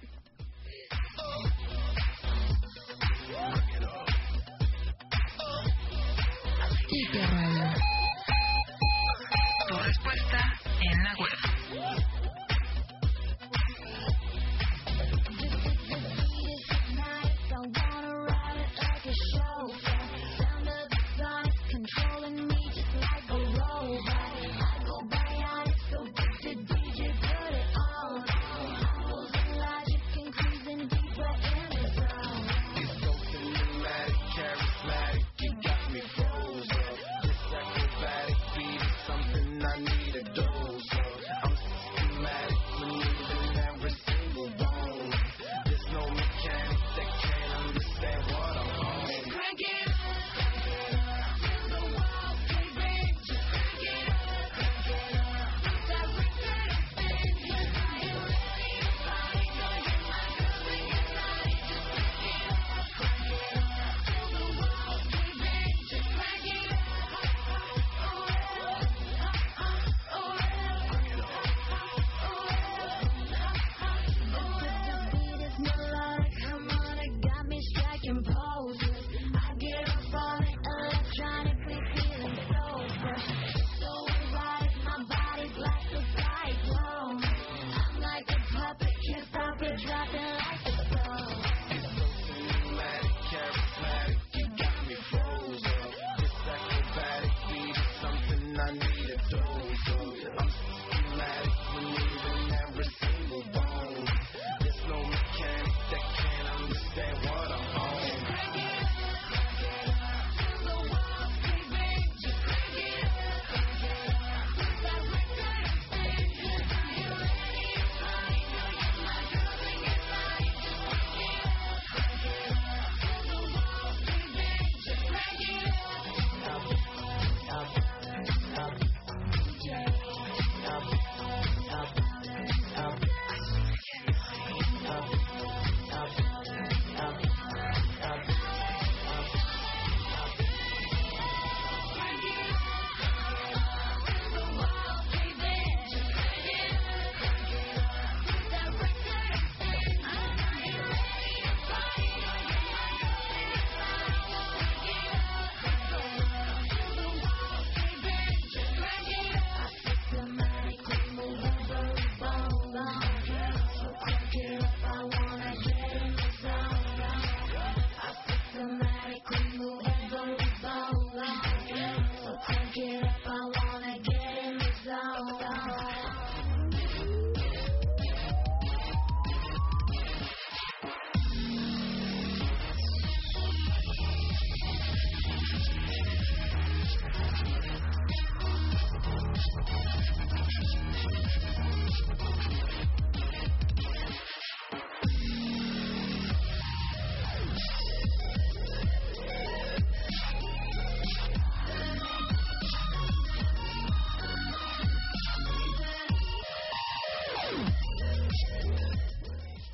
Tu 9.68 9.74
respuesta 9.76 10.40
en 10.82 11.04
la 11.04 11.14
web. 11.20 12.17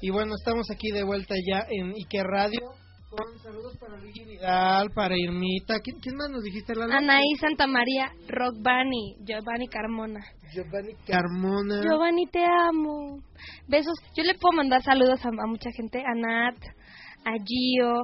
Y 0.03 0.09
bueno, 0.09 0.33
estamos 0.37 0.67
aquí 0.69 0.91
de 0.91 1.01
vuelta 1.01 1.33
ya 1.47 1.65
en 1.69 1.93
Ike 1.95 2.23
Radio. 2.23 2.59
Con 3.09 3.39
saludos 3.39 3.77
para 3.77 3.95
Luigi 4.01 4.25
Vidal, 4.25 4.89
para 4.93 5.17
Irmita. 5.17 5.75
¿Quién, 5.81 6.01
quién 6.01 6.17
más 6.17 6.29
nos 6.29 6.43
dijiste, 6.43 6.75
Lalo? 6.75 6.93
Anaí 6.93 7.33
Santa 7.39 7.67
María, 7.67 8.11
Rock 8.27 8.55
Bunny, 8.57 9.15
Giovanni 9.23 9.69
Carmona. 9.69 10.19
Giovanni 10.53 10.93
Carmona. 11.07 11.81
Giovanni, 11.83 12.25
te 12.25 12.43
amo. 12.43 13.23
Besos. 13.69 13.93
Yo 14.13 14.23
le 14.23 14.33
puedo 14.33 14.57
mandar 14.57 14.83
saludos 14.83 15.23
a, 15.23 15.29
a 15.29 15.47
mucha 15.47 15.69
gente. 15.71 15.99
A 15.99 16.13
Nat, 16.15 16.57
a 17.23 17.31
Gio, 17.41 18.01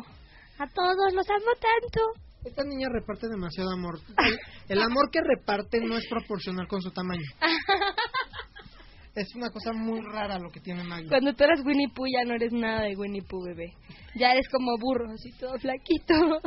a 0.57 0.67
todos. 0.73 1.13
Los 1.13 1.29
amo 1.29 1.51
tanto. 1.59 2.29
Esta 2.45 2.63
niña 2.63 2.87
reparte 2.89 3.27
demasiado 3.27 3.71
amor. 3.71 3.99
El, 4.15 4.77
el 4.77 4.81
amor 4.81 5.09
que 5.11 5.19
reparte 5.19 5.81
no 5.81 5.97
es 5.97 6.07
proporcional 6.07 6.65
con 6.69 6.81
su 6.81 6.91
tamaño. 6.91 7.27
Es 9.15 9.35
una 9.35 9.49
cosa 9.49 9.73
muy 9.73 10.01
rara 10.01 10.37
lo 10.39 10.49
que 10.49 10.59
tiene 10.59 10.83
Maggie. 10.83 11.09
Cuando 11.09 11.33
tú 11.33 11.43
eres 11.43 11.59
Winnie 11.65 11.89
Pooh 11.93 12.07
ya 12.07 12.23
no 12.25 12.35
eres 12.35 12.53
nada 12.53 12.83
de 12.83 12.95
Winnie 12.95 13.23
Pooh, 13.23 13.43
bebé. 13.43 13.73
Ya 14.15 14.31
eres 14.31 14.47
como 14.49 14.77
burro, 14.77 15.11
así 15.11 15.31
todo 15.39 15.57
flaquito. 15.59 16.13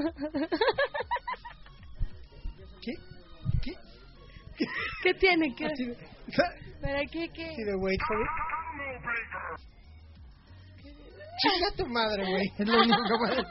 ¿Qué? 2.83 2.93
¿Qué? 3.63 3.73
¿Qué 5.03 5.15
tiene? 5.15 5.55
¿Qué? 5.55 5.67
De, 5.67 5.97
¿Para 6.81 7.01
qué? 7.11 7.29
¿Qué? 7.35 7.51
así 7.51 7.63
de 7.63 7.75
güey. 7.75 7.97
Chinga 11.39 11.71
tu 11.77 11.87
madre, 11.87 12.25
güey. 12.25 12.47
Es 12.59 12.69
lo 12.69 12.81
único 12.81 13.03
que 13.03 13.19
puedo 13.19 13.35
decir. 13.37 13.47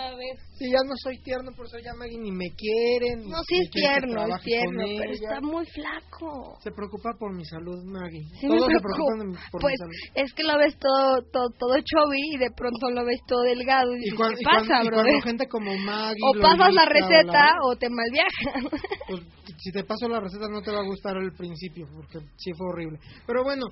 A 0.00 0.16
ver. 0.16 0.36
Si 0.56 0.64
ya 0.70 0.78
no 0.86 0.94
soy 1.02 1.18
tierno, 1.22 1.52
por 1.56 1.66
eso 1.66 1.76
ya 1.84 1.92
Maggie 1.94 2.18
ni 2.18 2.32
me 2.32 2.48
quieren. 2.56 3.28
No, 3.28 3.36
sí 3.48 3.58
es 3.60 3.70
tierno, 3.70 4.26
es 4.26 4.42
tierno, 4.42 4.84
pero 4.98 5.12
está 5.12 5.40
muy 5.40 5.64
flaco. 5.66 6.58
Se 6.62 6.70
preocupa 6.72 7.10
por 7.18 7.34
mi 7.34 7.44
salud, 7.44 7.84
Maggie. 7.84 8.24
Sí 8.40 8.46
Todos 8.48 8.64
se 8.66 8.80
preocupa. 8.80 8.80
preocupan 8.80 9.32
de- 9.32 9.38
por 9.52 9.60
Pues 9.60 9.72
mi 9.72 9.76
salud. 9.78 9.94
es 10.24 10.32
que 10.34 10.42
lo 10.44 10.56
ves 10.58 10.76
todo, 10.78 11.22
todo, 11.32 11.48
todo 11.58 11.74
chubby 11.84 12.34
y 12.34 12.38
de 12.38 12.50
pronto 12.56 12.90
lo 12.90 13.04
ves 13.04 13.20
todo 13.26 13.42
delgado. 13.42 13.94
Y, 13.96 14.08
Y, 14.08 14.10
cuan- 14.16 14.34
¿qué 14.34 14.40
y 14.40 14.44
pasa, 14.44 14.66
cuan- 14.66 14.84
y 14.84 14.88
brother? 14.88 15.04
cuando 15.12 15.26
gente 15.26 15.46
como 15.48 15.76
Maggie... 15.76 16.24
O 16.24 16.40
pasas 16.40 16.72
la 16.74 16.84
receta 16.86 17.44
o 17.64 17.76
te 17.76 17.88
malviajan. 17.90 18.70
pues, 19.08 19.20
si 19.60 19.72
te 19.72 19.84
paso 19.84 20.08
la 20.08 20.20
receta 20.20 20.48
no 20.48 20.62
te 20.62 20.70
va 20.72 20.80
a 20.80 20.86
gustar 20.86 21.16
al 21.16 21.32
principio, 21.32 21.86
porque 21.94 22.18
sí 22.36 22.52
fue 22.56 22.68
horrible. 22.68 22.98
Pero 23.26 23.42
bueno, 23.44 23.66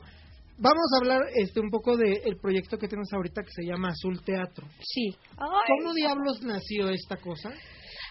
vamos 0.58 0.86
a 0.94 0.98
hablar 1.02 1.22
este 1.34 1.60
un 1.60 1.70
poco 1.70 1.96
del 1.96 2.36
proyecto 2.40 2.76
que 2.78 2.88
tienes 2.88 3.12
ahorita 3.12 3.42
que 3.42 3.50
se 3.50 3.64
llama 3.64 3.88
Azul 3.90 4.22
Teatro. 4.24 4.66
sí. 4.80 5.16
¿Cómo 5.36 5.94
diablos 5.94 6.42
nació 6.42 6.88
esta 6.90 7.16
cosa? 7.16 7.50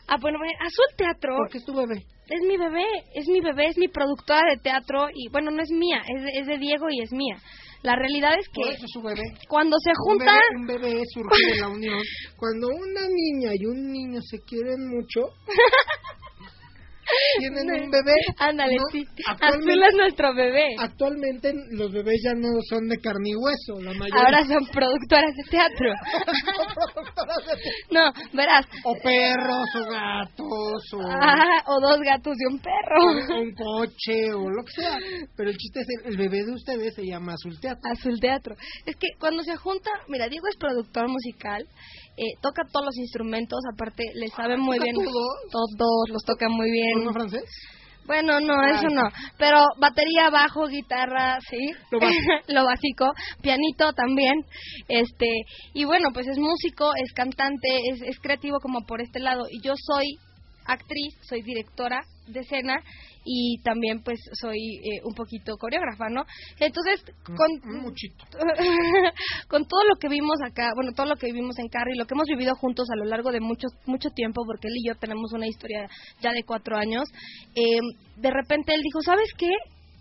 Ah, 0.09 0.15
bueno, 0.21 0.37
bueno, 0.39 0.53
Azul 0.61 0.85
Teatro 0.97 1.35
Porque 1.37 1.57
es 1.57 1.65
tu 1.65 1.73
bebé. 1.75 2.05
es 2.29 2.41
mi 2.47 2.55
bebé, 2.57 2.85
es 3.13 3.27
mi 3.27 3.41
bebé, 3.41 3.67
es 3.67 3.77
mi 3.77 3.89
productora 3.89 4.41
de 4.55 4.61
teatro 4.61 5.07
y 5.13 5.27
bueno, 5.29 5.51
no 5.51 5.61
es 5.61 5.69
mía, 5.69 6.01
es 6.15 6.23
de, 6.23 6.29
es 6.39 6.47
de 6.47 6.57
Diego 6.57 6.85
y 6.89 7.01
es 7.01 7.11
mía. 7.11 7.37
La 7.83 7.95
realidad 7.95 8.31
es 8.39 8.47
Por 8.55 8.65
que 8.67 8.73
eso 8.73 8.85
es 8.85 8.91
su 8.91 9.01
bebé. 9.01 9.21
cuando 9.49 9.75
se 9.83 9.89
Un 9.91 9.95
junta, 10.17 10.33
bebé, 10.33 10.41
un 10.55 10.65
bebé 10.91 11.01
surge 11.13 11.53
de 11.53 11.61
la 11.61 11.67
unión. 11.69 11.99
Cuando 12.37 12.67
una 12.69 13.01
niña 13.09 13.51
y 13.53 13.65
un 13.65 13.91
niño 13.91 14.19
se 14.21 14.39
quieren 14.39 14.87
mucho, 14.87 15.21
tienen 17.39 17.83
un 17.83 17.89
bebé. 17.91 18.15
ándale, 18.37 18.75
No, 18.75 18.83
sí, 18.91 19.05
Azul 19.25 19.83
es 19.83 19.95
nuestro 19.95 20.33
bebé. 20.33 20.75
Actualmente 20.79 21.53
los 21.71 21.91
bebés 21.91 22.21
ya 22.23 22.33
no 22.33 22.47
son 22.69 22.87
de 22.87 22.97
carne 22.97 23.29
y 23.29 23.35
hueso, 23.35 23.81
la 23.81 23.93
mayoría. 23.93 24.21
Ahora 24.21 24.45
son 24.45 24.65
productoras 24.71 25.33
de 25.35 25.43
teatro. 25.49 25.93
no, 27.91 28.11
verás, 28.33 28.65
o 28.83 28.93
perros, 29.01 29.67
o 29.75 29.89
gatos, 29.89 30.93
o, 30.93 31.01
ah, 31.01 31.63
o 31.67 31.81
dos 31.81 31.99
gatos 32.01 32.35
y 32.39 32.45
un 32.53 32.59
perro. 32.59 33.35
o 33.35 33.41
un 33.41 33.53
coche, 33.53 34.33
o 34.33 34.49
lo 34.49 34.63
que 34.63 34.81
sea. 34.81 34.97
Pero 35.35 35.49
el 35.49 35.57
chiste 35.57 35.81
es, 35.81 35.87
el, 36.03 36.11
el 36.11 36.17
bebé 36.17 36.43
de 36.45 36.53
ustedes 36.53 36.93
se 36.95 37.05
llama 37.05 37.33
Azul 37.33 37.59
Teatro. 37.59 37.91
Azul 37.91 38.19
Teatro. 38.19 38.55
Es 38.85 38.95
que 38.95 39.07
cuando 39.19 39.43
se 39.43 39.55
junta, 39.55 39.89
mira, 40.07 40.27
Diego 40.27 40.47
es 40.47 40.57
productor 40.57 41.07
musical, 41.07 41.65
eh, 42.17 42.33
toca 42.41 42.63
todos 42.71 42.85
los 42.87 42.97
instrumentos, 42.97 43.59
aparte 43.71 44.03
le 44.15 44.27
sabe 44.29 44.57
muy 44.57 44.77
¿Toca 44.77 44.83
bien. 44.91 44.95
todos? 45.05 45.27
Todos 45.51 46.09
los 46.09 46.23
toca 46.23 46.49
muy 46.49 46.71
bien. 46.71 46.93
¿Porno 46.95 47.13
francés? 47.13 47.43
Bueno, 48.07 48.39
no, 48.39 48.53
Ah, 48.53 48.69
eso 48.71 48.87
no. 48.89 49.03
Pero 49.37 49.65
batería, 49.79 50.29
bajo, 50.29 50.65
guitarra, 50.67 51.39
sí. 51.49 51.59
Lo 51.91 51.99
básico. 51.99 52.31
Lo 52.47 52.65
básico. 52.65 53.11
Pianito 53.41 53.91
también. 53.93 54.33
Este, 54.87 55.27
y 55.73 55.83
bueno, 55.83 56.09
pues 56.13 56.25
es 56.27 56.37
músico, 56.37 56.91
es 56.95 57.11
cantante, 57.13 57.67
es, 57.91 58.01
es 58.01 58.17
creativo 58.19 58.59
como 58.61 58.85
por 58.85 59.01
este 59.01 59.19
lado. 59.19 59.43
Y 59.51 59.61
yo 59.61 59.73
soy 59.75 60.05
actriz, 60.65 61.15
soy 61.27 61.41
directora 61.41 62.01
de 62.27 62.39
escena 62.39 62.75
y 63.29 63.61
también 63.61 64.01
pues 64.03 64.19
soy 64.39 64.57
eh, 64.77 65.01
un 65.03 65.13
poquito 65.13 65.57
coreógrafa, 65.57 66.07
¿no? 66.09 66.23
Entonces, 66.59 67.03
con, 67.25 67.75
Un 67.75 67.81
muchito. 67.81 68.25
con 69.49 69.67
todo 69.67 69.83
lo 69.89 69.95
que 69.99 70.07
vimos 70.07 70.37
acá, 70.45 70.71
bueno, 70.75 70.93
todo 70.95 71.07
lo 71.07 71.17
que 71.17 71.27
vivimos 71.27 71.59
en 71.59 71.67
Carrie, 71.67 71.97
lo 71.97 72.05
que 72.05 72.13
hemos 72.13 72.27
vivido 72.27 72.55
juntos 72.55 72.87
a 72.89 72.95
lo 72.95 73.03
largo 73.03 73.31
de 73.31 73.41
mucho 73.41 73.67
mucho 73.85 74.09
tiempo, 74.11 74.43
porque 74.45 74.69
él 74.69 74.75
y 74.77 74.87
yo 74.87 74.95
tenemos 74.95 75.33
una 75.33 75.47
historia 75.47 75.89
ya 76.21 76.31
de 76.31 76.43
cuatro 76.43 76.77
años, 76.77 77.09
eh, 77.55 77.81
de 78.15 78.31
repente 78.31 78.73
él 78.73 78.81
dijo, 78.81 79.01
¿sabes 79.01 79.29
qué? 79.37 79.49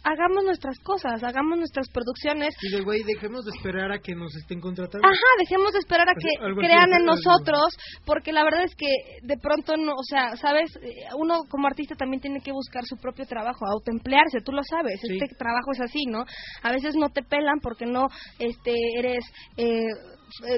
Hagamos 0.09 0.45
nuestras 0.45 0.79
cosas, 0.81 1.23
hagamos 1.25 1.59
nuestras 1.59 1.89
producciones. 1.91 2.55
Y 2.63 2.71
de 2.77 2.83
güey, 2.83 3.03
dejemos 3.03 3.45
de 3.45 3.51
esperar 3.57 3.91
a 3.91 3.99
que 3.99 4.15
nos 4.15 4.35
estén 4.37 4.61
contratando. 4.61 5.07
Ajá, 5.07 5.31
dejemos 5.41 5.73
de 5.73 5.81
esperar 5.81 6.09
a 6.09 6.13
Pues, 6.15 6.25
que 6.25 6.45
algo 6.45 6.61
crean 6.61 6.93
en 6.93 7.05
nosotros, 7.05 7.75
porque 8.05 8.33
la 8.33 8.45
verdad 8.45 8.63
es 8.65 8.75
que 8.77 8.87
de 9.23 9.37
pronto 9.37 9.77
no, 9.77 9.93
o 9.95 10.05
sea, 10.05 10.37
sabes, 10.37 10.71
Eh, 10.77 11.09
uno 11.19 11.41
como 11.51 11.67
artista 11.67 11.97
también 11.97 12.21
tiene 12.21 12.41
que 12.41 12.53
buscar 12.53 12.85
su 12.85 12.97
propio 12.97 13.27
trabajo, 13.27 13.67
autoemplearse, 13.67 14.41
tú 14.45 14.53
lo 14.53 14.63
sabes, 14.63 15.01
Sí. 15.01 15.17
este 15.19 15.35
trabajo 15.37 15.73
es 15.73 15.81
así, 15.81 16.07
¿no? 16.07 16.25
A 16.63 16.71
veces 16.71 16.95
no 16.95 17.09
te 17.09 17.23
pelan 17.23 17.59
porque 17.61 17.87
no, 17.87 18.07
este, 18.39 18.73
eres 18.99 19.25
eh, 19.57 19.83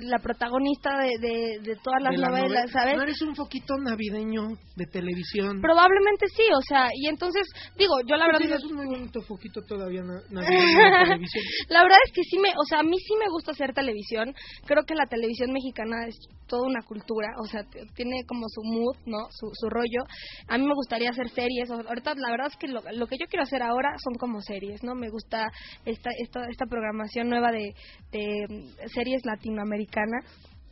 la 0.03 0.19
protagonista 0.19 0.97
de, 0.99 1.19
de, 1.19 1.59
de 1.61 1.77
todas 1.83 2.03
las 2.03 2.13
De 2.13 2.19
la 2.19 2.29
novelas, 2.29 2.49
novela. 2.49 2.73
¿sabes? 2.73 2.97
No 2.97 3.03
eres 3.03 3.23
un 3.23 3.35
foquito 3.35 3.75
navideño 3.77 4.43
de 4.77 4.87
televisión. 4.87 5.61
Probablemente 5.61 6.27
sí, 6.29 6.43
o 6.57 6.61
sea, 6.63 6.89
y 6.95 7.07
entonces, 7.09 7.47
digo, 7.77 7.95
yo 8.07 8.17
la 8.17 8.27
verdad... 8.27 8.41
Tienes 8.41 8.65
un 8.65 8.77
muy 8.77 8.87
bonito 8.87 9.21
foquito 9.23 9.63
todavía 9.63 10.03
na- 10.03 10.23
navideño 10.31 10.79
de 10.79 11.05
televisión. 11.05 11.45
La 11.69 11.83
verdad 11.83 11.99
es 12.07 12.13
que 12.13 12.23
sí 12.23 12.39
me, 12.39 12.51
o 12.51 12.65
sea, 12.69 12.81
a 12.81 12.83
mí 12.83 12.97
sí 12.99 13.15
me 13.19 13.29
gusta 13.31 13.53
hacer 13.53 13.73
televisión. 13.73 14.35
Creo 14.67 14.85
que 14.85 14.95
la 14.95 15.07
televisión 15.07 15.53
mexicana 15.53 16.07
es 16.07 16.17
toda 16.47 16.67
una 16.67 16.81
cultura, 16.83 17.29
o 17.43 17.47
sea, 17.47 17.63
tiene 17.95 18.25
como 18.27 18.47
su 18.49 18.63
mood, 18.65 18.97
¿no? 19.07 19.19
Su, 19.31 19.51
su 19.53 19.69
rollo. 19.69 20.03
A 20.49 20.57
mí 20.57 20.65
me 20.67 20.73
gustaría 20.75 21.11
hacer 21.11 21.29
series. 21.29 21.71
Ahorita 21.71 22.15
la 22.17 22.31
verdad 22.31 22.47
es 22.49 22.57
que 22.57 22.69
lo, 22.69 22.81
lo 22.93 23.07
que 23.07 23.19
yo 23.19 23.27
quiero 23.29 23.43
hacer 23.43 23.63
ahora 23.63 23.91
son 24.03 24.15
como 24.19 24.41
series, 24.41 24.83
¿no? 24.83 24.95
Me 24.95 25.11
gusta 25.11 25.47
esta 25.85 26.09
esta, 26.19 26.41
esta 26.49 26.65
programación 26.67 27.29
nueva 27.29 27.53
de, 27.53 27.75
de 28.13 28.47
mm, 28.49 28.89
series 28.95 29.25
latinoamericanas. 29.59 30.25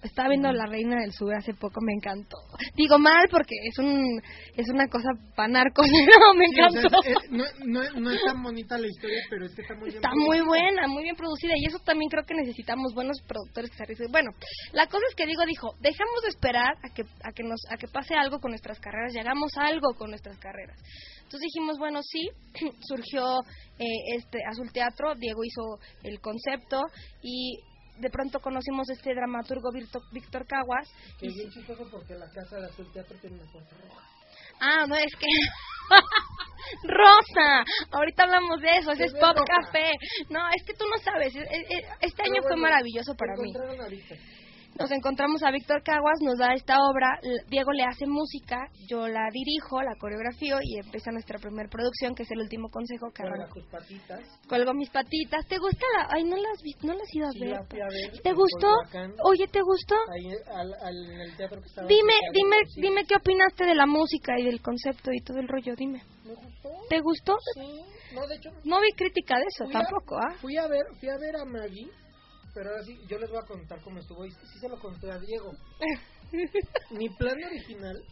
Estaba 0.02 0.28
viendo 0.28 0.52
La 0.52 0.66
Reina 0.66 1.00
del 1.00 1.10
Sur 1.12 1.34
hace 1.34 1.54
poco, 1.54 1.80
me 1.80 1.92
encantó. 1.94 2.36
Digo 2.76 2.98
mal 2.98 3.26
porque 3.30 3.54
es 3.64 3.76
un 3.78 4.20
es 4.54 4.68
una 4.68 4.86
cosa 4.88 5.08
para 5.34 5.48
narcos, 5.48 5.86
no, 6.20 6.34
me 6.34 6.44
Sí, 6.46 6.60
o 6.60 6.70
sea, 6.70 6.80
encantó. 6.82 6.98
es- 7.02 7.16
es- 7.24 7.30
no, 7.30 7.44
no- 7.64 8.00
no 8.00 8.10
es 8.10 8.20
tan 8.24 8.40
bonita 8.42 8.78
la 8.78 8.86
historia, 8.86 9.18
pero 9.30 9.46
es 9.46 9.54
que 9.56 9.62
está 9.62 9.74
muy 9.74 9.84
bien 9.88 9.96
Está 9.96 10.10
muy 10.14 10.40
buena, 10.42 10.86
muy 10.86 11.02
bien 11.02 11.16
producida 11.16 11.54
y 11.56 11.64
eso 11.66 11.78
también 11.80 12.10
creo 12.10 12.24
que 12.24 12.34
necesitamos 12.34 12.94
buenos 12.94 13.16
productores 13.26 13.70
que 13.70 13.76
se 13.78 13.82
arriesguen. 13.82 14.12
Bueno, 14.12 14.30
la 14.74 14.86
cosa 14.86 15.02
es 15.08 15.14
que 15.16 15.26
digo, 15.26 15.42
dijo, 15.46 15.74
dejamos 15.80 16.22
de 16.22 16.28
esperar 16.28 16.76
a 16.84 16.94
que 16.94 17.02
a 17.24 17.32
que 17.32 17.42
nos 17.42 17.60
a 17.70 17.76
que 17.76 17.88
pase 17.88 18.14
algo 18.14 18.38
con 18.38 18.50
nuestras 18.50 18.78
carreras 18.78 19.12
y 19.14 19.18
hagamos 19.18 19.50
algo 19.56 19.94
con 19.96 20.10
nuestras 20.10 20.38
carreras. 20.38 20.76
Entonces 21.24 21.40
dijimos, 21.52 21.78
bueno, 21.78 22.00
sí, 22.02 22.28
surgió 22.86 23.40
eh, 23.78 23.84
este 24.18 24.38
Azul 24.48 24.70
Teatro, 24.72 25.14
Diego 25.16 25.40
hizo 25.42 25.80
el 26.04 26.20
concepto 26.20 26.82
y 27.22 27.58
de 27.98 28.10
pronto 28.10 28.40
conocimos 28.40 28.88
este 28.90 29.14
dramaturgo 29.14 29.70
Víctor, 29.72 30.02
Víctor 30.12 30.46
Caguas. 30.46 30.88
Que 31.18 31.26
y- 31.26 31.40
es 31.46 31.52
chistoso 31.54 31.84
porque 31.90 32.14
la 32.14 32.28
casa 32.30 32.56
de 32.56 32.66
Azul 32.66 32.90
Teatro 32.92 33.16
tiene 33.20 33.36
una 33.42 33.50
puerta 33.52 33.76
roja. 33.76 34.02
Ah, 34.60 34.86
no, 34.86 34.94
es 34.96 35.14
que... 35.18 35.26
Rosa, 36.82 37.64
ahorita 37.92 38.24
hablamos 38.24 38.60
de 38.60 38.78
eso, 38.78 38.90
ese 38.92 39.04
es 39.04 39.14
Pop. 39.14 39.36
Café. 39.46 39.92
No, 40.30 40.40
es 40.50 40.64
que 40.66 40.74
tú 40.74 40.84
no 40.88 40.96
sabes, 41.02 41.34
e- 41.36 41.40
e- 41.40 41.88
este 42.00 42.22
Pero 42.22 42.32
año 42.32 42.42
fue 42.42 42.50
bueno, 42.52 42.62
maravilloso 42.62 43.12
se 43.12 43.16
para 43.16 43.34
mí. 43.36 43.52
Nos 44.78 44.90
encontramos 44.90 45.42
a 45.42 45.50
Víctor 45.50 45.82
Caguas, 45.82 46.20
nos 46.20 46.36
da 46.38 46.52
esta 46.52 46.76
obra, 46.78 47.18
Diego 47.48 47.72
le 47.72 47.84
hace 47.84 48.06
música, 48.06 48.56
yo 48.88 49.08
la 49.08 49.28
dirijo, 49.32 49.80
la 49.82 49.94
coreografío 49.98 50.58
y 50.62 50.78
empieza 50.78 51.10
nuestra 51.12 51.38
primera 51.38 51.68
producción, 51.70 52.14
que 52.14 52.24
es 52.24 52.30
el 52.30 52.40
último 52.40 52.68
consejo 52.68 53.10
que 53.10 53.22
arrancó. 53.22 53.54
tus 53.54 53.64
patitas. 53.70 54.20
Colgo 54.46 54.74
mis 54.74 54.90
patitas. 54.90 55.46
¿Te 55.46 55.56
gusta 55.58 55.80
la...? 55.96 56.08
Ay, 56.10 56.24
no 56.24 56.36
la 56.36 56.48
has 56.52 56.62
visto, 56.62 56.86
no 56.86 56.92
la 56.92 57.00
has 57.02 57.14
ido 57.14 57.26
a 57.26 57.32
Sí, 57.32 57.40
ver. 57.40 57.50
la 57.52 57.64
fui 57.64 57.80
a 57.80 57.86
ver 57.86 58.20
¿Te 58.22 58.32
gustó? 58.34 58.68
Oye, 59.24 59.46
¿te 59.48 59.62
gustó? 59.62 59.94
Ahí 60.12 60.28
al, 60.54 60.74
al, 60.74 61.10
en 61.10 61.20
el 61.20 61.36
teatro 61.36 61.60
que 61.62 61.68
estaba 61.68 61.88
Dime, 61.88 62.14
dime, 62.34 62.56
dime 62.76 63.04
qué 63.06 63.16
opinaste 63.16 63.64
de 63.64 63.74
la 63.74 63.86
música 63.86 64.38
y 64.38 64.44
del 64.44 64.60
concepto 64.60 65.10
y 65.12 65.20
todo 65.22 65.38
el 65.38 65.48
rollo, 65.48 65.74
dime. 65.74 66.02
¿Me 66.24 66.34
gustó? 66.34 66.68
¿Te 66.90 67.00
gustó? 67.00 67.36
Sí. 67.54 67.80
No, 68.14 68.26
de 68.26 68.36
hecho, 68.36 68.50
No 68.64 68.80
vi 68.80 68.92
crítica 68.92 69.36
de 69.38 69.44
eso 69.48 69.64
Fui 69.64 69.74
a- 69.74 69.80
tampoco, 69.80 70.16
¿ah? 70.16 70.34
Fui 70.40 70.56
a 70.58 70.66
ver, 70.68 70.84
fui 71.00 71.08
a 71.08 71.16
ver 71.18 71.36
a 71.36 71.44
Maggie, 71.44 71.90
pero 72.56 72.70
ahora 72.70 72.82
sí, 72.84 72.98
yo 73.06 73.18
les 73.18 73.28
voy 73.28 73.38
a 73.38 73.46
contar 73.46 73.82
cómo 73.82 73.98
estuvo 73.98 74.24
y 74.24 74.30
sí 74.30 74.58
se 74.58 74.68
lo 74.70 74.80
conté 74.80 75.10
a 75.10 75.18
Diego. 75.18 75.52
Mi 76.90 77.06
plan 77.10 77.36
original 77.44 78.02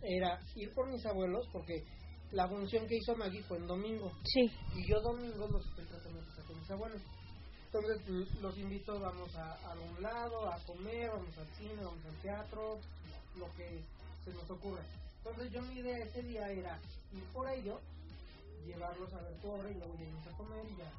era 0.00 0.40
ir 0.56 0.72
por 0.72 0.88
mis 0.88 1.04
abuelos 1.04 1.46
porque 1.52 1.84
la 2.30 2.48
función 2.48 2.86
que 2.86 2.96
hizo 2.96 3.14
Maggie 3.16 3.42
fue 3.42 3.58
en 3.58 3.66
domingo 3.66 4.10
Sí. 4.24 4.50
y 4.76 4.88
yo 4.88 4.98
domingo 5.02 5.46
los 5.46 5.62
pasar 5.66 6.44
con 6.46 6.58
mis 6.58 6.70
abuelos. 6.70 7.02
Entonces 7.66 8.40
los 8.40 8.56
invito, 8.56 8.98
vamos 8.98 9.36
a, 9.36 9.56
a 9.56 9.72
algún 9.72 10.02
lado, 10.02 10.50
a 10.50 10.58
comer, 10.64 11.10
vamos 11.10 11.36
al 11.36 11.48
cine, 11.48 11.84
vamos 11.84 12.02
al 12.06 12.22
teatro, 12.22 12.80
lo 13.36 13.54
que 13.58 13.84
se 14.24 14.32
nos 14.32 14.50
ocurra. 14.50 14.82
Entonces 15.18 15.52
yo 15.52 15.60
mi 15.60 15.80
idea 15.80 15.98
ese 16.02 16.22
día 16.22 16.48
era 16.48 16.80
ir 17.12 17.24
por 17.34 17.46
ellos, 17.50 17.78
llevarlos 18.64 19.12
a 19.12 19.20
ver 19.20 19.38
tu 19.42 19.50
obra 19.50 19.70
y 19.70 19.74
luego 19.74 19.94
irnos 20.00 20.26
a 20.26 20.36
comer 20.38 20.64
y 20.64 20.76
ya 20.78 20.90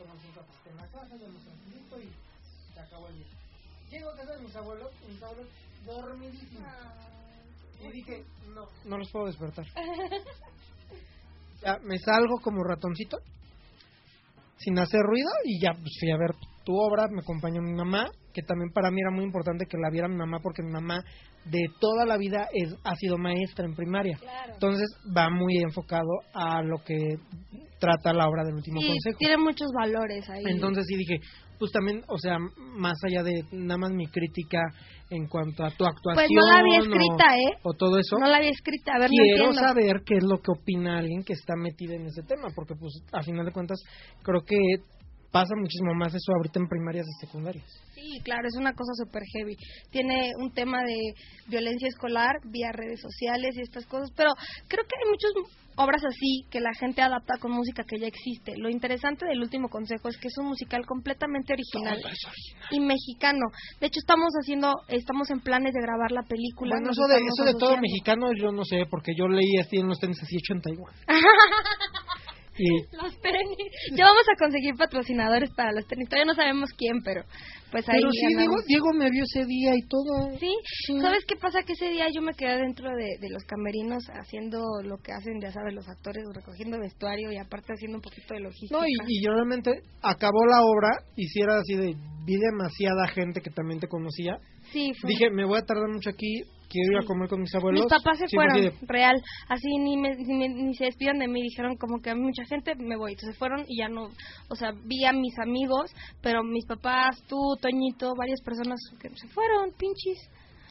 tomamos 0.00 0.24
un 0.24 0.32
café 0.32 0.70
en 0.70 0.76
la 0.76 0.86
casa, 0.88 1.16
ya 1.16 1.28
nos 1.28 1.44
tranquilito 1.44 2.00
y 2.00 2.74
se 2.74 2.80
acabó 2.80 3.08
el 3.08 3.16
día. 3.16 3.26
Llego 3.90 4.10
a 4.10 4.16
casa 4.16 4.32
de 4.36 4.42
mis 4.42 4.56
abuelos, 4.56 4.90
y 5.06 5.12
mis 5.12 5.22
abuelos 5.22 5.46
dormidísimos. 5.84 6.72
Y 7.80 7.92
dije, 7.92 8.24
no, 8.54 8.66
no 8.84 8.98
los 8.98 9.10
puedo 9.10 9.26
despertar. 9.26 9.66
Ya 11.62 11.78
me 11.82 11.98
salgo 11.98 12.40
como 12.42 12.64
ratoncito, 12.64 13.18
sin 14.56 14.78
hacer 14.78 15.00
ruido, 15.00 15.28
y 15.44 15.60
ya 15.60 15.72
pues, 15.74 15.92
fui 15.98 16.10
a 16.10 16.16
ver 16.16 16.30
tu 16.64 16.72
obra, 16.74 17.08
me 17.08 17.20
acompañó 17.20 17.60
mi 17.60 17.74
mamá, 17.74 18.10
que 18.32 18.42
también 18.42 18.70
para 18.72 18.90
mí 18.90 19.00
era 19.00 19.10
muy 19.10 19.24
importante 19.24 19.66
que 19.66 19.76
la 19.76 19.90
viera 19.90 20.08
mi 20.08 20.16
mamá, 20.16 20.38
porque 20.42 20.62
mi 20.62 20.72
mamá 20.72 21.04
de 21.44 21.66
toda 21.78 22.06
la 22.06 22.16
vida 22.16 22.48
es, 22.52 22.74
ha 22.84 22.94
sido 22.96 23.18
maestra 23.18 23.66
en 23.66 23.74
primaria. 23.74 24.16
Claro. 24.18 24.54
Entonces 24.54 24.88
va 25.16 25.28
muy 25.30 25.58
enfocado 25.58 26.10
a 26.32 26.62
lo 26.62 26.82
que 26.84 27.18
trata 27.80 28.12
la 28.12 28.28
obra 28.28 28.44
del 28.44 28.54
último 28.54 28.80
Sí, 28.80 28.86
consejo. 28.88 29.18
tiene 29.18 29.36
muchos 29.38 29.70
valores 29.72 30.28
ahí. 30.30 30.42
Entonces 30.46 30.84
sí 30.86 30.96
dije, 30.96 31.16
pues 31.58 31.72
también, 31.72 32.02
o 32.08 32.18
sea, 32.18 32.38
más 32.76 32.94
allá 33.04 33.22
de 33.22 33.42
nada 33.52 33.78
más 33.78 33.90
mi 33.90 34.06
crítica 34.06 34.60
en 35.10 35.26
cuanto 35.26 35.64
a 35.64 35.70
tu 35.70 35.84
actuación 35.84 36.14
Pues 36.14 36.28
no 36.30 36.46
la 36.46 36.60
había 36.60 36.78
o- 36.78 36.82
escrita, 36.84 37.36
¿eh? 37.36 37.58
o 37.64 37.72
todo 37.74 37.98
eso, 37.98 38.16
No 38.18 38.28
la 38.28 38.36
había 38.36 38.50
escrita, 38.50 38.92
a 38.94 38.98
ver, 39.00 39.10
quiero 39.10 39.52
saber 39.52 40.02
qué 40.06 40.14
es 40.18 40.22
lo 40.24 40.38
que 40.38 40.52
opina 40.52 40.98
alguien 40.98 41.24
que 41.24 41.32
está 41.32 41.54
metido 41.56 41.94
en 41.94 42.06
ese 42.06 42.22
tema, 42.22 42.48
porque 42.54 42.74
pues 42.78 42.92
a 43.12 43.22
final 43.22 43.44
de 43.44 43.52
cuentas 43.52 43.80
creo 44.22 44.42
que 44.46 44.56
pasa 45.30 45.54
muchísimo 45.56 45.94
más 45.94 46.14
eso 46.14 46.32
ahorita 46.32 46.60
en 46.60 46.68
primarias 46.68 47.06
y 47.06 47.26
secundarias. 47.26 47.66
Sí, 47.94 48.20
claro, 48.22 48.48
es 48.48 48.56
una 48.56 48.72
cosa 48.72 48.92
súper 48.94 49.22
heavy. 49.32 49.56
Tiene 49.90 50.30
un 50.38 50.52
tema 50.52 50.82
de 50.82 51.14
violencia 51.48 51.88
escolar 51.88 52.36
vía 52.44 52.72
redes 52.72 53.00
sociales 53.00 53.56
y 53.56 53.62
estas 53.62 53.86
cosas, 53.86 54.10
pero 54.16 54.30
creo 54.68 54.84
que 54.84 54.96
hay 54.98 55.10
muchas 55.10 55.32
obras 55.76 56.02
así 56.04 56.44
que 56.50 56.60
la 56.60 56.72
gente 56.78 57.02
adapta 57.02 57.34
con 57.40 57.52
música 57.52 57.84
que 57.84 57.98
ya 57.98 58.06
existe. 58.06 58.54
Lo 58.56 58.68
interesante 58.68 59.26
del 59.26 59.40
último 59.40 59.68
consejo 59.68 60.08
es 60.08 60.18
que 60.18 60.28
es 60.28 60.38
un 60.38 60.48
musical 60.48 60.84
completamente 60.86 61.52
original 61.52 61.98
y 62.70 62.80
mexicano. 62.80 63.46
De 63.80 63.86
hecho, 63.86 64.00
estamos 64.00 64.30
haciendo, 64.40 64.74
estamos 64.88 65.30
en 65.30 65.40
planes 65.40 65.72
de 65.72 65.80
grabar 65.80 66.12
la 66.12 66.22
película. 66.22 66.76
Bueno, 66.76 66.90
eso 66.90 67.06
de, 67.06 67.16
eso 67.16 67.44
de 67.44 67.54
todo 67.58 67.76
mexicano 67.78 68.32
yo 68.34 68.52
no 68.52 68.64
sé, 68.64 68.84
porque 68.90 69.12
yo 69.16 69.28
leí 69.28 69.56
así 69.60 69.76
en 69.76 69.88
los 69.88 69.98
tenis 69.98 70.20
así 70.22 70.36
81. 70.36 70.82
y 71.08 71.12
Los 72.92 73.20
tenis. 73.20 73.72
Ya 73.96 74.04
vamos 74.04 74.24
a 74.28 74.38
conseguir 74.38 74.74
patrocinadores 74.76 75.50
para 75.54 75.72
los 75.72 75.86
tenis. 75.86 76.08
Todavía 76.08 76.26
no 76.26 76.34
sabemos 76.34 76.70
quién, 76.76 77.02
pero 77.02 77.22
pues 77.70 77.88
ahí. 77.88 77.96
pero 77.98 78.10
sí, 78.12 78.26
Diego. 78.36 78.54
Diego 78.66 78.86
me 78.98 79.10
vio 79.10 79.22
ese 79.24 79.44
día 79.46 79.72
y 79.76 79.82
todo. 79.88 80.38
Sí, 80.38 80.52
¿sabes 81.00 81.24
qué 81.26 81.36
pasa? 81.36 81.62
Que 81.62 81.72
ese 81.72 81.88
día 81.90 82.06
yo 82.14 82.22
me 82.22 82.32
quedé 82.34 82.56
dentro 82.58 82.88
de, 82.90 83.18
de 83.20 83.30
los 83.30 83.42
camerinos 83.44 84.02
haciendo 84.12 84.60
lo 84.82 84.96
que 84.98 85.12
hacen, 85.12 85.40
ya 85.40 85.52
sabes, 85.52 85.74
los 85.74 85.88
actores, 85.88 86.24
recogiendo 86.34 86.78
vestuario 86.78 87.32
y 87.32 87.36
aparte 87.38 87.72
haciendo 87.72 87.98
un 87.98 88.02
poquito 88.02 88.34
de 88.34 88.40
logística. 88.40 88.78
No, 88.78 88.86
y, 88.86 88.92
y 89.06 89.24
yo 89.24 89.32
realmente 89.32 89.70
acabó 90.02 90.44
la 90.46 90.60
obra 90.62 90.88
y 91.16 91.26
si 91.28 91.40
era 91.40 91.58
así 91.58 91.74
de, 91.76 91.94
vi 92.24 92.36
demasiada 92.36 93.08
gente 93.08 93.40
que 93.40 93.50
también 93.50 93.80
te 93.80 93.88
conocía. 93.88 94.36
sí, 94.72 94.92
fue- 95.00 95.10
Dije, 95.10 95.30
me 95.30 95.44
voy 95.44 95.58
a 95.58 95.62
tardar 95.64 95.88
mucho 95.88 96.10
aquí, 96.10 96.42
quiero 96.68 96.92
ir 96.92 96.98
a 97.02 97.06
comer 97.06 97.28
con 97.28 97.40
mis 97.40 97.52
abuelos. 97.54 97.82
mis 97.84 97.90
papás 97.92 98.18
se 98.18 98.28
Sí, 98.28 98.36
fue 98.36 98.46
fueron, 98.48 98.72
real, 98.82 99.20
así 99.48 99.68
ni, 99.78 99.96
me- 99.96 100.14
ni, 100.16 100.48
ni 100.48 100.74
se 100.74 100.84
despidan 100.84 101.18
de 101.18 101.26
mí, 101.26 101.42
dijeron 101.42 101.76
como 101.76 102.00
que 102.00 102.10
a 102.10 102.14
mucha 102.14 102.44
gente 102.44 102.74
me 102.76 102.96
voy, 102.96 103.12
entonces 103.12 103.34
se 103.34 103.38
fueron 103.38 103.64
y 103.66 103.78
ya 103.78 103.88
no, 103.88 104.08
o 104.48 104.54
sea, 104.54 104.72
vi 104.86 105.04
a 105.04 105.12
mis 105.12 105.36
amigos, 105.40 105.90
pero 106.22 106.44
mis 106.44 106.64
papás, 106.66 107.20
tú, 107.28 107.36
Toñito, 107.60 108.14
varias 108.16 108.40
personas 108.42 108.78
que 109.00 109.08
se 109.10 109.28
fueron, 109.28 109.72
pinches. 109.78 110.28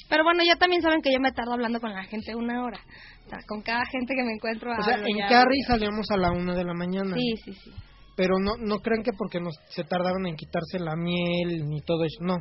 Pero 0.10 0.24
bueno, 0.24 0.44
ya 0.44 0.56
también 0.56 0.82
saben 0.82 1.02
que 1.02 1.12
yo 1.14 1.20
me 1.20 1.32
tardo 1.32 1.54
hablando 1.54 1.80
con 1.80 1.94
la 1.94 2.04
gente 2.04 2.36
una 2.36 2.64
hora. 2.64 2.80
O 3.26 3.30
sea, 3.30 3.40
con 3.48 3.62
cada 3.62 3.86
gente 3.86 4.16
que 4.16 4.24
me 4.24 4.34
encuentro. 4.34 4.72
o 4.72 4.84
sea, 4.84 4.98
en 4.98 5.18
ya. 5.18 5.28
Carrie 5.28 5.64
salíamos 5.68 6.10
a 6.10 6.18
la 6.18 6.32
una 6.32 6.56
de 6.56 6.64
la 6.64 6.74
mañana. 6.74 7.16
Sí, 7.16 7.34
sí, 7.46 7.54
sí. 7.54 7.72
Pero 8.18 8.34
no, 8.40 8.58
no 8.58 8.80
crean 8.80 9.04
que 9.04 9.12
porque 9.18 9.40
nos, 9.40 9.56
se 9.70 9.84
tardaron 9.84 10.26
en 10.26 10.36
quitarse 10.36 10.80
la 10.80 10.96
miel 10.96 11.64
ni 11.70 11.80
todo 11.82 12.04
eso, 12.04 12.18
no. 12.22 12.38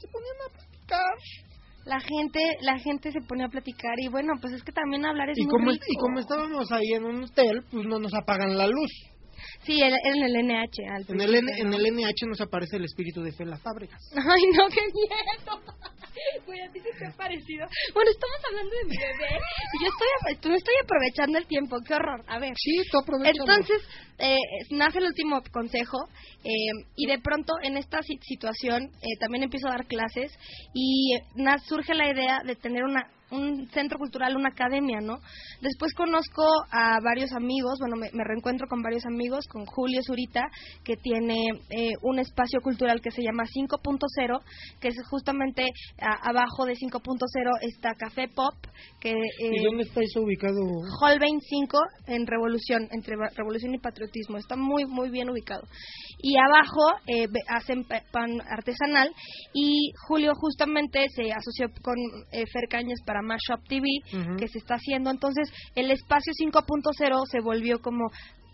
Se 0.00 0.08
ponían 0.08 0.36
a 0.48 0.52
platicar. 0.52 1.14
La 1.84 2.00
gente, 2.00 2.40
la 2.62 2.78
gente 2.78 3.12
se 3.12 3.20
pone 3.28 3.44
a 3.44 3.48
platicar 3.48 3.92
y 3.98 4.08
bueno, 4.08 4.32
pues 4.40 4.54
es 4.54 4.62
que 4.64 4.72
también 4.72 5.04
hablar 5.04 5.28
es 5.28 5.36
Y 5.38 5.42
muy 5.42 5.50
como, 5.50 5.70
rico. 5.70 5.84
y 5.86 5.96
como 5.96 6.18
estábamos 6.18 6.72
ahí 6.72 6.94
en 6.94 7.04
un 7.04 7.24
hotel, 7.24 7.62
pues 7.70 7.86
no 7.86 7.98
nos 7.98 8.14
apagan 8.14 8.56
la 8.56 8.66
luz. 8.66 8.90
Sí, 9.62 9.80
en, 9.80 9.94
en 9.94 10.22
el 10.24 10.46
NH. 10.46 10.86
Al 10.90 11.04
En 11.08 11.20
el, 11.20 11.34
en 11.34 11.70
¿no? 11.70 11.76
el 11.76 11.94
NH 11.94 12.26
nos 12.26 12.40
aparece 12.40 12.76
el 12.76 12.84
espíritu 12.84 13.22
de 13.22 13.32
Fela 13.32 13.56
Fábregas. 13.58 14.00
Ay, 14.16 14.42
no, 14.56 14.68
qué 14.68 14.80
miedo. 14.92 15.60
Güey, 16.46 16.60
a 16.60 16.70
ti 16.70 16.78
se 16.78 16.96
te 16.96 17.06
ha 17.06 17.10
parecido. 17.16 17.66
Bueno, 17.92 18.08
estamos 18.10 18.36
hablando 18.48 18.70
de 18.70 18.84
mi 18.84 18.96
bebé 18.96 19.40
y 19.74 19.84
yo 19.84 19.90
estoy, 19.90 20.36
tú 20.40 20.54
estoy 20.54 20.74
aprovechando 20.84 21.38
el 21.38 21.46
tiempo. 21.46 21.76
Qué 21.84 21.94
horror. 21.94 22.22
A 22.28 22.38
ver. 22.38 22.52
Sí, 22.56 22.82
tú 22.90 22.98
aprovechalo. 22.98 23.40
Entonces, 23.42 23.82
eh, 24.18 24.36
nace 24.70 24.98
el 24.98 25.06
último 25.06 25.42
consejo 25.52 25.98
eh, 26.44 26.84
y 26.94 27.06
de 27.06 27.18
pronto 27.18 27.54
en 27.62 27.76
esta 27.78 28.00
si- 28.02 28.18
situación 28.22 28.84
eh, 29.02 29.18
también 29.18 29.42
empiezo 29.42 29.66
a 29.66 29.72
dar 29.72 29.86
clases 29.86 30.30
y 30.72 31.16
eh, 31.16 31.20
surge 31.66 31.94
la 31.94 32.08
idea 32.08 32.42
de 32.44 32.54
tener 32.54 32.84
una 32.84 33.10
un 33.34 33.68
centro 33.70 33.98
cultural, 33.98 34.36
una 34.36 34.48
academia, 34.50 35.00
¿no? 35.00 35.18
Después 35.60 35.92
conozco 35.94 36.44
a 36.70 36.98
varios 37.04 37.32
amigos, 37.32 37.78
bueno, 37.80 37.96
me, 37.96 38.10
me 38.12 38.24
reencuentro 38.24 38.66
con 38.68 38.82
varios 38.82 39.04
amigos, 39.06 39.46
con 39.48 39.64
Julio 39.66 40.00
Zurita, 40.06 40.48
que 40.84 40.96
tiene 40.96 41.36
eh, 41.70 41.92
un 42.02 42.18
espacio 42.18 42.60
cultural 42.60 43.00
que 43.00 43.10
se 43.10 43.22
llama 43.22 43.44
5.0, 43.44 44.40
que 44.80 44.88
es 44.88 44.94
justamente 45.10 45.64
a- 46.00 46.28
abajo 46.30 46.64
de 46.66 46.74
5.0 46.74 47.20
está 47.62 47.94
Café 47.94 48.28
Pop, 48.28 48.54
que... 49.00 49.10
¿Y 49.10 49.58
eh, 49.60 49.62
dónde 49.64 49.82
está 49.84 50.00
eso 50.02 50.22
ubicado? 50.22 50.60
Holbein 51.02 51.40
5 51.40 51.78
en 52.06 52.26
Revolución, 52.26 52.88
entre 52.90 53.16
Revolución 53.36 53.74
y 53.74 53.78
Patriotismo. 53.78 54.38
Está 54.38 54.56
muy, 54.56 54.84
muy 54.86 55.10
bien 55.10 55.30
ubicado. 55.30 55.62
Y 56.18 56.34
abajo 56.38 57.00
eh, 57.06 57.26
hacen 57.48 57.84
pan 57.84 58.40
artesanal 58.48 59.10
y 59.52 59.92
Julio 60.08 60.32
justamente 60.34 61.06
se 61.14 61.32
asoció 61.32 61.68
con 61.82 61.96
eh, 62.32 62.44
Fer 62.52 62.68
Cañas 62.68 63.00
para 63.04 63.22
Mashup 63.22 63.66
TV, 63.68 63.84
Ujú. 64.12 64.36
que 64.36 64.48
se 64.48 64.58
está 64.58 64.74
haciendo. 64.76 65.10
Entonces, 65.10 65.50
el 65.74 65.90
espacio 65.90 66.32
5.0 66.32 67.22
se 67.30 67.40
volvió 67.40 67.80
como 67.80 68.08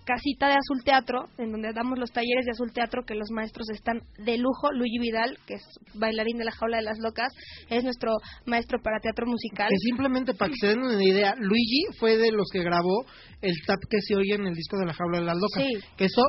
casita 0.04 0.48
de 0.48 0.54
Azul 0.54 0.82
Teatro, 0.82 1.24
en 1.38 1.52
donde 1.52 1.72
damos 1.72 1.98
los 1.98 2.10
talleres 2.10 2.44
de 2.44 2.52
Azul 2.52 2.72
Teatro, 2.72 3.04
que 3.06 3.14
los 3.14 3.30
maestros 3.30 3.68
están 3.70 4.00
de 4.18 4.38
lujo. 4.38 4.72
Luigi 4.72 4.98
Vidal, 4.98 5.38
que 5.46 5.54
es 5.54 5.62
bailarín 5.94 6.38
de 6.38 6.44
la 6.44 6.52
Jaula 6.52 6.78
de 6.78 6.82
las 6.84 6.98
Locas, 6.98 7.32
es 7.68 7.84
nuestro 7.84 8.12
maestro 8.46 8.78
para 8.82 8.98
teatro 9.00 9.26
musical. 9.26 9.68
Que 9.68 9.76
simplemente 9.88 10.34
para 10.34 10.50
que 10.50 10.56
se 10.60 10.68
den 10.68 10.82
una 10.82 11.04
idea, 11.04 11.34
Luigi 11.38 11.84
fue 11.98 12.16
de 12.16 12.32
los 12.32 12.48
que 12.52 12.62
grabó 12.62 13.04
el 13.40 13.54
tap 13.66 13.78
que 13.88 14.00
se 14.00 14.16
oye 14.16 14.34
en 14.34 14.46
el 14.46 14.54
disco 14.54 14.78
de 14.78 14.86
la 14.86 14.94
jaula 14.94 15.18
de 15.20 15.24
las 15.24 15.36
locas. 15.36 15.64
Sí. 15.64 15.78
Que 15.96 16.04
eso 16.06 16.22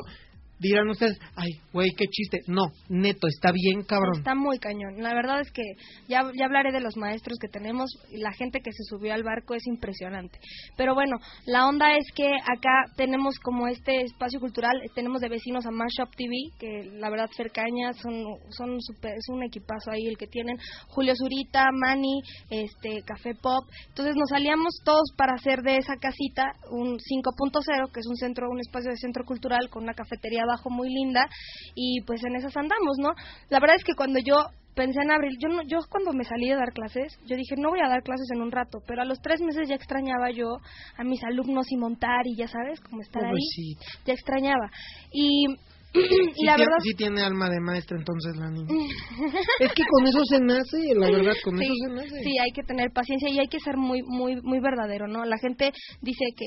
dirán 0.58 0.88
ustedes, 0.88 1.18
ay, 1.34 1.50
güey, 1.72 1.90
qué 1.96 2.06
chiste. 2.06 2.38
No, 2.46 2.66
neto, 2.88 3.26
está 3.28 3.50
bien 3.52 3.82
cabrón. 3.82 4.18
Está 4.18 4.34
muy 4.34 4.58
cañón. 4.58 5.02
La 5.02 5.14
verdad 5.14 5.40
es 5.40 5.50
que 5.50 5.62
ya, 6.08 6.22
ya 6.38 6.44
hablaré 6.46 6.70
de 6.72 6.80
los 6.80 6.96
maestros 6.96 7.38
que 7.40 7.48
tenemos 7.48 7.90
y 8.10 8.18
la 8.18 8.32
gente 8.32 8.60
que 8.60 8.70
se 8.72 8.84
subió 8.84 9.12
al 9.14 9.24
barco 9.24 9.54
es 9.54 9.66
impresionante. 9.66 10.38
Pero 10.76 10.94
bueno, 10.94 11.16
la 11.46 11.66
onda 11.66 11.96
es 11.96 12.04
que 12.14 12.26
acá 12.26 12.84
tenemos 12.96 13.38
como 13.40 13.66
este 13.66 14.02
espacio 14.02 14.38
cultural, 14.40 14.72
tenemos 14.94 15.20
de 15.20 15.28
vecinos 15.28 15.66
a 15.66 15.70
Mashup 15.70 16.14
TV, 16.16 16.32
que 16.58 16.90
la 16.98 17.10
verdad 17.10 17.28
cercañas, 17.36 17.96
son, 17.96 18.22
son 18.50 18.80
super- 18.80 19.14
es 19.16 19.28
un 19.30 19.42
equipazo 19.42 19.90
ahí 19.90 20.06
el 20.06 20.16
que 20.16 20.26
tienen, 20.26 20.56
Julio 20.88 21.14
Zurita, 21.16 21.66
Mani, 21.72 22.20
este, 22.50 23.02
Café 23.04 23.34
Pop. 23.34 23.64
Entonces 23.88 24.14
nos 24.16 24.28
salíamos 24.28 24.74
todos 24.84 25.12
para 25.16 25.34
hacer 25.34 25.60
de 25.62 25.76
esa 25.78 25.96
casita 25.96 26.44
un 26.70 26.98
5.0, 26.98 27.90
que 27.92 28.00
es 28.00 28.06
un 28.06 28.16
centro, 28.16 28.48
un 28.50 28.60
espacio 28.60 28.90
de 28.90 28.96
centro 28.96 29.24
cultural 29.24 29.68
con 29.70 29.82
una 29.82 29.94
cafetería 29.94 30.42
abajo 30.52 30.70
muy 30.70 30.88
linda 30.88 31.28
y 31.74 32.00
pues 32.02 32.22
en 32.24 32.36
esas 32.36 32.56
andamos, 32.56 32.96
¿no? 32.98 33.10
La 33.48 33.60
verdad 33.60 33.76
es 33.76 33.84
que 33.84 33.94
cuando 33.94 34.18
yo 34.18 34.46
pensé 34.74 35.00
en 35.02 35.10
abril, 35.10 35.36
yo 35.38 35.48
no, 35.48 35.62
yo 35.66 35.78
cuando 35.90 36.12
me 36.12 36.24
salí 36.24 36.48
de 36.48 36.56
dar 36.56 36.72
clases, 36.72 37.18
yo 37.26 37.36
dije 37.36 37.56
no 37.56 37.70
voy 37.70 37.80
a 37.84 37.88
dar 37.88 38.02
clases 38.02 38.28
en 38.34 38.42
un 38.42 38.50
rato, 38.50 38.78
pero 38.86 39.02
a 39.02 39.04
los 39.04 39.20
tres 39.20 39.40
meses 39.40 39.68
ya 39.68 39.74
extrañaba 39.74 40.30
yo 40.30 40.56
a 40.96 41.04
mis 41.04 41.22
alumnos 41.24 41.66
y 41.70 41.76
montar 41.76 42.26
y 42.26 42.36
ya 42.36 42.48
sabes 42.48 42.80
cómo 42.80 43.02
estar 43.02 43.22
ahí, 43.24 43.30
Pobrecita. 43.30 44.04
ya 44.06 44.12
extrañaba 44.14 44.70
y, 45.12 45.46
y 45.94 46.32
Sí 46.34 46.46
la 46.46 46.56
verdad 46.56 46.78
sí 46.82 46.94
tiene 46.96 47.22
alma 47.22 47.50
de 47.50 47.60
maestra 47.60 47.98
entonces 47.98 48.34
la 48.36 48.50
niña. 48.50 48.66
es 49.60 49.72
que 49.74 49.82
con 49.90 50.06
eso 50.06 50.24
se 50.24 50.40
nace, 50.40 50.78
la 50.96 51.10
verdad, 51.10 51.34
con 51.44 51.58
sí, 51.58 51.64
eso 51.64 51.74
se 51.74 51.94
nace. 51.94 52.22
sí, 52.22 52.38
hay 52.38 52.50
que 52.52 52.62
tener 52.62 52.90
paciencia 52.92 53.28
y 53.28 53.38
hay 53.40 53.48
que 53.48 53.60
ser 53.60 53.76
muy, 53.76 54.02
muy, 54.02 54.40
muy 54.40 54.60
verdadero, 54.60 55.06
¿no? 55.06 55.24
La 55.26 55.36
gente 55.36 55.70
dice 56.00 56.24
que 56.34 56.46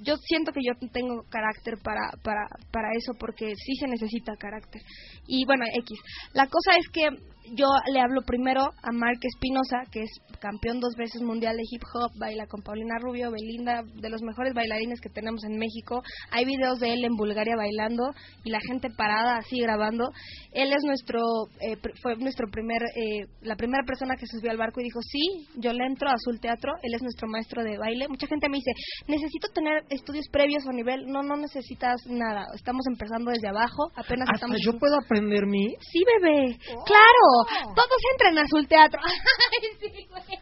yo 0.00 0.16
siento 0.16 0.52
que 0.52 0.60
yo 0.62 0.72
tengo 0.90 1.22
carácter 1.28 1.74
para, 1.82 2.10
para, 2.22 2.46
para 2.70 2.88
eso 2.96 3.12
porque 3.18 3.54
sí 3.56 3.74
se 3.76 3.86
necesita 3.86 4.36
carácter. 4.36 4.82
Y 5.26 5.44
bueno, 5.44 5.64
X. 5.74 5.98
La 6.34 6.46
cosa 6.46 6.76
es 6.78 6.88
que 6.88 7.08
yo 7.50 7.66
le 7.92 8.00
hablo 8.00 8.22
primero 8.22 8.62
a 8.82 8.92
Mark 8.92 9.18
Espinosa, 9.20 9.82
que 9.90 10.02
es 10.02 10.10
campeón 10.40 10.80
dos 10.80 10.94
veces 10.96 11.22
mundial 11.22 11.56
de 11.56 11.62
hip 11.68 11.82
hop, 11.94 12.10
baila 12.18 12.46
con 12.46 12.62
Paulina 12.62 12.98
Rubio, 13.00 13.30
Belinda, 13.30 13.82
de 13.82 14.10
los 14.10 14.22
mejores 14.22 14.54
bailarines 14.54 15.00
que 15.00 15.10
tenemos 15.10 15.42
en 15.44 15.58
México. 15.58 16.02
Hay 16.30 16.44
videos 16.44 16.78
de 16.78 16.92
él 16.92 17.04
en 17.04 17.16
Bulgaria 17.16 17.56
bailando 17.56 18.04
y 18.44 18.50
la 18.50 18.60
gente 18.60 18.88
parada 18.96 19.36
así 19.36 19.60
grabando. 19.60 20.10
Él 20.52 20.72
es 20.72 20.84
nuestro, 20.84 21.20
eh, 21.60 21.76
fue 22.00 22.16
nuestro 22.16 22.48
primer, 22.50 22.82
eh, 22.82 23.26
la 23.42 23.56
primera 23.56 23.84
persona 23.84 24.16
que 24.16 24.26
subió 24.26 24.50
al 24.50 24.56
barco 24.56 24.80
y 24.80 24.84
dijo, 24.84 25.00
sí, 25.02 25.46
yo 25.56 25.72
le 25.72 25.84
entro 25.84 26.08
a 26.08 26.14
Azul 26.14 26.40
Teatro, 26.40 26.72
él 26.82 26.94
es 26.94 27.02
nuestro 27.02 27.28
maestro 27.28 27.62
de 27.64 27.78
baile. 27.78 28.08
Mucha 28.08 28.26
gente 28.26 28.48
me 28.48 28.58
dice, 28.58 28.72
necesito 29.08 29.48
tener 29.52 29.81
estudios 29.90 30.26
previos 30.30 30.62
o 30.68 30.72
nivel. 30.72 31.06
No, 31.06 31.22
no 31.22 31.36
necesitas 31.36 32.00
nada. 32.06 32.46
Estamos 32.54 32.84
empezando 32.86 33.30
desde 33.30 33.48
abajo, 33.48 33.90
apenas 33.96 34.28
Hasta 34.28 34.46
estamos... 34.46 34.58
yo 34.64 34.78
puedo 34.78 34.96
aprender 34.98 35.46
mi... 35.46 35.68
Sí, 35.80 36.00
bebé. 36.20 36.56
Claro. 36.86 37.74
Todos 37.74 38.00
entran 38.12 38.38
a 38.38 38.42
Azul 38.42 38.66
Teatro. 38.68 39.00
Ay, 39.06 39.68
sí, 39.80 40.06
güey. 40.08 40.38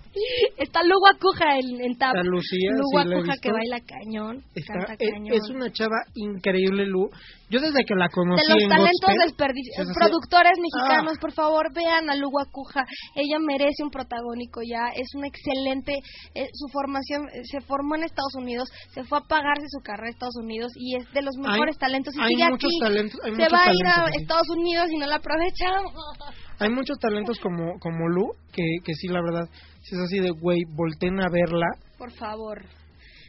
Está 0.59 0.83
Lugo 0.83 1.07
Acuja 1.09 1.57
en, 1.59 1.81
en 1.81 1.97
tap. 1.99 2.15
Está 2.15 2.23
Lucía, 2.29 2.71
Lugo 2.73 3.03
sí 3.03 3.09
Acuja 3.15 3.35
que 3.41 3.53
baila 3.53 3.81
cañón. 3.81 4.43
Está- 4.55 4.75
canta 4.87 4.95
eh, 4.99 5.11
cañón. 5.13 5.35
es 5.35 5.49
una 5.51 5.71
chava 5.73 5.97
increíble, 6.15 6.87
Lu. 6.87 7.11
Yo 7.51 7.59
desde 7.61 7.85
que 7.85 7.95
la 7.97 8.09
conocí 8.09 8.47
de 8.47 8.55
los 8.55 8.63
en 8.63 8.69
talentos 8.71 9.15
desperdiciados. 9.27 9.93
Productores 9.99 10.53
mexicanos, 10.63 11.15
Ah. 11.17 11.21
por 11.21 11.33
favor, 11.33 11.67
vean 11.75 12.09
a 12.09 12.15
Lugo 12.15 12.39
Acuja. 12.41 12.87
Ella 13.17 13.39
merece 13.41 13.83
un 13.83 13.91
protagónico 13.91 14.61
ya. 14.63 14.89
Es 14.95 15.09
una 15.15 15.27
excelente. 15.27 15.95
eh, 16.35 16.47
su 16.55 16.69
formación 16.73 17.27
eh, 17.35 17.43
se 17.45 17.61
formó 17.61 17.97
en 17.97 18.05
Estados 18.05 18.35
Unidos, 18.37 18.71
se 18.95 19.03
fue 19.05 19.19
a 19.19 19.23
pagarse 19.23 19.67
su 19.69 19.81
carrera 19.83 20.07
a 20.09 20.11
Estados 20.11 20.37
Unidos 20.41 20.71
y 20.77 20.97
es 20.97 21.11
de 21.13 21.23
los 21.23 21.35
Hay- 21.37 21.43
mejores 21.53 21.77
talentos. 21.79 22.15
Y 22.15 22.21
hay 22.21 22.29
sigue 22.29 22.49
muchos 22.51 22.71
aquí. 22.71 22.79
talentos- 22.81 23.21
hay 23.25 23.31
se 23.35 23.43
muchos 23.43 23.53
va 23.53 23.65
a 23.65 23.75
ir 23.75 23.87
a. 23.87 24.17
Estados 24.17 24.49
Unidos 24.51 24.87
y 24.93 24.97
no 24.99 25.07
la 25.07 25.17
aprovechamos. 25.17 25.93
Hay 26.61 26.71
muchos 26.71 26.99
talentos 26.99 27.39
como, 27.41 27.79
como 27.81 28.09
Lu, 28.09 28.33
que, 28.53 28.63
que 28.85 28.95
sí, 28.95 29.09
la 29.09 29.21
verdad, 29.23 29.49
si 29.83 29.97
es 29.97 30.01
así 30.03 30.19
de, 30.21 30.31
güey, 30.31 30.61
volteen 30.77 31.19
a 31.21 31.29
verla. 31.31 31.67
Por 31.99 32.13
favor. 32.13 32.63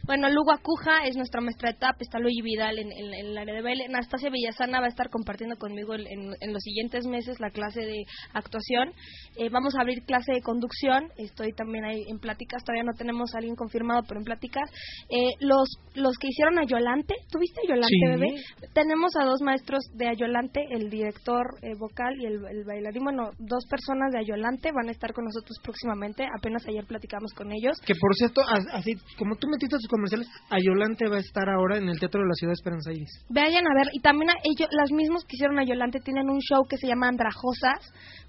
Bueno, 0.04 0.28
Lugo 0.30 0.50
Acuja 0.52 1.06
es 1.06 1.16
nuestra 1.16 1.40
maestra 1.40 1.70
de 1.70 1.78
TAP, 1.78 1.94
está 2.02 2.18
Luigi 2.18 2.42
Vidal 2.42 2.76
en, 2.78 2.90
en- 2.90 3.14
en 3.14 3.26
el 3.26 3.38
área 3.38 3.54
de 3.54 3.62
baile. 3.62 3.84
Anastasia 3.86 4.30
Villasana 4.30 4.80
va 4.80 4.86
a 4.86 4.88
estar 4.88 5.08
compartiendo 5.10 5.56
conmigo 5.56 5.94
en, 5.94 6.06
en- 6.08 6.52
los 6.52 6.60
siguientes 6.62 7.06
meses 7.06 7.38
la 7.38 7.50
clase 7.50 7.82
de 7.82 8.02
actuación. 8.34 8.90
Eh, 9.36 9.48
vamos 9.50 9.74
a 9.76 9.82
abrir 9.82 10.02
clase 10.04 10.32
de 10.32 10.42
conducción, 10.42 11.04
estoy 11.18 11.52
también 11.52 11.84
ahí 11.84 12.02
en 12.08 12.18
pláticas, 12.18 12.64
todavía 12.64 12.82
no 12.82 12.96
tenemos 12.98 13.32
a 13.34 13.38
alguien 13.38 13.54
confirmado, 13.54 14.02
pero 14.08 14.18
en 14.18 14.24
pláticas. 14.24 14.68
Eh, 15.08 15.34
los, 15.38 15.68
los 15.94 16.18
que 16.18 16.28
hicieron 16.28 16.58
Ayolante, 16.58 17.14
¿tuviste 17.30 17.60
Ayolante, 17.64 17.88
Sí. 17.94 18.06
bebé? 18.08 18.42
Tenemos 18.74 19.14
a 19.16 19.24
dos 19.24 19.40
maestros 19.40 19.84
de 19.94 20.08
Ayolante, 20.08 20.64
el 20.70 20.90
director 20.90 21.46
eh, 21.62 21.74
vocal 21.78 22.14
y 22.20 22.26
el, 22.26 22.34
el 22.50 22.64
bailarín. 22.64 23.04
Bueno, 23.04 23.30
dos 23.38 23.64
personas 23.70 24.10
de 24.12 24.18
Ayolante 24.18 24.72
van 24.72 24.88
a 24.88 24.92
estar 24.92 25.12
con 25.12 25.24
nosotros 25.26 25.56
próximamente, 25.62 26.26
apenas 26.36 26.66
ayer 26.66 26.84
platicamos 26.86 27.32
con 27.34 27.52
ellos. 27.52 27.78
Que 27.86 27.94
por 27.94 28.14
cierto, 28.16 28.42
as- 28.50 28.66
así 28.72 28.94
como 29.16 29.36
tú 29.36 29.46
metiste 29.48 29.76
tus 29.78 29.91
comerciales, 29.92 30.26
Ayolante 30.50 31.06
va 31.08 31.16
a 31.16 31.20
estar 31.20 31.48
ahora 31.48 31.76
en 31.76 31.88
el 31.88 32.00
Teatro 32.00 32.22
de 32.22 32.26
la 32.28 32.34
Ciudad 32.34 32.50
de 32.52 32.58
Esperanza 32.60 32.90
Iris. 32.92 33.12
Vayan 33.28 33.66
a 33.68 33.74
ver, 33.76 33.88
y 33.92 34.00
también 34.00 34.30
a 34.30 34.34
ellos, 34.42 34.68
las 34.72 34.90
mismos 34.90 35.24
que 35.24 35.36
hicieron 35.36 35.58
a 35.58 35.64
Yolante 35.64 36.00
tienen 36.00 36.30
un 36.30 36.40
show 36.40 36.64
que 36.66 36.78
se 36.78 36.86
llama 36.88 37.08
Andrajosas, 37.08 37.78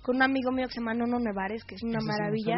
con 0.04 0.18
un 0.18 0.24
amigo 0.24 0.52
mío 0.52 0.68
que 0.68 0.74
se 0.74 0.82
llama 0.82 0.94
Nono 0.94 1.18
Nevares, 1.18 1.64
que 1.64 1.76
es 1.76 1.84
una 1.84 2.00
maravilla. 2.02 2.58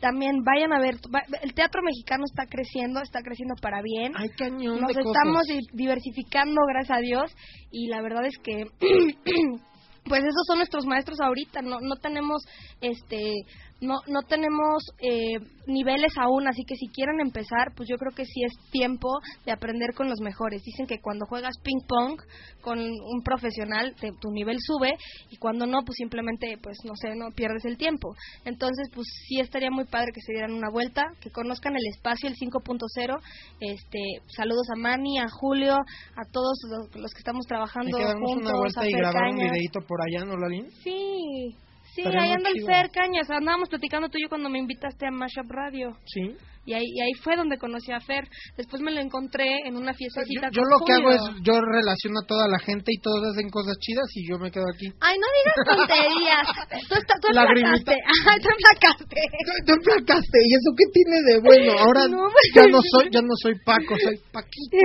También 0.00 0.42
vayan 0.42 0.72
a 0.72 0.80
ver, 0.80 0.96
va- 1.14 1.22
el 1.42 1.52
teatro 1.52 1.82
mexicano 1.84 2.24
está 2.24 2.46
creciendo, 2.48 3.02
está 3.02 3.20
creciendo 3.20 3.54
para 3.60 3.82
bien. 3.82 4.12
Hay 4.16 4.30
cañón 4.30 4.80
Nos 4.80 4.94
de 4.94 5.02
estamos 5.02 5.42
di- 5.46 5.60
diversificando, 5.74 6.62
gracias 6.66 6.96
a 6.98 7.00
Dios, 7.02 7.36
y 7.70 7.88
la 7.88 8.00
verdad 8.00 8.24
es 8.24 8.38
que, 8.42 8.64
pues 10.08 10.20
esos 10.20 10.46
son 10.46 10.58
nuestros 10.58 10.86
maestros 10.86 11.20
ahorita, 11.20 11.62
no, 11.62 11.78
no 11.80 11.96
tenemos, 11.96 12.42
este, 12.80 13.32
no, 13.80 13.94
no 14.08 14.22
tenemos 14.22 14.82
eh, 15.00 15.36
niveles 15.66 16.12
aún, 16.18 16.48
así 16.48 16.62
que 16.64 16.76
si 16.76 16.88
quieren 16.88 17.20
empezar, 17.20 17.72
pues 17.76 17.88
yo 17.88 17.96
creo 17.96 18.12
que 18.14 18.24
sí 18.24 18.42
es 18.44 18.70
tiempo 18.70 19.08
de 19.44 19.52
aprender 19.52 19.90
con 19.94 20.08
los 20.08 20.20
mejores. 20.20 20.62
Dicen 20.62 20.86
que 20.86 21.00
cuando 21.00 21.26
juegas 21.26 21.54
ping 21.62 21.80
pong 21.86 22.18
con 22.62 22.78
un 22.78 23.22
profesional, 23.22 23.94
te- 24.00 24.12
tu 24.20 24.30
nivel 24.30 24.56
sube, 24.60 24.92
y 25.30 25.36
cuando 25.36 25.66
no, 25.66 25.78
pues 25.84 25.96
simplemente, 25.96 26.56
pues 26.62 26.78
no 26.84 26.94
sé, 26.96 27.14
no 27.16 27.30
pierdes 27.32 27.64
el 27.66 27.76
tiempo. 27.76 28.14
Entonces, 28.44 28.88
pues 28.94 29.06
sí 29.28 29.40
estaría 29.40 29.70
muy 29.70 29.84
padre 29.84 30.12
que 30.14 30.20
se 30.22 30.32
dieran 30.32 30.52
una 30.52 30.70
vuelta, 30.70 31.02
que 31.20 31.30
conozcan 31.30 31.74
el 31.76 31.86
espacio, 31.94 32.28
el 32.28 32.36
5.0. 32.36 33.18
Este, 33.60 33.98
saludos 34.28 34.66
a 34.74 34.78
Mani, 34.78 35.18
a 35.18 35.28
Julio, 35.28 35.74
a 35.74 36.24
todos 36.32 36.58
los, 36.70 36.96
los 36.96 37.12
que 37.12 37.18
estamos 37.18 37.44
trabajando 37.46 37.96
juntos, 37.98 38.50
una 38.50 38.58
vuelta 38.58 38.80
a 38.80 38.88
y 38.88 38.92
grabar 38.92 39.30
un 39.30 39.36
videito 39.38 39.80
por 39.86 39.98
allá, 40.00 40.24
¿no, 40.24 40.36
Lalín? 40.36 40.70
Sí, 40.82 41.54
sí, 42.02 42.08
ahí 42.08 42.32
anda 42.32 42.50
el. 42.50 42.64
Fer 42.64 42.90
Cañas. 42.90 43.30
Andábamos 43.30 43.68
platicando 43.68 44.08
tú 44.08 44.18
y 44.18 44.22
yo 44.22 44.28
cuando 44.28 44.48
me 44.48 44.58
invitaste 44.58 45.06
a 45.06 45.10
Mashup 45.10 45.50
Radio. 45.50 45.96
Sí. 46.04 46.36
Y 46.66 46.74
ahí, 46.74 46.84
y 46.84 47.00
ahí 47.00 47.12
fue 47.22 47.36
donde 47.36 47.58
conocí 47.58 47.92
a 47.92 48.00
Fer. 48.00 48.26
Después 48.56 48.82
me 48.82 48.90
lo 48.92 49.00
encontré 49.00 49.46
en 49.64 49.76
una 49.76 49.94
fiestecita 49.94 50.50
yo 50.50 50.62
con 50.62 50.70
lo 50.70 50.78
que 50.84 50.92
hago 50.92 51.10
es, 51.12 51.22
yo 51.46 51.54
relaciono 51.60 52.20
a 52.20 52.26
toda 52.26 52.48
la 52.48 52.58
gente 52.58 52.90
y 52.92 52.98
todos 53.00 53.22
hacen 53.32 53.48
cosas 53.50 53.78
chidas 53.78 54.06
y 54.14 54.28
yo 54.28 54.38
me 54.38 54.50
quedo 54.50 54.64
aquí. 54.74 54.90
Ay, 55.00 55.16
no 55.16 55.26
digas 55.30 55.56
tonterías. 55.64 56.46
Tú, 56.88 56.94
está- 56.98 57.18
tú 57.22 57.28
emplacaste. 57.30 57.94
Ay, 58.28 58.38
tú 58.42 58.48
emplacaste. 58.50 59.20
Te 59.64 59.72
emplacaste, 59.72 60.38
¿y 60.42 60.50
eso 60.54 60.70
qué 60.76 60.86
tiene 60.92 61.16
de 61.22 61.34
bueno? 61.40 61.72
Ahora 61.86 62.08
No, 62.08 62.26
ya 62.54 62.66
no 62.66 62.78
soy 62.82 63.10
ya 63.10 63.22
no 63.22 63.34
soy 63.40 63.54
Paco, 63.64 63.94
soy 64.02 64.18
Paquito. 64.32 64.76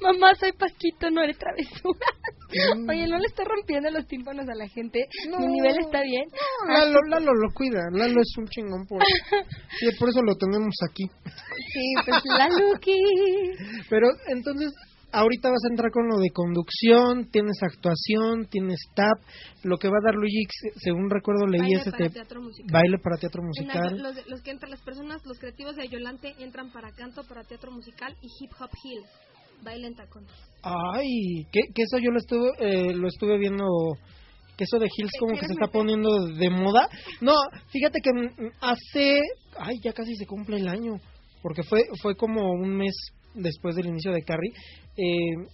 Mamá, 0.00 0.34
soy 0.34 0.52
Paquito, 0.52 1.10
no 1.10 1.22
eres 1.22 1.38
travesura. 1.38 2.06
Mm. 2.76 2.88
Oye, 2.88 3.06
no 3.06 3.18
le 3.18 3.26
estoy 3.26 3.44
rompiendo 3.44 3.90
los 3.90 4.06
tímpanos 4.06 4.46
a 4.48 4.54
la 4.54 4.68
gente. 4.68 5.04
No. 5.30 5.38
Mi 5.40 5.46
nivel 5.46 5.76
está 5.80 6.00
bien. 6.02 6.24
No, 6.66 6.72
Lalo, 6.72 6.98
Lalo 7.08 7.32
lo 7.34 7.52
cuida, 7.54 7.80
Lalo 7.92 8.20
es 8.20 8.34
un 8.38 8.46
chingón 8.46 8.86
por 8.86 9.02
Sí, 9.78 9.86
por 9.98 10.08
eso 10.08 10.22
lo 10.22 10.34
tenemos 10.56 10.74
aquí. 10.90 11.04
Sí, 11.72 11.94
pues 12.04 12.22
la 12.38 12.48
Lucky. 12.48 12.98
Pero 13.90 14.06
entonces 14.28 14.72
ahorita 15.12 15.48
vas 15.48 15.64
a 15.64 15.70
entrar 15.72 15.90
con 15.90 16.08
lo 16.08 16.18
de 16.18 16.30
conducción, 16.30 17.30
tienes 17.30 17.56
actuación, 17.62 18.46
tienes 18.50 18.78
tap, 18.94 19.18
lo 19.64 19.78
que 19.78 19.88
va 19.88 19.94
a 20.02 20.04
dar 20.04 20.14
Luigi, 20.14 20.44
se- 20.50 20.78
según 20.80 21.08
recuerdo 21.08 21.46
leí 21.46 21.60
Baile 21.60 21.76
ese 21.76 21.90
para 21.90 22.04
te- 22.08 22.10
teatro 22.14 22.42
musical. 22.42 22.70
baile 22.72 22.98
para 22.98 23.16
teatro 23.16 23.40
En 23.42 23.46
musical. 23.46 23.96
la- 23.96 24.10
los, 24.10 24.26
los 24.28 24.42
que 24.42 24.50
entran, 24.50 24.70
las 24.70 24.82
personas, 24.82 25.24
los 25.24 25.38
creativos 25.38 25.76
de 25.76 25.82
Ayolante 25.82 26.34
entran 26.38 26.70
para 26.72 26.90
canto, 26.92 27.22
para 27.24 27.44
teatro 27.44 27.70
musical 27.72 28.14
y 28.20 28.26
hip 28.44 28.50
hop 28.60 28.70
hill. 28.84 29.02
Baile 29.64 29.86
en 29.86 29.94
tacones. 29.94 30.30
Ay, 30.62 31.46
que, 31.50 31.60
que 31.74 31.82
eso 31.82 31.96
yo 31.98 32.10
lo 32.10 32.18
estuve, 32.18 32.50
eh, 32.60 32.92
lo 32.94 33.08
estuve 33.08 33.38
viendo, 33.38 33.64
que 34.56 34.64
eso 34.64 34.78
de 34.78 34.86
Hills 34.86 35.12
¿Te 35.12 35.18
como 35.18 35.38
que 35.38 35.46
se 35.46 35.52
está 35.52 35.66
poniendo 35.68 36.26
de 36.26 36.50
moda. 36.50 36.88
No, 37.20 37.34
fíjate 37.68 38.00
que 38.02 38.10
mm, 38.12 38.50
hace, 38.60 39.20
ay, 39.58 39.78
ya 39.82 39.92
casi 39.92 40.14
se 40.16 40.26
cumple 40.26 40.56
el 40.56 40.68
año, 40.68 40.94
porque 41.42 41.62
fue 41.62 41.82
fue 42.02 42.16
como 42.16 42.52
un 42.52 42.76
mes 42.76 42.94
después 43.34 43.76
del 43.76 43.86
inicio 43.86 44.12
de 44.12 44.22
Carrie. 44.22 44.52
Eh, 44.96 45.46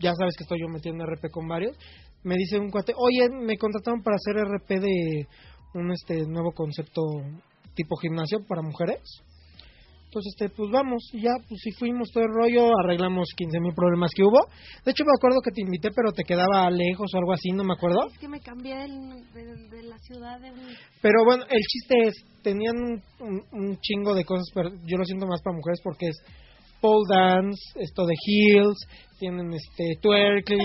ya 0.00 0.12
sabes 0.14 0.34
que 0.36 0.44
estoy 0.44 0.60
yo 0.60 0.68
metiendo 0.68 1.04
RP 1.04 1.30
con 1.30 1.48
varios. 1.48 1.76
Me 2.22 2.36
dice 2.36 2.58
un 2.58 2.70
cuate, 2.70 2.94
oye, 2.96 3.28
me 3.28 3.58
contrataron 3.58 4.02
para 4.02 4.16
hacer 4.16 4.36
RP 4.36 4.80
de 4.80 5.26
un 5.74 5.90
este 5.92 6.26
nuevo 6.26 6.52
concepto 6.52 7.02
tipo 7.74 7.96
gimnasio 7.96 8.38
para 8.46 8.62
mujeres. 8.62 9.00
Entonces, 10.14 10.32
este, 10.38 10.54
pues 10.54 10.70
vamos, 10.70 11.02
y 11.12 11.22
ya, 11.22 11.32
pues 11.48 11.60
si 11.60 11.72
fuimos 11.72 12.08
todo 12.12 12.22
el 12.22 12.30
rollo, 12.32 12.70
arreglamos 12.84 13.26
15 13.36 13.58
mil 13.58 13.74
problemas 13.74 14.12
que 14.14 14.22
hubo. 14.22 14.46
De 14.84 14.92
hecho, 14.92 15.02
me 15.04 15.10
acuerdo 15.18 15.40
que 15.44 15.50
te 15.50 15.62
invité, 15.62 15.90
pero 15.90 16.12
te 16.12 16.22
quedaba 16.22 16.70
lejos 16.70 17.10
o 17.12 17.18
algo 17.18 17.32
así, 17.32 17.50
no 17.50 17.64
me 17.64 17.74
acuerdo. 17.74 18.06
Es 18.12 18.18
que 18.18 18.28
me 18.28 18.38
cambié 18.40 18.76
del- 18.76 19.24
de, 19.34 19.76
de 19.76 19.82
la 19.82 19.98
ciudad 19.98 20.38
de. 20.40 20.52
Pero 21.02 21.24
bueno, 21.24 21.42
el 21.50 21.60
chiste 21.60 21.94
es, 22.06 22.14
tenían 22.44 22.76
un, 22.76 23.02
un- 23.18 23.42
un 23.50 23.76
chingo 23.80 24.14
de 24.14 24.24
cosas, 24.24 24.46
pero 24.54 24.70
yo 24.86 24.96
lo 24.98 25.04
siento 25.04 25.26
más 25.26 25.42
para 25.42 25.56
mujeres 25.56 25.80
porque 25.82 26.06
es 26.06 26.16
pole 26.80 27.02
dance, 27.08 27.58
esto 27.80 28.06
de 28.06 28.14
heels, 28.24 28.76
tienen 29.18 29.52
este 29.52 29.98
twerking, 30.00 30.58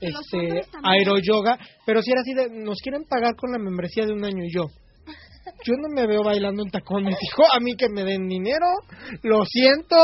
este 0.00 0.38
aero 0.84 1.14
yoga, 1.22 1.58
pero 1.84 2.00
si 2.00 2.10
era 2.10 2.20
así 2.22 2.32
de, 2.32 2.48
nos 2.64 2.78
quieren 2.80 3.04
pagar 3.04 3.34
con 3.36 3.52
la 3.52 3.58
membresía 3.58 4.06
de 4.06 4.12
un 4.14 4.24
año 4.24 4.42
y 4.44 4.54
yo. 4.54 4.66
Yo 5.64 5.74
no 5.76 5.88
me 5.94 6.06
veo 6.06 6.22
bailando 6.24 6.62
en 6.62 6.70
tacones, 6.70 7.16
hijo, 7.20 7.42
a 7.52 7.60
mí 7.60 7.74
que 7.76 7.88
me 7.88 8.04
den 8.04 8.28
dinero, 8.28 8.66
lo 9.22 9.44
siento. 9.44 9.96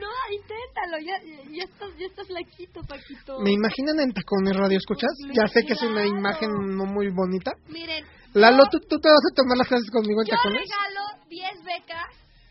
No, 0.00 0.08
inténtalo, 0.32 0.98
ya, 1.04 1.20
ya, 1.52 1.64
estás, 1.64 1.90
ya 1.98 2.06
estás 2.06 2.26
flaquito, 2.26 2.80
Paquito. 2.88 3.40
¿Me 3.40 3.52
imaginan 3.52 4.00
en 4.00 4.12
tacones 4.12 4.56
radio 4.56 4.78
escuchas? 4.78 5.10
Ya 5.34 5.46
sé 5.48 5.64
que 5.66 5.74
es 5.74 5.82
una 5.82 6.06
imagen 6.06 6.48
no 6.76 6.86
muy 6.86 7.08
bonita. 7.10 7.52
Miren, 7.68 8.04
Lalo, 8.32 8.64
yo- 8.64 8.70
¿tú, 8.70 8.78
tú 8.88 8.98
te 8.98 9.08
vas 9.10 9.20
a 9.30 9.34
tomar 9.34 9.58
las 9.58 9.68
clases 9.68 9.90
conmigo 9.90 10.22
en 10.22 10.28
Yo 10.28 10.36
tacones? 10.36 10.60
regalo 10.60 11.28
10 11.28 11.50
becas 11.64 12.06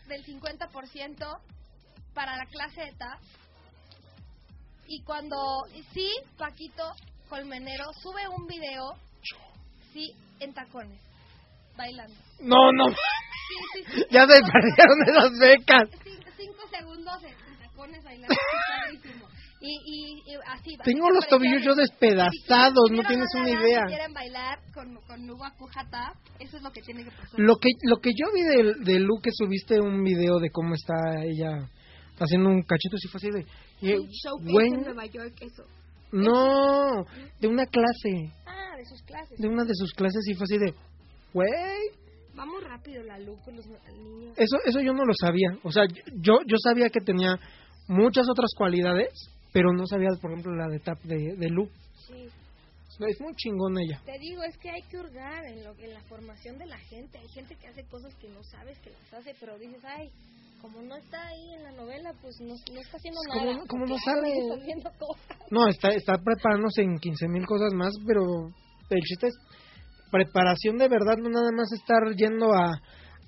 del 0.06 0.24
50% 0.24 1.38
para 2.14 2.36
la 2.36 2.46
clase 2.46 2.82
de. 2.82 3.18
Y 4.86 5.02
cuando, 5.02 5.36
sí, 5.92 6.08
Paquito 6.38 6.84
Colmenero 7.28 7.84
sube 8.02 8.22
un 8.28 8.46
video, 8.46 8.94
sí, 9.92 10.12
en 10.40 10.52
tacones, 10.52 11.00
bailando. 11.80 12.14
No, 12.42 12.72
no. 12.72 12.88
Sí, 12.90 13.56
sí, 13.72 13.84
sí. 13.94 14.04
Ya 14.10 14.26
se 14.26 14.34
perdieron 14.52 14.98
esas 15.08 15.32
becas. 15.38 15.88
Cin- 16.04 16.20
Cinco 16.36 16.62
segundos 16.70 17.22
en, 17.24 17.58
tacones 17.58 18.04
bailando. 18.04 18.34
Y, 19.62 19.68
y, 19.68 20.32
y 20.32 20.34
así. 20.46 20.76
Tengo 20.84 21.06
así 21.06 21.14
los 21.16 21.28
tobillos 21.28 21.62
yo 21.62 21.74
despedazados, 21.74 22.88
si 22.88 22.94
no 22.96 23.02
tienes 23.06 23.28
una 23.34 23.44
bailar, 23.44 23.62
idea. 23.62 23.80
Si 23.82 23.88
quieren 23.94 24.12
bailar 24.14 24.58
con, 24.72 24.94
con 25.06 25.26
Kujata, 25.58 26.12
eso 26.38 26.56
es 26.56 26.62
lo 26.62 26.70
que 26.70 26.80
tiene 26.80 27.04
que 27.04 27.10
pasar. 27.10 27.38
Lo 27.38 27.56
que 27.56 27.68
lo 27.82 27.96
que 27.98 28.10
yo 28.16 28.26
vi 28.32 28.42
de, 28.42 28.74
de 28.92 29.00
Lu 29.00 29.20
que 29.22 29.30
subiste 29.32 29.78
un 29.80 30.02
video 30.02 30.38
de 30.38 30.48
cómo 30.50 30.74
está 30.74 30.94
ella 31.24 31.68
haciendo 32.18 32.48
un 32.50 32.62
cachito 32.62 32.96
si 32.98 33.08
fue 33.08 33.18
así 33.18 33.30
de 33.30 33.46
y, 33.82 33.92
en 33.92 34.82
Nueva 34.82 35.06
York, 35.06 35.34
eso. 35.40 35.64
no, 36.12 37.04
de 37.40 37.48
una 37.48 37.64
clase, 37.66 38.32
Ah, 38.46 38.76
de 38.76 38.84
sus 38.84 39.02
clases. 39.02 39.38
de 39.38 39.48
una 39.48 39.64
de 39.64 39.74
sus 39.74 39.92
clases 39.92 40.20
y 40.28 40.34
fue 40.34 40.44
así 40.44 40.58
de 40.58 40.74
güey, 41.32 41.50
Vamos 42.34 42.62
rápido, 42.64 43.02
la 43.02 43.18
luz 43.18 43.38
con 43.44 43.56
los 43.56 43.66
niños. 43.66 44.34
eso 44.38 44.56
eso 44.64 44.80
yo 44.80 44.92
no 44.92 45.04
lo 45.04 45.12
sabía, 45.20 45.50
o 45.62 45.70
sea, 45.72 45.84
yo 46.22 46.34
yo 46.46 46.56
sabía 46.62 46.88
que 46.88 47.00
tenía 47.00 47.38
muchas 47.88 48.26
otras 48.30 48.50
cualidades, 48.56 49.08
pero 49.52 49.72
no 49.72 49.84
sabía, 49.86 50.08
por 50.22 50.30
ejemplo, 50.30 50.54
la 50.54 50.68
de 50.68 50.78
tap 50.78 50.98
de, 51.02 51.34
de 51.36 51.48
Lu. 51.50 51.68
Sí. 52.06 52.26
Es 53.08 53.20
muy 53.20 53.34
chingón 53.34 53.78
ella. 53.78 54.00
Te 54.04 54.18
digo, 54.18 54.42
es 54.42 54.56
que 54.58 54.68
hay 54.70 54.82
que 54.90 54.98
hurgar 54.98 55.44
en, 55.46 55.64
lo, 55.64 55.72
en 55.78 55.94
la 55.94 56.02
formación 56.02 56.58
de 56.58 56.66
la 56.66 56.76
gente. 56.78 57.18
Hay 57.18 57.28
gente 57.28 57.56
que 57.56 57.66
hace 57.68 57.82
cosas 57.84 58.14
que 58.16 58.28
no 58.28 58.42
sabes 58.44 58.78
que 58.80 58.90
las 58.90 59.14
hace, 59.14 59.34
pero 59.40 59.58
dices, 59.58 59.82
ay, 59.84 60.10
como 60.60 60.82
no 60.82 60.96
está 60.96 61.26
ahí 61.28 61.54
en 61.56 61.62
la 61.62 61.72
novela, 61.72 62.12
pues 62.20 62.36
no, 62.42 62.48
no 62.74 62.80
está 62.80 62.98
haciendo 62.98 63.18
Como 63.32 63.44
nada. 63.52 63.64
como 63.68 63.86
no 63.86 63.96
sale. 63.98 64.28
está. 64.76 64.90
No, 65.50 65.66
está, 65.68 65.88
está 65.90 66.12
preparándose 66.22 66.82
en 66.82 66.98
15 66.98 67.28
mil 67.28 67.46
cosas 67.46 67.72
más, 67.72 67.92
pero 68.06 68.22
el 68.90 69.00
chiste 69.00 69.28
es 69.28 69.34
preparación 70.10 70.76
de 70.78 70.88
verdad, 70.88 71.16
no 71.18 71.28
nada 71.28 71.50
más 71.52 71.72
estar 71.72 72.02
yendo 72.16 72.52
a, 72.52 72.70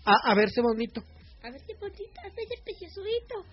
a, 0.04 0.30
a 0.30 0.34
verse 0.34 0.60
bonito. 0.60 1.00
A 1.42 1.50
ver 1.50 1.60
qué 1.66 1.74
bonita, 1.80 2.22
bella 2.22 2.62
preciosuito. 2.64 3.44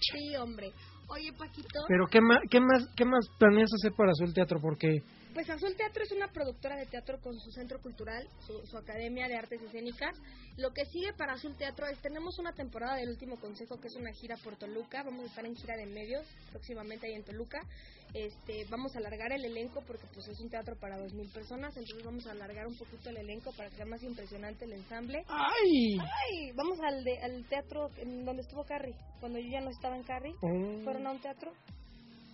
Sí, 0.00 0.36
hombre. 0.36 0.70
Oye, 1.08 1.32
Paquito, 1.38 1.80
Pero 1.86 2.06
¿qué 2.10 2.20
más, 2.20 2.40
qué 2.50 2.60
más, 2.60 2.84
qué 2.96 3.04
más 3.04 3.26
planeas 3.38 3.70
hacer 3.78 3.92
para 3.96 4.10
Azul 4.10 4.34
Teatro? 4.34 4.58
Porque 4.60 5.02
pues 5.36 5.50
Azul 5.50 5.76
Teatro 5.76 6.02
es 6.02 6.12
una 6.12 6.28
productora 6.28 6.76
de 6.76 6.86
teatro 6.86 7.20
con 7.20 7.38
su 7.38 7.50
centro 7.52 7.78
cultural, 7.82 8.26
su, 8.46 8.66
su 8.66 8.78
academia 8.78 9.28
de 9.28 9.36
artes 9.36 9.60
escénicas. 9.60 10.16
Lo 10.56 10.72
que 10.72 10.86
sigue 10.86 11.12
para 11.12 11.34
Azul 11.34 11.54
Teatro 11.58 11.86
es, 11.86 11.98
tenemos 12.00 12.38
una 12.38 12.54
temporada 12.54 12.96
del 12.96 13.10
último 13.10 13.38
consejo 13.38 13.78
que 13.78 13.88
es 13.88 13.96
una 13.96 14.12
gira 14.14 14.36
por 14.42 14.56
Toluca, 14.56 15.02
vamos 15.02 15.24
a 15.24 15.28
estar 15.28 15.44
en 15.44 15.54
gira 15.54 15.76
de 15.76 15.84
medios 15.84 16.26
próximamente 16.52 17.06
ahí 17.06 17.12
en 17.12 17.22
Toluca. 17.24 17.60
Este, 18.14 18.64
vamos 18.70 18.94
a 18.94 18.98
alargar 18.98 19.30
el 19.32 19.44
elenco 19.44 19.82
porque 19.86 20.06
pues 20.14 20.26
es 20.28 20.40
un 20.40 20.48
teatro 20.48 20.74
para 20.80 20.96
dos 20.96 21.12
mil 21.12 21.28
personas, 21.28 21.76
entonces 21.76 22.02
vamos 22.02 22.26
a 22.26 22.30
alargar 22.30 22.66
un 22.66 22.78
poquito 22.78 23.10
el 23.10 23.18
elenco 23.18 23.52
para 23.52 23.68
que 23.68 23.76
sea 23.76 23.84
más 23.84 24.02
impresionante 24.02 24.64
el 24.64 24.72
ensamble. 24.72 25.22
¡ay! 25.28 25.98
Ay, 26.00 26.52
vamos 26.54 26.78
al, 26.80 27.04
de- 27.04 27.18
al 27.20 27.44
teatro 27.50 27.90
en 27.98 28.24
donde 28.24 28.40
estuvo 28.40 28.64
Carrie, 28.64 28.94
cuando 29.20 29.38
yo 29.38 29.50
ya 29.50 29.60
no 29.60 29.68
estaba 29.68 29.96
en 29.96 30.04
Carrie, 30.04 30.34
Oh. 30.40 30.82
fueron 30.82 31.06
a 31.06 31.10
un 31.10 31.20
teatro. 31.20 31.52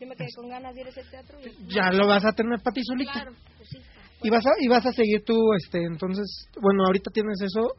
Yo 0.03 0.09
me 0.09 0.17
quedé 0.17 0.33
con 0.35 0.49
ganas 0.49 0.75
de 0.75 0.81
ir 0.81 0.87
a 0.89 0.91
ese 0.91 1.05
teatro. 1.05 1.39
Y, 1.39 1.73
ya 1.73 1.93
lo 1.93 2.09
vas 2.09 2.25
a 2.25 2.33
tener 2.33 2.61
para 2.61 2.75
ti. 2.75 2.83
Claro, 3.05 3.37
pues 3.57 3.69
sí. 3.69 3.79
Y 4.25 4.31
vas 4.31 4.45
a 4.45 4.51
y 4.59 4.67
vas 4.67 4.85
a 4.85 4.93
seguir 4.93 5.23
tú 5.25 5.37
este, 5.55 5.79
entonces, 5.79 6.49
bueno, 6.61 6.87
ahorita 6.87 7.13
tienes 7.13 7.41
eso, 7.41 7.77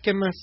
¿qué 0.00 0.14
más? 0.14 0.36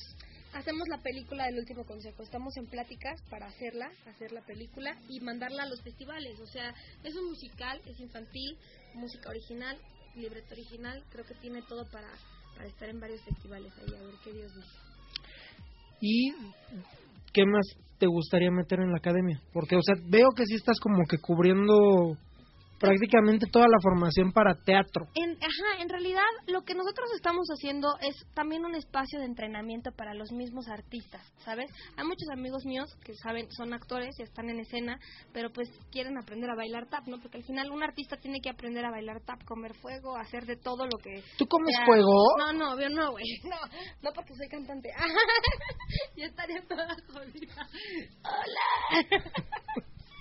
Hacemos 0.51 0.89
la 0.89 0.97
película 1.01 1.45
del 1.45 1.59
último 1.59 1.85
consejo. 1.85 2.21
Estamos 2.21 2.57
en 2.57 2.65
pláticas 2.65 3.21
para 3.29 3.45
hacerla, 3.45 3.89
hacer 4.07 4.33
la 4.33 4.41
película 4.41 4.93
y 5.07 5.21
mandarla 5.21 5.63
a 5.63 5.67
los 5.67 5.81
festivales. 5.81 6.37
O 6.41 6.47
sea, 6.47 6.73
es 7.01 7.15
un 7.15 7.29
musical, 7.29 7.79
es 7.85 7.97
infantil, 8.01 8.57
música 8.93 9.29
original, 9.29 9.77
libreto 10.17 10.53
original. 10.53 11.01
Creo 11.11 11.23
que 11.23 11.35
tiene 11.35 11.61
todo 11.61 11.85
para, 11.93 12.11
para 12.57 12.67
estar 12.67 12.89
en 12.89 12.99
varios 12.99 13.21
festivales 13.23 13.71
ahí. 13.77 13.95
A 13.95 14.03
ver 14.03 14.15
qué 14.21 14.33
Dios 14.33 14.51
dice. 14.53 14.77
¿Y 16.01 16.33
qué 17.33 17.45
más 17.45 17.65
te 17.97 18.07
gustaría 18.07 18.51
meter 18.51 18.79
en 18.79 18.91
la 18.91 18.97
academia? 18.97 19.39
Porque, 19.53 19.75
o 19.75 19.81
sea, 19.81 19.95
veo 20.09 20.29
que 20.35 20.45
sí 20.45 20.55
estás 20.55 20.79
como 20.79 21.05
que 21.07 21.17
cubriendo 21.17 22.17
prácticamente 22.81 23.45
toda 23.51 23.65
la 23.67 23.77
formación 23.81 24.31
para 24.31 24.55
teatro. 24.55 25.05
En, 25.15 25.31
ajá, 25.37 25.81
en 25.81 25.89
realidad 25.89 26.21
lo 26.47 26.61
que 26.63 26.73
nosotros 26.73 27.09
estamos 27.15 27.47
haciendo 27.49 27.87
es 28.01 28.15
también 28.33 28.65
un 28.65 28.75
espacio 28.75 29.19
de 29.19 29.25
entrenamiento 29.25 29.91
para 29.91 30.13
los 30.13 30.31
mismos 30.31 30.67
artistas, 30.67 31.21
¿sabes? 31.45 31.69
Hay 31.97 32.03
muchos 32.05 32.27
amigos 32.33 32.65
míos 32.65 32.89
que 33.03 33.13
saben, 33.15 33.47
son 33.51 33.73
actores 33.73 34.15
y 34.19 34.23
están 34.23 34.49
en 34.49 34.59
escena, 34.59 34.99
pero 35.33 35.51
pues 35.51 35.69
quieren 35.91 36.17
aprender 36.17 36.49
a 36.49 36.55
bailar 36.55 36.87
tap, 36.89 37.07
¿no? 37.07 37.19
Porque 37.21 37.37
al 37.37 37.43
final 37.43 37.71
un 37.71 37.83
artista 37.83 38.17
tiene 38.17 38.41
que 38.41 38.49
aprender 38.49 38.83
a 38.85 38.91
bailar 38.91 39.21
tap, 39.25 39.43
comer 39.45 39.73
fuego, 39.75 40.17
hacer 40.17 40.45
de 40.45 40.57
todo 40.57 40.85
lo 40.85 40.97
que... 40.97 41.23
¿Tú 41.37 41.45
comes 41.47 41.75
sea- 41.75 41.85
fuego? 41.85 42.11
No, 42.37 42.53
no, 42.53 42.73
obvio 42.73 42.89
no, 42.89 43.11
güey. 43.11 43.23
No, 43.51 43.57
no 44.01 44.11
porque 44.13 44.33
soy 44.35 44.47
cantante. 44.47 44.89
Yo 46.15 46.25
estaría 46.25 46.61
toda 46.67 46.95
jodida. 47.11 47.67
Hola. 48.23 49.11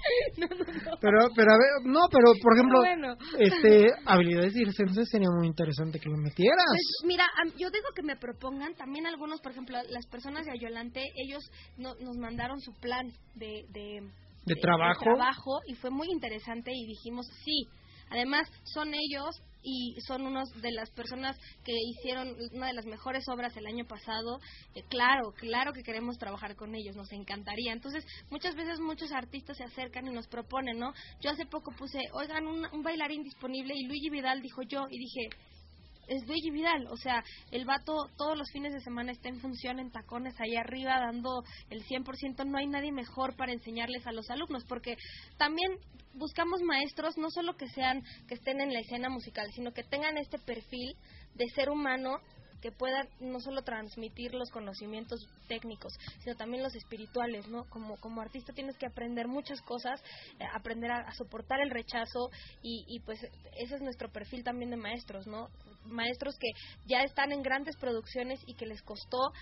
No, 0.39 0.47
no, 0.47 0.65
no. 0.65 0.99
Pero, 1.01 1.19
pero 1.35 1.53
a 1.53 1.59
ver, 1.59 1.71
no, 1.93 2.01
pero 2.11 2.33
por 2.43 2.55
ejemplo, 2.55 2.79
Bueno. 2.79 3.17
este, 3.39 3.91
habilidades 4.07 4.53
circenses 4.55 5.09
sería 5.11 5.29
muy 5.37 5.47
interesante 5.47 5.99
que 5.99 6.09
lo 6.09 6.17
metieras. 6.17 6.65
Pues 6.67 7.09
mira, 7.09 7.27
yo 7.59 7.71
digo 7.71 7.89
que 7.95 8.03
me 8.03 8.17
propongan, 8.17 8.75
también 8.75 9.07
algunos, 9.07 9.41
por 9.41 9.53
ejemplo, 9.53 9.77
las 9.91 10.07
personas 10.07 10.47
de 10.47 10.53
Ayolante, 10.53 11.03
ellos 11.17 11.43
no- 11.77 11.95
nos 12.01 12.17
mandaron 12.17 12.61
su 12.61 12.73
plan 12.75 13.07
de, 13.35 13.65
de, 13.71 14.01
¿De 14.47 14.55
trabajo? 14.61 15.01
trabajo 15.05 15.61
y 15.67 15.75
fue 15.75 15.91
muy 15.91 16.09
interesante 16.11 16.71
y 16.75 16.87
dijimos 16.87 17.27
sí. 17.45 17.67
Además, 18.11 18.49
son 18.65 18.93
ellos 18.95 19.43
y 19.63 20.01
son 20.07 20.27
unos 20.27 20.51
de 20.63 20.73
las 20.73 20.91
personas 20.91 21.37
que 21.65 21.73
hicieron 21.73 22.35
una 22.53 22.69
de 22.69 22.73
las 22.73 22.87
mejores 22.87 23.25
obras 23.29 23.57
el 23.57 23.67
año 23.67 23.85
pasado. 23.87 24.39
Eh, 24.75 24.83
claro, 24.89 25.33
claro 25.37 25.73
que 25.73 25.83
queremos 25.83 26.19
trabajar 26.19 26.57
con 26.57 26.75
ellos, 26.75 26.97
nos 26.97 27.13
encantaría. 27.13 27.73
Entonces, 27.73 28.05
muchas 28.31 28.55
veces 28.55 28.81
muchos 28.81 29.13
artistas 29.13 29.57
se 29.57 29.65
acercan 29.65 30.07
y 30.07 30.11
nos 30.11 30.29
proponen, 30.29 30.79
¿no? 30.79 30.93
Yo 31.21 31.31
hace 31.31 31.47
poco 31.47 31.73
puse, 31.73 32.01
oigan, 32.13 32.47
un, 32.47 32.67
un 32.73 32.83
bailarín 32.83 33.23
disponible 33.23 33.75
y 33.77 33.87
Luigi 33.87 34.11
Vidal 34.11 34.43
dijo 34.43 34.63
yo 34.63 34.87
y 34.91 34.99
dije, 34.99 35.29
es 36.11 36.27
Luigi 36.27 36.51
Vidal, 36.51 36.89
o 36.89 36.97
sea, 36.97 37.23
el 37.53 37.65
vato 37.65 38.11
todos 38.17 38.37
los 38.37 38.51
fines 38.51 38.73
de 38.73 38.81
semana 38.81 39.13
está 39.13 39.29
en 39.29 39.41
función 39.41 39.79
en 39.79 39.93
tacones 39.93 40.35
ahí 40.41 40.57
arriba 40.57 40.99
dando 40.99 41.45
el 41.71 41.85
100%, 41.85 42.45
no 42.47 42.59
hay 42.59 42.67
nadie 42.67 42.91
mejor 42.91 43.37
para 43.37 43.53
enseñarles 43.53 44.05
a 44.09 44.13
los 44.13 44.29
alumnos, 44.29 44.65
porque 44.65 44.97
también 45.39 45.71
buscamos 46.15 46.63
maestros 46.63 47.17
no 47.17 47.31
solo 47.31 47.57
que 47.57 47.69
sean 47.69 48.03
que 48.27 48.35
estén 48.35 48.61
en 48.61 48.73
la 48.73 48.81
escena 48.81 49.09
musical, 49.09 49.47
sino 49.55 49.73
que 49.73 49.85
tengan 49.85 50.19
este 50.19 50.39
perfil 50.41 50.97
de 51.37 51.47
ser 51.55 51.71
humano 51.71 52.19
que 52.61 52.73
puedan 52.73 53.09
no 53.21 53.41
solo 53.41 53.63
transmitir 53.63 54.35
los 54.35 54.51
conocimientos 54.51 55.27
técnicos, 55.49 55.93
sino 56.23 56.37
también 56.37 56.63
los 56.63 56.75
espirituales, 56.75 57.49
¿no? 57.49 57.65
Como, 57.71 57.97
como 57.97 58.21
artista 58.21 58.53
tienes 58.53 58.77
que 58.77 58.87
aprender 58.87 59.29
muchas 59.29 59.63
cosas, 59.63 60.03
eh, 60.39 60.45
aprender 60.55 60.91
a, 60.91 61.09
a 61.09 61.15
soportar 61.15 61.61
el 61.61 61.71
rechazo 61.71 62.31
y, 62.63 62.85
y 62.87 63.01
pues 63.01 63.19
ese 63.57 63.77
es 63.77 63.81
nuestro 63.81 64.11
perfil 64.11 64.45
también 64.45 64.71
de 64.71 64.77
maestros, 64.77 65.27
¿no? 65.27 65.49
Maestros 65.85 66.37
que 66.39 66.49
ya 66.87 67.03
están 67.03 67.33
en 67.33 67.43
grandes 67.43 67.77
producciones 67.77 68.41
y 68.47 68.55
que 68.55 68.67
les 68.67 68.83
costó 68.83 69.33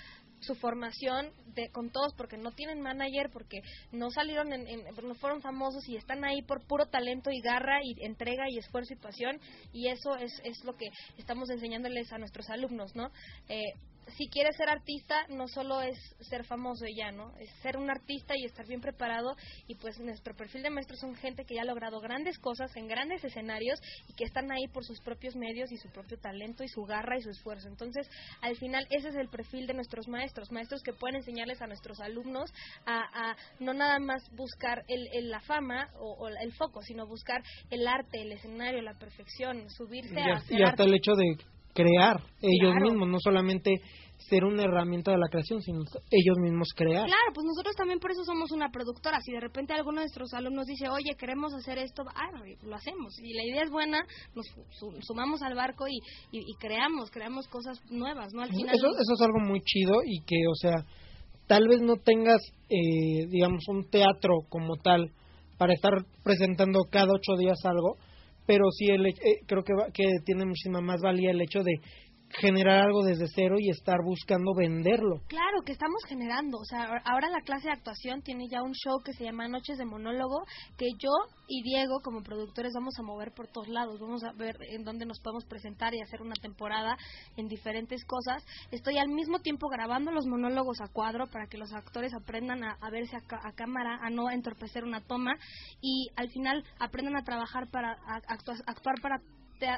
su 0.41 0.55
formación 0.55 1.33
de, 1.55 1.69
con 1.71 1.91
todos 1.91 2.15
porque 2.15 2.37
no 2.37 2.53
tienen 2.53 2.81
manager, 2.81 3.31
porque 3.33 3.61
no 3.93 4.11
salieron, 4.11 4.53
en, 4.53 4.67
no 5.03 5.15
fueron 5.17 5.41
famosos 5.43 5.89
y 5.89 5.97
están 5.97 6.25
ahí 6.25 6.43
por 6.43 6.65
puro 6.67 6.87
talento 6.87 7.31
y 7.31 7.41
garra 7.41 7.81
y 7.83 8.05
entrega 8.05 8.45
y 8.49 8.59
esfuerzo 8.59 8.93
y 8.93 8.97
pasión 8.97 9.41
y 9.73 9.89
eso 9.89 10.17
es, 10.17 10.33
es 10.45 10.65
lo 10.65 10.77
que 10.77 10.87
estamos 11.17 11.51
enseñándoles 11.51 12.13
a 12.13 12.19
nuestros 12.19 12.49
alumnos, 12.51 12.95
¿no? 12.95 13.11
Eh, 13.49 13.73
si 14.17 14.29
quieres 14.29 14.57
ser 14.57 14.69
artista, 14.69 15.27
no 15.29 15.47
solo 15.49 15.83
es 15.83 15.97
ser 16.21 16.45
famoso 16.45 16.87
y 16.87 16.97
ya, 16.97 17.13
¿no? 17.13 17.37
Es 17.39 17.51
ser 17.63 17.77
un 17.77 17.91
artista 17.91 18.35
y 18.37 18.45
estar 18.45 18.67
bien 18.67 18.81
preparado 18.81 19.37
y 19.67 19.75
pues 19.77 19.99
nuestro 20.01 20.35
perfil 20.35 20.63
de 20.63 20.71
maestros 20.71 21.01
son 21.01 21.15
gente 21.15 21.45
que 21.45 21.55
ya 21.55 21.63
ha 21.63 21.65
logrado 21.65 22.01
grandes 22.01 22.39
cosas 22.39 22.75
en 22.77 22.89
grandes 22.89 23.23
escenarios 23.25 23.79
y 24.09 24.15
que 24.15 24.25
están 24.25 24.51
ahí 24.51 24.67
por 24.73 24.85
sus 24.85 25.01
propios 25.01 25.37
medios 25.37 25.71
y 25.73 25.77
su 25.77 25.89
propio 25.91 26.19
talento 26.19 26.65
y 26.65 26.69
su 26.69 26.83
garra 26.83 27.19
y 27.19 27.23
su 27.23 27.31
esfuerzo. 27.31 27.69
Entonces, 27.69 28.09
al 28.41 28.57
final, 28.57 28.87
ese 28.91 29.09
es 29.09 29.17
el 29.17 29.29
perfil 29.29 29.67
de 29.67 29.75
nuestros 29.75 30.09
maestros, 30.09 30.51
maestros 30.53 30.83
que 30.83 30.93
pueden 30.93 31.17
enseñarles 31.17 31.61
a 31.63 31.67
nuestros 31.67 32.01
alumnos 32.01 32.51
a, 32.87 33.31
a 33.31 33.37
no 33.61 33.75
nada 33.75 33.99
más 33.99 34.23
buscar 34.35 34.85
el, 34.89 35.07
el- 35.13 35.29
la 35.31 35.41
fama 35.41 35.91
o, 35.99 36.15
o 36.15 36.29
el 36.29 36.53
foco, 36.55 36.81
sino 36.83 37.07
buscar 37.07 37.43
el 37.71 37.87
arte, 37.87 38.23
el 38.23 38.33
escenario, 38.33 38.81
la 38.83 38.95
perfección, 38.95 39.69
subirse 39.71 40.15
Y, 40.15 40.19
a 40.21 40.43
y 40.49 40.63
hasta 40.63 40.69
arte. 40.69 40.83
el 40.85 40.95
hecho 40.95 41.13
de 41.15 41.37
crear 41.79 42.17
ellos 42.43 42.73
Claro. 42.75 42.85
mismos, 42.91 43.09
no 43.09 43.19
solamente 43.21 43.71
ser 44.29 44.45
una 44.45 44.65
herramienta 44.65 45.13
de 45.13 45.17
la 45.19 45.29
creación, 45.31 45.63
sino 45.63 45.79
ellos 46.11 46.37
mismos 46.43 46.69
crear. 46.75 47.07
Claro, 47.07 47.31
pues 47.33 47.47
nosotros 47.47 47.77
también 47.77 48.01
por 48.01 48.11
eso 48.11 48.25
somos 48.25 48.51
una 48.51 48.69
productora. 48.69 49.21
Si 49.23 49.31
de 49.33 49.39
repente 49.41 49.73
alguno 49.75 50.01
de 50.01 50.07
nuestros 50.07 50.35
alumnos 50.35 50.67
dice, 50.67 50.89
oye, 50.91 51.15
queremos 51.17 51.55
hacer 51.55 51.79
esto, 51.79 52.03
ah, 52.15 52.29
lo 52.63 52.75
hacemos. 52.75 53.15
Y 53.23 53.33
la 53.33 53.45
idea 53.45 53.63
es 53.63 53.71
buena, 53.71 53.99
nos 54.35 54.45
su- 54.79 54.99
sumamos 55.07 55.41
al 55.43 55.55
barco 55.55 55.87
y, 55.87 55.99
y, 56.33 56.41
y 56.41 56.55
creamos, 56.59 57.11
creamos 57.13 57.47
cosas 57.47 57.79
nuevas, 57.91 58.29
¿no? 58.35 58.43
Al 58.43 58.51
final. 58.51 58.75
Eso, 58.75 58.89
eso 58.89 59.13
es 59.15 59.21
algo 59.23 59.39
muy 59.41 59.61
chido 59.61 59.95
y 60.05 60.21
que, 60.27 60.37
o 60.51 60.55
sea, 60.57 60.85
tal 61.47 61.69
vez 61.69 61.81
no 61.81 61.95
tengas, 61.97 62.41
eh, 62.69 63.25
digamos, 63.31 63.63
un 63.69 63.89
teatro 63.89 64.35
como 64.49 64.75
tal 64.83 65.13
para 65.59 65.73
estar 65.75 65.93
presentando 66.25 66.81
cada 66.91 67.07
ocho 67.13 67.37
días 67.39 67.59
algo, 67.65 67.97
pero 68.49 68.65
sí 68.71 68.87
el, 68.87 69.05
eh, 69.07 69.15
creo 69.47 69.63
que, 69.63 69.75
va- 69.75 69.91
que 69.93 70.05
tiene 70.25 70.47
muchísima 70.47 70.81
más 70.81 71.03
valía 71.03 71.31
el 71.33 71.41
hecho 71.43 71.63
de 71.63 71.75
generar 72.31 72.87
algo 72.87 73.03
desde 73.05 73.27
cero 73.35 73.57
y 73.59 73.71
estar 73.71 73.99
buscando 74.05 74.53
venderlo. 74.55 75.21
Claro, 75.29 75.63
que 75.65 75.73
estamos 75.73 76.03
generando. 76.07 76.59
O 76.59 76.65
sea, 76.65 76.85
ahora 77.05 77.29
la 77.31 77.41
clase 77.41 77.69
de 77.69 77.73
actuación 77.75 78.23
tiene 78.23 78.45
ya 78.51 78.63
un 78.63 78.73
show 78.73 79.01
que 79.05 79.13
se 79.13 79.25
llama 79.25 79.49
Noches 79.49 79.79
de 79.79 79.85
Monólogo, 79.87 80.45
que 80.77 80.87
yo 80.99 81.11
y 81.49 81.63
Diego, 81.63 82.01
como 82.03 82.23
productores, 82.23 82.73
vamos 82.75 82.95
a 82.99 83.03
mover 83.03 83.33
por 83.33 83.49
todos 83.49 83.69
lados. 83.69 83.99
Vamos 84.01 84.23
a 84.25 84.33
ver 84.33 84.57
en 84.71 84.85
dónde 84.85 85.07
nos 85.07 85.21
podemos 85.21 85.45
presentar 85.47 85.95
y 85.95 86.01
hacer 86.03 86.21
una 86.23 86.35
temporada 86.41 86.97
en 87.37 87.49
diferentes 87.49 88.05
cosas. 88.05 88.45
Estoy 88.71 88.99
al 88.99 89.09
mismo 89.09 89.39
tiempo 89.41 89.69
grabando 89.69 90.11
los 90.13 90.27
monólogos 90.27 90.81
a 90.81 90.93
cuadro 90.93 91.27
para 91.27 91.47
que 91.47 91.59
los 91.59 91.73
actores 91.73 92.13
aprendan 92.15 92.63
a, 92.63 92.77
verse 92.91 93.17
a, 93.17 93.49
a 93.49 93.53
cámara, 93.53 93.99
a 94.03 94.11
no 94.11 94.31
entorpecer 94.31 94.85
una 94.85 95.01
toma 95.01 95.33
y 95.81 96.09
al 96.17 96.29
final 96.31 96.63
aprendan 96.79 97.17
a 97.17 97.23
trabajar 97.25 97.69
para 97.71 97.93
a- 97.93 98.21
actua- 98.35 98.63
actuar 98.67 98.97
para 99.01 99.17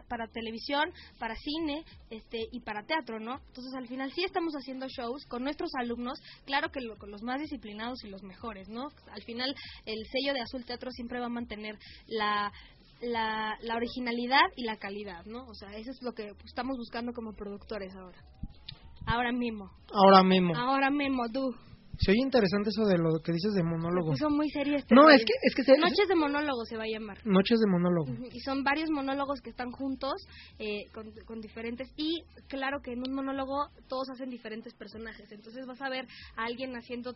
para 0.09 0.27
televisión, 0.29 0.91
para 1.19 1.35
cine 1.37 1.85
este 2.11 2.39
y 2.53 2.61
para 2.61 2.85
teatro, 2.85 3.19
¿no? 3.21 3.35
Entonces 3.49 3.73
al 3.77 3.87
final 3.89 4.11
sí 4.13 4.25
estamos 4.25 4.53
haciendo 4.55 4.87
shows 4.89 5.25
con 5.27 5.43
nuestros 5.43 5.71
alumnos, 5.81 6.21
claro 6.45 6.71
que 6.71 6.81
lo- 6.81 6.97
con 6.97 7.11
los 7.11 7.23
más 7.23 7.41
disciplinados 7.41 8.03
y 8.05 8.09
los 8.09 8.23
mejores, 8.23 8.69
¿no? 8.69 8.89
Al 9.13 9.23
final 9.23 9.55
el 9.87 9.99
sello 10.11 10.35
de 10.35 10.41
Azul 10.41 10.65
Teatro 10.65 10.91
siempre 10.91 11.21
va 11.21 11.27
a 11.27 11.31
mantener 11.31 11.79
la 12.07 12.53
la, 13.03 13.57
la 13.63 13.77
originalidad 13.77 14.43
y 14.57 14.65
la 14.65 14.77
calidad, 14.77 15.25
¿no? 15.25 15.45
O 15.47 15.55
sea, 15.55 15.71
eso 15.75 15.91
es 15.91 16.03
lo 16.03 16.13
que 16.13 16.33
estamos 16.45 16.77
buscando 16.77 17.13
como 17.15 17.33
productores 17.33 17.95
ahora. 17.97 18.19
Ahora 19.07 19.33
mismo. 19.33 19.71
Ahora 19.91 20.23
mismo. 20.23 20.55
Ahora 20.55 20.91
mismo, 20.91 21.23
tú. 21.33 21.55
Se 22.01 22.11
oye 22.13 22.21
interesante 22.23 22.71
eso 22.71 22.85
de 22.87 22.97
lo 22.99 23.21
que 23.23 23.33
dices 23.33 23.53
de 23.53 23.61
Se 23.61 23.65
monólogos. 23.65 24.19
puso 24.19 24.31
muy 24.31 24.49
serio 24.51 24.77
este 24.77 24.95
No, 24.95 25.09
es 25.11 25.25
que, 25.25 25.33
es 25.43 25.55
que 25.55 25.65
se- 25.65 25.77
Noches 25.79 26.09
de 26.09 26.15
monólogo 26.15 26.65
se 26.65 26.77
va 26.77 26.85
a 26.85 26.87
llamar. 26.87 27.19
Noches 27.27 27.59
de 27.61 27.67
monólogo. 27.71 28.13
Y 28.33 28.41
son 28.41 28.65
varios 28.65 28.91
monólogos 28.91 29.41
que 29.43 29.51
están 29.51 29.71
juntos 29.71 30.13
eh, 30.59 30.85
con, 30.95 31.13
con 31.27 31.41
diferentes. 31.41 31.89
Y 31.97 32.23
claro 32.49 32.81
que 32.83 32.93
en 32.93 33.01
un 33.07 33.15
monólogo 33.15 33.69
todos 33.89 34.09
hacen 34.11 34.31
diferentes 34.31 34.75
personajes. 34.75 35.31
Entonces 35.31 35.67
vas 35.67 35.81
a 35.83 35.89
ver 35.91 36.07
a 36.37 36.45
alguien 36.45 36.75
haciendo 36.77 37.15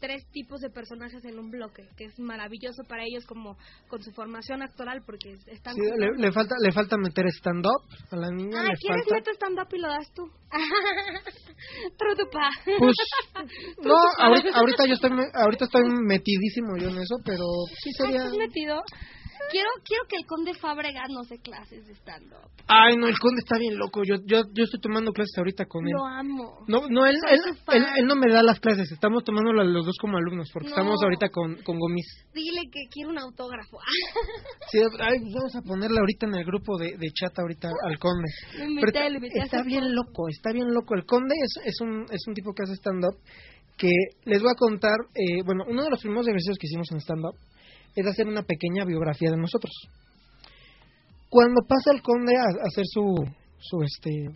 tres 0.00 0.24
tipos 0.32 0.60
de 0.60 0.70
personajes 0.70 1.24
en 1.24 1.38
un 1.38 1.50
bloque, 1.50 1.82
que 1.96 2.04
es 2.06 2.18
maravilloso 2.18 2.82
para 2.88 3.04
ellos 3.04 3.24
como 3.26 3.56
con 3.88 4.02
su 4.02 4.10
formación 4.12 4.62
actoral 4.62 5.02
porque 5.04 5.32
están. 5.48 5.74
Sí, 5.74 5.80
le, 5.98 6.10
le 6.16 6.32
falta 6.32 6.54
le 6.62 6.72
falta 6.72 6.96
meter 6.96 7.26
stand 7.28 7.64
up 7.66 7.82
a 8.10 8.16
la 8.16 8.30
niña, 8.30 8.58
Ah, 8.62 8.70
¿quieres 8.80 9.02
falta 9.04 9.14
meter 9.14 9.34
stand-up 9.34 9.68
y 9.74 9.78
lo 9.78 9.88
das 9.88 10.10
tú? 10.14 10.30
Trutupa. 11.98 12.50
Pues 12.78 12.96
no, 13.84 13.94
ahorita, 14.18 14.48
ahorita 14.58 14.86
yo 14.86 14.94
estoy 14.94 15.10
ahorita 15.34 15.64
estoy 15.66 15.82
metidísimo 16.06 16.76
yo 16.76 16.88
en 16.88 16.98
eso, 16.98 17.16
pero 17.24 17.44
sí 17.82 17.90
Ay, 17.90 17.92
sería 17.98 18.24
¿estás 18.24 18.36
metido? 18.36 18.82
Quiero, 19.50 19.68
quiero 19.84 20.04
que 20.08 20.16
el 20.16 20.26
conde 20.26 20.54
Fábregas 20.54 21.04
nos 21.10 21.28
dé 21.28 21.38
clases 21.38 21.86
de 21.86 21.92
stand-up. 21.94 22.48
Ay, 22.66 22.96
no, 22.96 23.06
el 23.08 23.18
conde 23.18 23.40
está 23.44 23.58
bien 23.58 23.76
loco. 23.76 24.00
Yo 24.02 24.16
yo 24.24 24.42
yo 24.54 24.64
estoy 24.64 24.80
tomando 24.80 25.12
clases 25.12 25.36
ahorita 25.36 25.66
con 25.66 25.86
él. 25.86 25.92
Lo 25.92 26.06
amo. 26.06 26.64
No, 26.66 26.88
no, 26.88 27.04
él, 27.04 27.16
él, 27.28 27.40
él, 27.74 27.84
él 27.98 28.06
no 28.06 28.16
me 28.16 28.32
da 28.32 28.42
las 28.42 28.58
clases, 28.58 28.90
estamos 28.90 29.22
tomando 29.22 29.52
los 29.52 29.84
dos 29.84 29.96
como 30.00 30.16
alumnos, 30.16 30.48
porque 30.52 30.68
No. 30.70 30.74
estamos 30.74 30.96
ahorita 31.02 31.28
con, 31.28 31.56
con 31.62 31.78
Gomis. 31.78 32.06
Dile 32.32 32.62
que 32.72 32.88
quiero 32.90 33.10
un 33.10 33.18
autógrafo. 33.18 33.78
Sí, 34.72 34.78
ay, 34.98 35.18
vamos 35.32 35.54
a 35.54 35.60
ponerle 35.62 35.98
ahorita 35.98 36.26
en 36.26 36.34
el 36.36 36.44
grupo 36.44 36.78
de, 36.78 36.96
de 36.96 37.08
chat 37.12 37.38
ahorita 37.38 37.68
al 37.86 37.98
conde. 37.98 38.28
Lo 38.58 38.64
invité, 38.64 38.90
Pero 38.92 39.08
lo 39.10 39.14
invité 39.16 39.38
está 39.40 39.62
bien 39.62 39.94
loco, 39.94 40.28
está 40.28 40.52
bien 40.52 40.72
loco. 40.72 40.94
El 40.94 41.04
conde 41.04 41.34
es, 41.36 41.66
es, 41.66 41.80
un, 41.82 42.06
es 42.10 42.26
un 42.26 42.34
tipo 42.34 42.52
que 42.54 42.62
hace 42.64 42.74
stand-up 42.74 43.14
que 43.76 43.90
les 44.24 44.42
voy 44.42 44.50
a 44.50 44.56
contar, 44.58 44.96
eh, 45.14 45.42
bueno, 45.44 45.64
uno 45.68 45.82
de 45.82 45.90
los 45.90 46.00
primeros 46.00 46.26
ejercicios 46.26 46.56
que 46.58 46.66
hicimos 46.66 46.88
en 46.92 47.00
stand-up 47.00 47.34
es 47.94 48.06
hacer 48.06 48.26
una 48.26 48.42
pequeña 48.42 48.84
biografía 48.84 49.30
de 49.30 49.36
nosotros. 49.36 49.72
Cuando 51.28 51.62
pasa 51.66 51.92
el 51.92 52.02
conde 52.02 52.36
a, 52.36 52.66
hacer 52.66 52.84
su, 52.86 53.14
su, 53.58 53.82
este, 53.82 54.30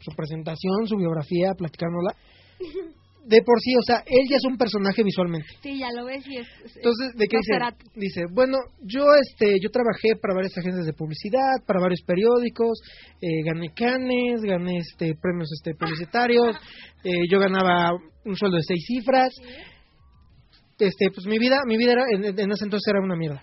su 0.00 0.10
presentación, 0.16 0.86
su 0.86 0.96
biografía, 0.96 1.52
platicándola, 1.56 2.14
de 3.26 3.40
por 3.42 3.58
sí, 3.60 3.74
o 3.76 3.82
sea, 3.82 4.02
él 4.06 4.26
ya 4.28 4.36
es 4.36 4.44
un 4.44 4.56
personaje 4.58 5.02
visualmente. 5.02 5.48
Sí, 5.62 5.78
ya 5.78 5.88
lo 5.96 6.04
ves 6.04 6.26
y 6.26 6.36
es... 6.38 6.46
es- 6.64 6.76
Entonces, 6.76 7.12
¿de 7.16 7.26
qué 7.26 7.36
dice? 7.38 7.52
Dice, 7.96 8.20
bueno, 8.32 8.58
yo 8.82 9.04
este 9.20 9.56
yo 9.62 9.70
trabajé 9.70 10.16
para 10.20 10.34
varias 10.34 10.56
agencias 10.58 10.86
de 10.86 10.92
publicidad, 10.92 11.64
para 11.66 11.80
varios 11.80 12.02
periódicos, 12.02 12.78
eh, 13.20 13.42
gané 13.44 13.72
canes, 13.74 14.42
gané 14.42 14.78
este 14.78 15.14
premios 15.20 15.48
este 15.52 15.74
publicitarios, 15.78 16.56
eh, 17.04 17.10
yo 17.30 17.38
ganaba 17.40 17.92
un 18.24 18.36
sueldo 18.36 18.56
de 18.56 18.62
seis 18.66 18.84
cifras. 18.86 19.32
Este, 20.78 21.06
pues 21.14 21.26
mi 21.26 21.38
vida, 21.38 21.58
mi 21.66 21.76
vida 21.76 21.92
era 21.92 22.04
en, 22.12 22.24
en 22.24 22.50
ese 22.52 22.64
entonces 22.64 22.86
era 22.88 23.00
una 23.00 23.14
mierda. 23.16 23.42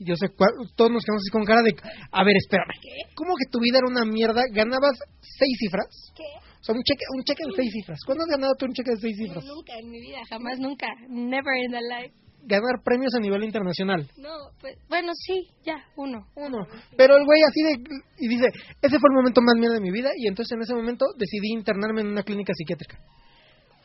Yo 0.00 0.14
sé, 0.14 0.28
todos 0.76 0.90
nos 0.92 1.02
quedamos 1.02 1.22
así 1.24 1.30
con 1.32 1.44
cara 1.44 1.62
de, 1.62 1.74
a 2.12 2.22
ver, 2.24 2.36
espérame, 2.36 2.70
¿cómo 3.16 3.34
que 3.34 3.50
tu 3.50 3.58
vida 3.58 3.78
era 3.78 3.88
una 3.90 4.04
mierda? 4.04 4.42
¿Ganabas 4.52 4.96
seis 5.20 5.56
cifras? 5.58 6.12
¿Qué? 6.14 6.22
O 6.60 6.64
sea, 6.64 6.74
un 6.74 6.82
cheque, 6.82 7.04
un 7.16 7.22
cheque 7.24 7.44
de 7.46 7.52
seis 7.56 7.72
cifras. 7.72 7.98
¿Cuándo 8.04 8.24
has 8.24 8.30
ganado 8.30 8.54
tú 8.58 8.66
un 8.66 8.72
cheque 8.72 8.90
de 8.90 9.00
seis 9.00 9.16
cifras? 9.16 9.44
Nunca 9.44 9.72
en 9.78 9.90
mi 9.90 10.00
vida, 10.00 10.18
jamás, 10.28 10.58
nunca. 10.58 10.86
Never 11.08 11.54
in 11.64 11.70
the 11.70 11.80
life. 11.80 12.14
Ganar 12.42 12.82
premios 12.84 13.14
a 13.14 13.20
nivel 13.20 13.44
internacional. 13.44 14.08
No, 14.16 14.30
pues, 14.60 14.76
bueno, 14.88 15.12
sí, 15.14 15.48
ya, 15.64 15.84
uno. 15.96 16.26
uno. 16.36 16.58
Pero 16.96 17.16
el 17.16 17.24
güey 17.24 17.40
así 17.42 17.62
de... 17.62 17.72
Y 18.18 18.28
dice, 18.28 18.46
ese 18.80 18.98
fue 18.98 19.10
el 19.10 19.16
momento 19.16 19.40
más 19.42 19.54
mierda 19.58 19.74
de 19.74 19.80
mi 19.80 19.90
vida 19.90 20.10
y 20.16 20.28
entonces 20.28 20.52
en 20.52 20.62
ese 20.62 20.74
momento 20.74 21.04
decidí 21.16 21.52
internarme 21.52 22.00
en 22.00 22.08
una 22.08 22.22
clínica 22.22 22.52
psiquiátrica. 22.54 22.98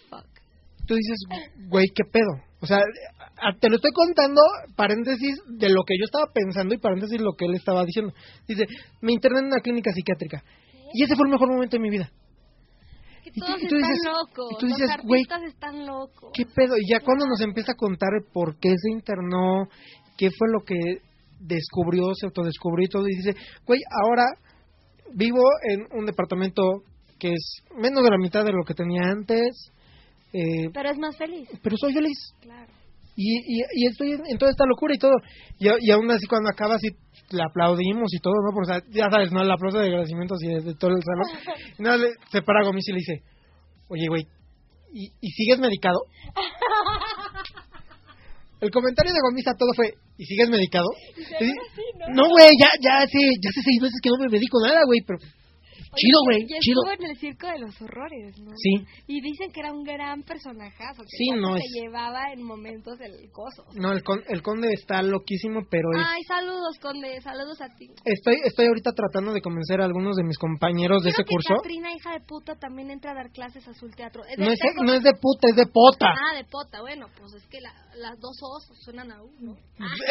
Fuck. 0.09 0.27
Tú 0.85 0.95
dices, 0.95 1.17
güey, 1.69 1.87
¿qué 1.95 2.03
pedo? 2.11 2.43
O 2.61 2.65
sea, 2.65 2.79
te 3.59 3.69
lo 3.69 3.75
estoy 3.75 3.91
contando, 3.91 4.41
paréntesis, 4.75 5.35
de 5.47 5.69
lo 5.69 5.83
que 5.83 5.95
yo 5.97 6.05
estaba 6.05 6.31
pensando 6.33 6.73
y 6.73 6.77
paréntesis 6.77 7.19
lo 7.19 7.33
que 7.37 7.45
él 7.45 7.55
estaba 7.55 7.83
diciendo. 7.85 8.13
Dice, 8.47 8.65
me 9.01 9.13
interné 9.13 9.39
en 9.39 9.45
una 9.47 9.61
clínica 9.61 9.91
psiquiátrica. 9.91 10.43
Y 10.93 11.03
ese 11.03 11.15
fue 11.15 11.25
el 11.25 11.31
mejor 11.31 11.51
momento 11.51 11.75
de 11.75 11.81
mi 11.81 11.89
vida. 11.89 12.09
Que 13.23 13.29
Y 13.29 13.39
tú- 13.39 13.45
y 13.57 13.67
tú 13.67 13.75
están 13.77 13.89
dices- 13.91 14.05
locos. 14.05 14.51
y 14.51 14.57
tú 14.59 14.65
dices, 14.67 14.89
Los 15.03 15.43
están 15.47 15.85
locos. 15.85 16.31
¿Qué 16.33 16.45
pedo? 16.45 16.75
Y 16.77 16.91
ya 16.91 16.99
cuando 16.99 17.25
nos 17.25 17.39
empieza 17.41 17.71
a 17.71 17.75
contar 17.75 18.09
por 18.33 18.57
qué 18.59 18.69
se 18.77 18.91
internó, 18.91 19.67
qué 20.17 20.29
fue 20.37 20.49
lo 20.51 20.59
que 20.65 20.75
descubrió, 21.39 22.13
se 22.15 22.25
autodescubrió 22.25 22.85
y 22.85 22.89
todo, 22.89 23.07
y 23.07 23.15
dice, 23.15 23.35
güey, 23.65 23.79
ahora 24.03 24.25
vivo 25.13 25.41
en 25.69 25.87
un 25.97 26.05
departamento 26.05 26.83
que 27.19 27.29
es 27.33 27.63
menos 27.77 28.03
de 28.03 28.09
la 28.09 28.17
mitad 28.17 28.43
de 28.43 28.51
lo 28.51 28.63
que 28.65 28.73
tenía 28.73 29.03
antes, 29.03 29.71
eh, 30.33 30.69
Pero 30.73 30.89
es 30.89 30.97
más 30.97 31.15
feliz. 31.15 31.47
pero 31.61 31.77
soy 31.77 31.93
feliz. 31.93 32.17
Claro. 32.41 32.72
Y, 33.15 33.37
y, 33.37 33.61
y 33.75 33.87
estoy 33.87 34.11
en, 34.13 34.21
en 34.27 34.37
toda 34.37 34.51
esta 34.51 34.65
locura 34.65 34.93
y 34.95 34.97
todo. 34.97 35.13
Y, 35.59 35.67
y 35.67 35.91
aún 35.91 36.09
así 36.11 36.25
cuando 36.27 36.49
acaba 36.49 36.75
así 36.75 36.87
le 37.31 37.43
aplaudimos 37.43 38.11
y 38.13 38.19
todo, 38.19 38.33
¿no? 38.43 38.51
Porque, 38.53 38.71
o 38.71 38.73
sea, 38.73 38.83
ya 38.91 39.09
sabes, 39.11 39.31
¿no? 39.31 39.41
El 39.41 39.51
aplauso 39.51 39.79
de 39.79 39.87
agradecimiento 39.87 40.35
así 40.35 40.47
de, 40.47 40.75
todo 40.75 40.91
el 40.91 41.01
salón. 41.03 41.55
Y 41.79 41.83
nada, 41.83 41.97
le, 41.97 42.09
se 42.31 42.41
para 42.41 42.61
a 42.61 42.63
Gomis 42.65 42.87
y 42.87 42.91
le 42.91 42.97
dice, 42.99 43.21
oye, 43.89 44.07
güey, 44.07 44.23
¿y, 44.93 45.09
¿y 45.21 45.29
sigues 45.31 45.59
medicado? 45.59 45.99
El 48.61 48.71
comentario 48.71 49.11
de 49.11 49.19
Gomis 49.21 49.47
a 49.47 49.57
todo 49.57 49.69
fue, 49.75 49.93
¿y 50.17 50.25
sigues 50.25 50.49
medicado? 50.49 50.87
Y 51.17 51.45
di- 51.45 51.53
no, 52.15 52.29
güey, 52.29 52.49
ya, 52.59 52.69
ya 52.79 53.03
hace, 53.03 53.19
ya 53.41 53.49
hace 53.49 53.61
seis 53.61 53.81
meses 53.81 53.99
que 54.01 54.09
no 54.09 54.17
me 54.23 54.29
medico 54.29 54.57
nada, 54.65 54.81
güey, 54.85 55.01
pero... 55.05 55.19
Chido, 55.95 56.19
güey, 56.25 56.45
chido. 56.59 56.81
estuvo 56.83 56.91
en 57.05 57.09
el 57.11 57.17
circo 57.17 57.47
de 57.47 57.59
los 57.59 57.81
horrores, 57.81 58.37
¿no? 58.39 58.51
Sí. 58.55 58.85
Y 59.07 59.21
dicen 59.21 59.51
que 59.51 59.59
era 59.59 59.71
un 59.71 59.83
gran 59.83 60.23
personajazo. 60.23 61.03
Que 61.03 61.17
Sí, 61.17 61.29
no, 61.31 61.49
cuate 61.49 61.63
es- 61.65 61.71
se 61.71 61.79
llevaba 61.81 62.21
en 62.33 62.43
momentos 62.43 62.99
el 63.01 63.31
coso. 63.31 63.63
No, 63.75 63.91
el, 63.91 64.03
con- 64.03 64.23
el 64.27 64.41
conde 64.41 64.69
está 64.73 65.01
loquísimo, 65.01 65.61
pero 65.69 65.89
es... 65.95 66.03
Ay, 66.05 66.23
saludos, 66.23 66.77
Conde. 66.81 67.19
Saludos 67.21 67.61
a 67.61 67.67
ti. 67.77 67.87
Estoy, 68.05 68.35
estoy 68.45 68.65
ahorita 68.67 68.91
tratando 68.93 69.31
de 69.33 69.41
convencer 69.41 69.81
a 69.81 69.85
algunos 69.85 70.15
de 70.15 70.23
mis 70.23 70.37
compañeros 70.37 71.03
de 71.03 71.09
ese 71.11 71.23
que 71.23 71.29
curso. 71.29 71.55
Katrina, 71.61 71.93
hija 71.93 72.11
de 72.13 72.25
puta, 72.25 72.55
también 72.55 72.89
entre 72.91 73.11
a 73.11 73.13
dar 73.13 73.31
clases 73.31 73.67
a 73.67 73.71
Azul 73.71 73.93
Teatro. 73.95 74.23
No 74.37 74.51
es, 74.51 74.59
tengo- 74.59 74.83
no 74.83 74.93
es 74.93 75.03
de 75.03 75.13
puta, 75.13 75.49
es 75.49 75.55
de 75.55 75.67
pota. 75.67 76.07
Ah, 76.09 76.35
de 76.35 76.43
pota. 76.45 76.81
Bueno, 76.81 77.07
pues 77.17 77.33
es 77.35 77.47
que 77.47 77.59
la- 77.61 77.73
las 77.97 78.19
dos 78.19 78.37
os 78.41 78.77
suenan 78.83 79.11
a 79.11 79.21
uno. 79.21 79.55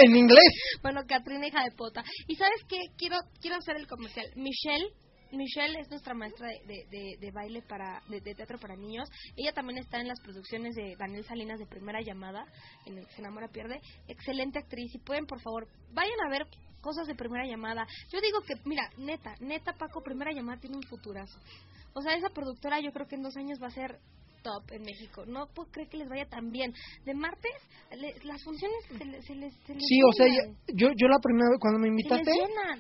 En 0.05 0.17
inglés. 0.17 0.39
Bueno, 0.83 1.01
Katrina, 1.07 1.47
hija 1.47 1.63
de 1.65 1.71
pota. 1.77 2.03
Y 2.27 2.35
sabes 2.35 2.61
qué? 2.69 2.77
Quiero, 2.97 3.17
quiero 3.41 3.57
hacer 3.57 3.77
el 3.77 3.87
comercial. 3.87 4.27
Michelle. 4.37 4.89
Michelle 5.37 5.81
es 5.81 5.89
nuestra 5.91 6.15
maestra 6.15 6.47
de, 6.49 6.61
de, 6.67 6.87
de- 6.91 7.17
de 7.19 7.31
baile 7.31 7.63
para 7.63 8.03
de, 8.09 8.21
teatro 8.21 8.59
para 8.59 8.77
niños. 8.77 9.09
Ella 9.37 9.53
también 9.53 9.79
está 9.79 10.01
en 10.01 10.09
las 10.09 10.21
producciones 10.21 10.75
de 10.75 10.95
Daniel 10.99 11.25
Salinas 11.25 11.59
de 11.59 11.67
Primera 11.67 12.01
Llamada, 12.03 12.45
en 12.87 12.99
el 12.99 13.07
que 13.07 13.13
se 13.15 13.21
enamora 13.21 13.49
pierde. 13.49 13.81
Excelente 14.09 14.59
actriz. 14.59 14.95
Y 14.95 14.99
pueden, 14.99 15.27
por 15.27 15.41
favor, 15.41 15.67
vayan 15.93 16.21
a 16.27 16.31
ver 16.31 16.47
cosas 16.81 17.07
de 17.07 17.15
Primera 17.15 17.47
Llamada. 17.47 17.87
Yo 18.13 18.21
digo 18.21 18.41
que, 18.47 18.55
mira, 18.65 18.89
neta, 18.99 19.35
neta, 19.41 19.73
Paco, 19.75 20.03
Primera 20.03 20.33
Llamada 20.33 20.61
tiene 20.61 20.77
un 20.77 20.83
futurazo. 20.83 21.39
O 21.95 22.01
sea, 22.03 22.15
esa 22.15 22.29
productora 22.31 22.81
yo 22.81 22.91
creo 22.93 23.07
que 23.07 23.17
en 23.17 23.23
dos 23.23 23.37
años 23.37 23.59
va 23.63 23.67
a 23.69 23.71
ser 23.71 23.99
top 24.43 24.73
en 24.73 24.83
México. 24.83 25.25
No 25.27 25.47
puedo 25.55 25.71
creer 25.71 25.89
que 25.89 25.99
les 25.99 26.09
vaya 26.09 26.27
tan 26.27 26.51
bien. 26.51 26.73
De 27.05 27.15
martes, 27.15 27.53
le- 27.97 28.15
las 28.25 28.43
funciones 28.43 28.77
se, 28.89 29.05
les- 29.05 29.25
se 29.25 29.35
les, 29.37 29.55
se 29.67 29.75
les 29.75 29.83
Sí, 29.87 29.99
o 30.09 30.13
sea, 30.13 30.27
yo, 30.75 30.89
yo 30.97 31.07
la 31.09 31.19
primera 31.23 31.49
vez, 31.51 31.59
cuando 31.61 31.79
me 31.79 31.89
invitaste, 31.89 32.33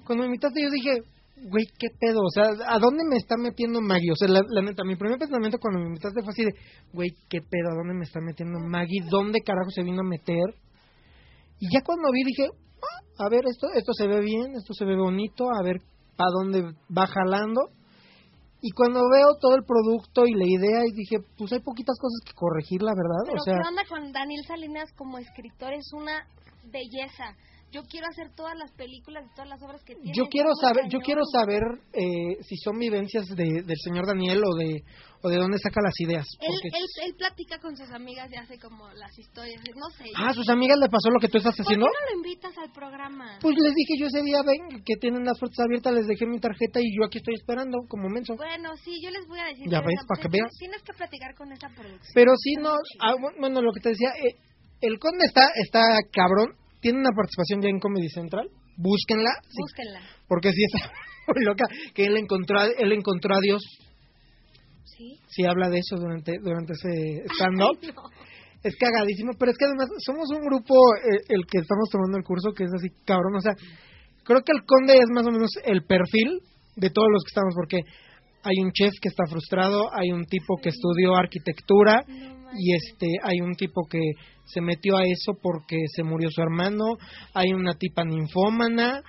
cuando 0.04 0.22
me 0.22 0.26
invitaste 0.26 0.60
yo 0.60 0.70
dije, 0.70 1.02
güey, 1.36 1.64
¿qué 1.78 1.88
pedo? 1.98 2.20
O 2.22 2.30
sea, 2.30 2.44
¿a 2.68 2.78
dónde 2.78 3.04
me 3.08 3.16
está 3.16 3.36
metiendo 3.36 3.80
Maggie? 3.80 4.12
O 4.12 4.16
sea, 4.16 4.28
la, 4.28 4.42
la 4.48 4.62
neta, 4.62 4.84
mi 4.84 4.96
primer 4.96 5.18
pensamiento 5.18 5.58
cuando 5.58 5.80
me 5.80 5.86
invitaste 5.86 6.22
fue 6.22 6.30
así 6.32 6.44
de, 6.44 6.52
güey, 6.92 7.10
¿qué 7.28 7.40
pedo? 7.40 7.70
¿A 7.70 7.76
dónde 7.76 7.94
me 7.94 8.04
está 8.04 8.20
metiendo 8.20 8.58
Maggie? 8.60 9.04
¿Dónde 9.08 9.40
carajo 9.40 9.70
se 9.70 9.82
vino 9.82 10.00
a 10.00 10.08
meter? 10.08 10.44
Y 11.58 11.72
ya 11.72 11.82
cuando 11.84 12.10
vi 12.12 12.24
dije, 12.24 12.48
"Ah, 12.48 13.26
a 13.26 13.28
ver, 13.30 13.44
esto, 13.46 13.68
esto 13.74 13.92
se 13.92 14.06
ve 14.06 14.20
bien, 14.20 14.54
esto 14.56 14.74
se 14.74 14.84
ve 14.84 14.96
bonito, 14.96 15.46
a 15.48 15.62
ver 15.62 15.80
para 16.16 16.30
dónde 16.30 16.62
va 16.96 17.06
jalando. 17.06 17.70
Y 18.60 18.70
cuando 18.70 19.00
veo 19.10 19.38
todo 19.40 19.56
el 19.56 19.64
producto 19.64 20.24
y 20.24 20.34
la 20.34 20.46
idea, 20.46 20.86
y 20.86 20.92
dije, 20.94 21.16
pues 21.36 21.52
hay 21.52 21.58
poquitas 21.60 21.98
cosas 21.98 22.20
que 22.24 22.32
corregir, 22.32 22.80
la 22.82 22.94
verdad. 22.94 23.26
Pero 23.26 23.40
o 23.40 23.44
sea, 23.44 23.54
¿qué 23.58 23.68
onda 23.68 23.82
con 23.88 24.12
Daniel 24.12 24.44
Salinas 24.46 24.92
como 24.96 25.18
escritor? 25.18 25.72
Es 25.74 25.90
una 25.92 26.26
belleza. 26.70 27.34
Yo 27.72 27.82
quiero 27.84 28.06
hacer 28.06 28.34
todas 28.36 28.54
las 28.56 28.70
películas 28.72 29.24
y 29.26 29.34
todas 29.34 29.48
las 29.48 29.62
obras 29.62 29.82
que 29.84 29.94
tiene. 29.94 30.12
yo 30.14 30.24
quiero 30.26 30.50
saber, 30.60 30.84
yo 30.88 30.98
quiero 31.00 31.22
saber 31.32 31.62
eh, 31.94 32.36
si 32.42 32.56
son 32.58 32.78
vivencias 32.78 33.26
de, 33.28 33.44
del 33.64 33.76
señor 33.82 34.06
Daniel 34.06 34.42
o 34.44 34.54
de 34.56 34.82
o 35.24 35.28
de 35.30 35.36
dónde 35.38 35.56
saca 35.58 35.80
las 35.80 35.94
ideas. 36.00 36.26
Él, 36.40 36.48
porque- 36.50 36.68
él, 36.76 36.84
él 37.06 37.14
platica 37.16 37.58
con 37.60 37.76
sus 37.76 37.88
amigas 37.92 38.28
y 38.32 38.34
hace 38.36 38.58
como 38.58 38.90
las 38.92 39.16
historias. 39.16 39.62
No 39.76 39.88
sé. 39.96 40.10
Ah, 40.16 40.30
a 40.30 40.34
sus 40.34 40.48
amigas 40.48 40.76
le 40.78 40.88
pasó 40.88 41.10
lo 41.10 41.20
que 41.20 41.28
tú 41.28 41.38
estás 41.38 41.54
¿Por 41.54 41.62
qué 41.64 41.74
haciendo. 41.78 41.86
no 41.86 41.92
lo 42.10 42.16
invitas 42.16 42.58
al 42.58 42.72
programa? 42.72 43.38
Pues 43.40 43.54
les 43.56 43.72
dije 43.72 43.94
yo 44.00 44.06
ese 44.08 44.20
día, 44.22 44.42
ven, 44.42 44.82
que 44.84 44.96
tienen 44.96 45.24
las 45.24 45.38
puertas 45.38 45.60
abiertas, 45.64 45.94
les 45.94 46.08
dejé 46.08 46.26
mi 46.26 46.40
tarjeta 46.40 46.80
y 46.82 46.90
yo 46.98 47.06
aquí 47.06 47.18
estoy 47.18 47.34
esperando, 47.34 47.78
como 47.88 48.08
menso. 48.10 48.34
Bueno, 48.34 48.70
sí, 48.84 48.98
yo 49.00 49.10
les 49.10 49.24
voy 49.28 49.38
a 49.38 49.46
decir. 49.46 49.64
Ya 49.70 49.80
ves, 49.80 49.94
para 50.08 50.20
que 50.22 50.28
veas. 50.28 50.50
Tienes 50.58 50.82
que 50.82 50.92
platicar 50.92 51.34
con 51.36 51.52
esa 51.52 51.68
producción. 51.68 52.12
Pero 52.14 52.32
sí, 52.36 52.54
no, 52.58 52.74
ah, 53.00 53.14
bu- 53.14 53.38
bueno, 53.38 53.62
lo 53.62 53.70
que 53.72 53.80
te 53.80 53.90
decía, 53.90 54.10
eh, 54.18 54.34
el 54.80 54.98
conde 54.98 55.24
está, 55.24 55.46
está 55.54 55.82
cabrón, 56.12 56.58
tiene 56.82 56.98
una 56.98 57.16
participación 57.16 57.62
ya 57.62 57.68
en 57.70 57.78
Comedy 57.80 58.08
Central, 58.10 58.50
búsquenla, 58.76 59.30
sí, 59.48 59.56
Búsquenla. 59.58 60.00
porque 60.28 60.52
sí 60.52 60.62
está 60.64 60.92
muy 61.34 61.44
loca, 61.46 61.64
que 61.94 62.04
él 62.04 62.16
encontró, 62.18 62.60
a- 62.60 62.66
él 62.76 62.92
encontró 62.92 63.34
a 63.34 63.40
Dios, 63.40 63.62
¿Sí? 64.84 65.16
sí 65.28 65.44
habla 65.46 65.68
de 65.70 65.78
eso 65.78 65.96
durante, 65.96 66.32
durante 66.42 66.72
ese 66.74 67.22
stand-up. 67.34 67.78
No. 67.82 68.02
Es 68.62 68.76
cagadísimo, 68.76 69.32
pero 69.38 69.50
es 69.50 69.58
que 69.58 69.64
además 69.64 69.88
somos 70.06 70.28
un 70.30 70.44
grupo, 70.46 70.74
eh, 71.02 71.18
el 71.30 71.46
que 71.46 71.58
estamos 71.58 71.88
tomando 71.90 72.16
el 72.18 72.22
curso, 72.24 72.52
que 72.54 72.62
es 72.62 72.70
así 72.72 72.90
cabrón. 73.04 73.34
O 73.36 73.40
sea, 73.40 73.54
creo 74.22 74.40
que 74.42 74.52
el 74.52 74.62
conde 74.64 74.94
es 74.98 75.06
más 75.12 75.26
o 75.26 75.32
menos 75.32 75.50
el 75.64 75.82
perfil 75.84 76.38
de 76.76 76.90
todos 76.90 77.08
los 77.10 77.24
que 77.24 77.30
estamos, 77.34 77.54
porque 77.56 77.78
hay 78.44 78.62
un 78.62 78.70
chef 78.70 78.92
que 79.02 79.08
está 79.08 79.24
frustrado, 79.26 79.90
hay 79.92 80.12
un 80.12 80.24
tipo 80.26 80.58
que 80.62 80.68
estudió 80.68 81.16
arquitectura 81.16 82.04
No 82.06 82.31
y 82.56 82.74
este 82.74 83.06
hay 83.22 83.40
un 83.40 83.54
tipo 83.54 83.82
que 83.88 84.00
se 84.44 84.60
metió 84.60 84.96
a 84.96 85.02
eso 85.04 85.32
porque 85.40 85.76
se 85.94 86.02
murió 86.02 86.28
su 86.30 86.42
hermano, 86.42 86.84
hay 87.34 87.52
una 87.52 87.74
tipa 87.74 88.04
ninfómana, 88.04 89.02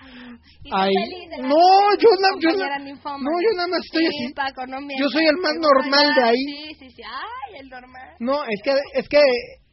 hay 0.71 0.93
no, 1.41 1.57
yo 1.99 2.09
na- 2.19 2.39
yo 2.39 2.49
na- 2.57 2.77
no, 2.79 3.31
yo 3.41 3.55
nada 3.55 3.67
más 3.67 3.79
estoy 3.85 4.05
Sí, 4.05 4.25
así. 4.25 4.33
Paco, 4.33 4.65
no 4.67 4.77
Yo 4.97 5.09
soy 5.09 5.25
el 5.25 5.37
más 5.37 5.53
normal 5.59 6.15
de 6.15 6.23
ahí. 6.23 6.37
Sí, 6.37 6.75
sí, 6.79 6.89
sí. 6.91 7.01
Ay, 7.03 7.59
el 7.59 7.69
normal. 7.69 8.15
No, 8.19 8.43
es 8.45 8.61
que 8.63 8.71
es 8.93 9.09
que 9.09 9.19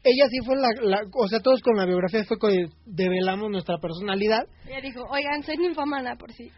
ella 0.03 0.25
sí 0.29 0.37
fue 0.45 0.55
la, 0.57 0.69
la- 0.81 1.03
o 1.13 1.27
sea, 1.27 1.39
todos 1.39 1.61
con 1.61 1.77
la 1.77 1.85
biografía 1.85 2.23
fue 2.25 2.37
que 2.39 2.65
develamos 2.85 3.49
nuestra 3.51 3.77
personalidad. 3.77 4.41
Ella 4.67 4.81
dijo, 4.81 5.03
oigan, 5.09 5.43
soy 5.43 5.57
ninfómana 5.57 6.15
por 6.15 6.31
si. 6.33 6.49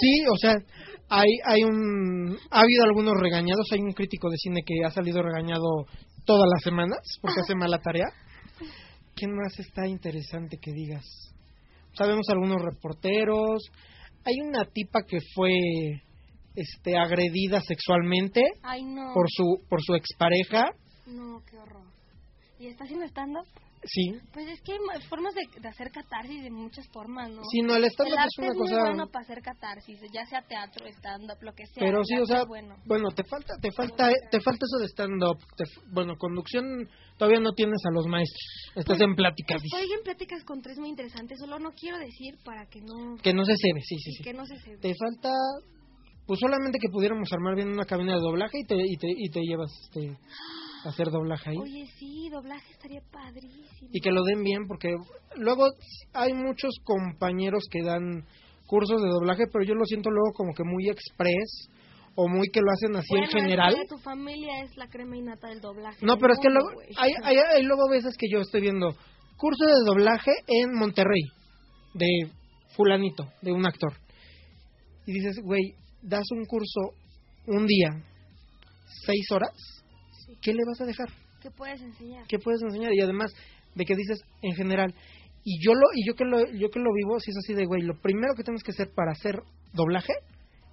Sí, 0.00 0.24
o 0.32 0.36
sea, 0.36 0.54
hay 1.08 1.28
hay 1.44 1.62
un 1.64 2.36
ha 2.50 2.60
habido 2.60 2.84
algunos 2.84 3.14
regañados, 3.20 3.66
hay 3.72 3.80
un 3.80 3.92
crítico 3.92 4.30
de 4.30 4.36
cine 4.38 4.62
que 4.64 4.84
ha 4.84 4.90
salido 4.90 5.22
regañado 5.22 5.86
todas 6.24 6.48
las 6.52 6.62
semanas 6.62 6.98
porque 7.20 7.40
hace 7.40 7.54
mala 7.54 7.78
tarea. 7.78 8.06
¿Quién 9.14 9.34
más 9.34 9.58
está 9.58 9.86
interesante 9.86 10.58
que 10.60 10.72
digas? 10.72 11.04
Sabemos 11.96 12.26
algunos 12.30 12.62
reporteros. 12.62 13.62
Hay 14.24 14.34
una 14.46 14.64
tipa 14.64 15.00
que 15.06 15.18
fue 15.34 15.50
este 16.54 16.96
agredida 16.96 17.60
sexualmente 17.60 18.40
Ay, 18.62 18.84
no. 18.84 19.12
por 19.14 19.26
su 19.28 19.58
por 19.68 19.80
su 19.82 19.94
expareja. 19.94 20.64
No, 21.06 21.42
qué 21.48 21.58
horror. 21.58 21.86
¿Y 22.58 22.68
está 22.68 22.84
haciendo 22.84 23.06
stand-up? 23.06 23.46
Sí. 23.84 24.12
Pues 24.32 24.46
es 24.48 24.60
que 24.62 24.72
hay 24.72 24.78
ma- 24.78 25.00
formas 25.08 25.34
de, 25.34 25.60
de 25.60 25.68
hacer 25.68 25.90
catarsis 25.90 26.42
de 26.42 26.50
muchas 26.50 26.86
formas, 26.92 27.30
¿no? 27.30 27.42
Sí, 27.50 27.62
no, 27.62 27.74
el 27.74 27.84
stand-up 27.86 28.18
es 28.18 28.38
una 28.38 28.46
es 28.48 28.54
muy 28.54 28.68
cosa 28.68 28.80
bueno 28.80 29.06
para 29.08 29.24
hacer 29.24 29.42
catarsis, 29.42 29.98
ya 30.12 30.24
sea 30.26 30.42
teatro, 30.42 30.86
stand-up, 30.86 31.38
lo 31.42 31.52
que 31.52 31.66
sea. 31.66 31.80
Pero 31.84 32.04
sí, 32.04 32.16
o 32.18 32.26
sea, 32.26 32.44
bueno. 32.44 32.76
bueno, 32.86 33.10
te 33.10 33.24
falta, 33.24 33.54
te 33.60 33.72
falta, 33.72 34.10
te 34.30 34.40
falta 34.40 34.64
eso 34.66 34.78
de 34.78 34.86
stand-up. 34.88 35.38
Bueno, 35.92 36.14
conducción 36.16 36.64
todavía 37.18 37.40
no 37.40 37.52
tienes 37.54 37.80
a 37.84 37.90
los 37.92 38.06
maestros. 38.06 38.40
Estás 38.76 38.98
Pues, 38.98 39.00
en 39.08 39.14
pláticas. 39.16 39.60
Estoy 39.64 39.92
en 39.92 40.02
pláticas 40.04 40.44
con 40.44 40.62
tres 40.62 40.78
muy 40.78 40.88
interesantes, 40.88 41.38
solo 41.40 41.58
no 41.58 41.70
quiero 41.72 41.98
decir 41.98 42.36
para 42.44 42.66
que 42.66 42.80
no... 42.80 43.16
Que 43.22 43.34
no 43.34 43.44
se 43.44 43.52
ve, 43.52 43.80
sí, 43.82 43.96
sí, 43.98 44.12
sí. 44.12 44.22
que 44.22 44.32
no 44.32 44.46
se 44.46 44.58
se 44.60 44.76
Te 44.78 44.94
falta, 44.94 45.30
pues 46.26 46.38
solamente 46.38 46.78
que 46.78 46.88
pudiéramos 46.88 47.28
armar 47.32 47.56
bien 47.56 47.68
una 47.68 47.84
cabina 47.84 48.14
de 48.14 48.20
doblaje 48.20 48.58
y 48.60 48.64
te, 48.64 48.76
y 48.76 48.96
te, 48.96 49.08
y 49.10 49.28
te 49.28 49.40
llevas 49.40 49.70
este, 49.82 50.08
a 50.08 50.61
hacer 50.84 51.10
doblaje 51.10 51.50
ahí. 51.50 51.58
Oye, 51.58 51.86
sí, 51.98 52.28
doblaje 52.30 52.72
estaría 52.72 53.00
padrísimo. 53.10 53.90
Y 53.92 54.00
que 54.00 54.10
lo 54.10 54.22
den 54.24 54.42
bien, 54.42 54.66
porque 54.66 54.94
luego 55.36 55.66
hay 56.12 56.32
muchos 56.32 56.74
compañeros 56.84 57.64
que 57.70 57.82
dan 57.82 58.24
cursos 58.66 59.02
de 59.02 59.08
doblaje, 59.08 59.44
pero 59.52 59.64
yo 59.64 59.74
lo 59.74 59.84
siento 59.84 60.10
luego 60.10 60.32
como 60.34 60.54
que 60.54 60.64
muy 60.64 60.88
express 60.88 61.68
o 62.14 62.28
muy 62.28 62.48
que 62.48 62.60
lo 62.60 62.70
hacen 62.70 62.96
así 62.96 63.08
Bueno, 63.10 63.26
en 63.26 63.30
general. 63.30 63.76
tu 63.88 63.98
familia 63.98 64.62
es 64.62 64.76
la 64.76 64.88
crema 64.88 65.16
innata 65.16 65.48
del 65.48 65.60
doblaje. 65.60 66.04
No, 66.04 66.18
pero 66.18 66.32
es 66.34 66.38
que 66.40 66.48
luego, 66.48 66.68
hay, 66.98 67.12
hay, 67.22 67.36
hay 67.36 67.62
luego 67.62 67.88
veces 67.90 68.14
que 68.18 68.28
yo 68.30 68.40
estoy 68.40 68.60
viendo 68.60 68.94
curso 69.36 69.64
de 69.64 69.84
doblaje 69.86 70.30
en 70.46 70.74
Monterrey, 70.74 71.22
de 71.94 72.30
fulanito, 72.76 73.28
de 73.42 73.52
un 73.52 73.66
actor. 73.66 73.94
Y 75.06 75.12
dices, 75.12 75.40
güey, 75.42 75.74
das 76.02 76.24
un 76.30 76.44
curso 76.44 76.80
un 77.46 77.66
día, 77.66 77.88
seis 79.04 79.26
horas, 79.32 79.81
Sí. 80.32 80.38
¿qué 80.42 80.52
le 80.54 80.64
vas 80.66 80.80
a 80.80 80.86
dejar? 80.86 81.08
¿Qué 81.40 81.50
puedes 81.50 81.80
enseñar? 81.80 82.26
¿Qué 82.28 82.38
puedes 82.38 82.62
enseñar? 82.62 82.92
Y 82.94 83.00
además 83.00 83.32
de 83.74 83.84
que 83.84 83.96
dices 83.96 84.20
en 84.42 84.54
general, 84.54 84.94
y 85.44 85.64
yo 85.64 85.74
lo 85.74 85.86
y 85.94 86.06
yo 86.06 86.14
que 86.14 86.24
lo 86.24 86.38
yo 86.52 86.70
que 86.70 86.78
lo 86.78 86.92
vivo, 86.92 87.18
si 87.20 87.30
es 87.30 87.36
así 87.38 87.54
de, 87.54 87.66
güey, 87.66 87.82
lo 87.82 88.00
primero 88.00 88.34
que 88.34 88.44
tienes 88.44 88.62
que 88.62 88.70
hacer 88.70 88.90
para 88.94 89.12
hacer 89.12 89.40
doblaje 89.72 90.12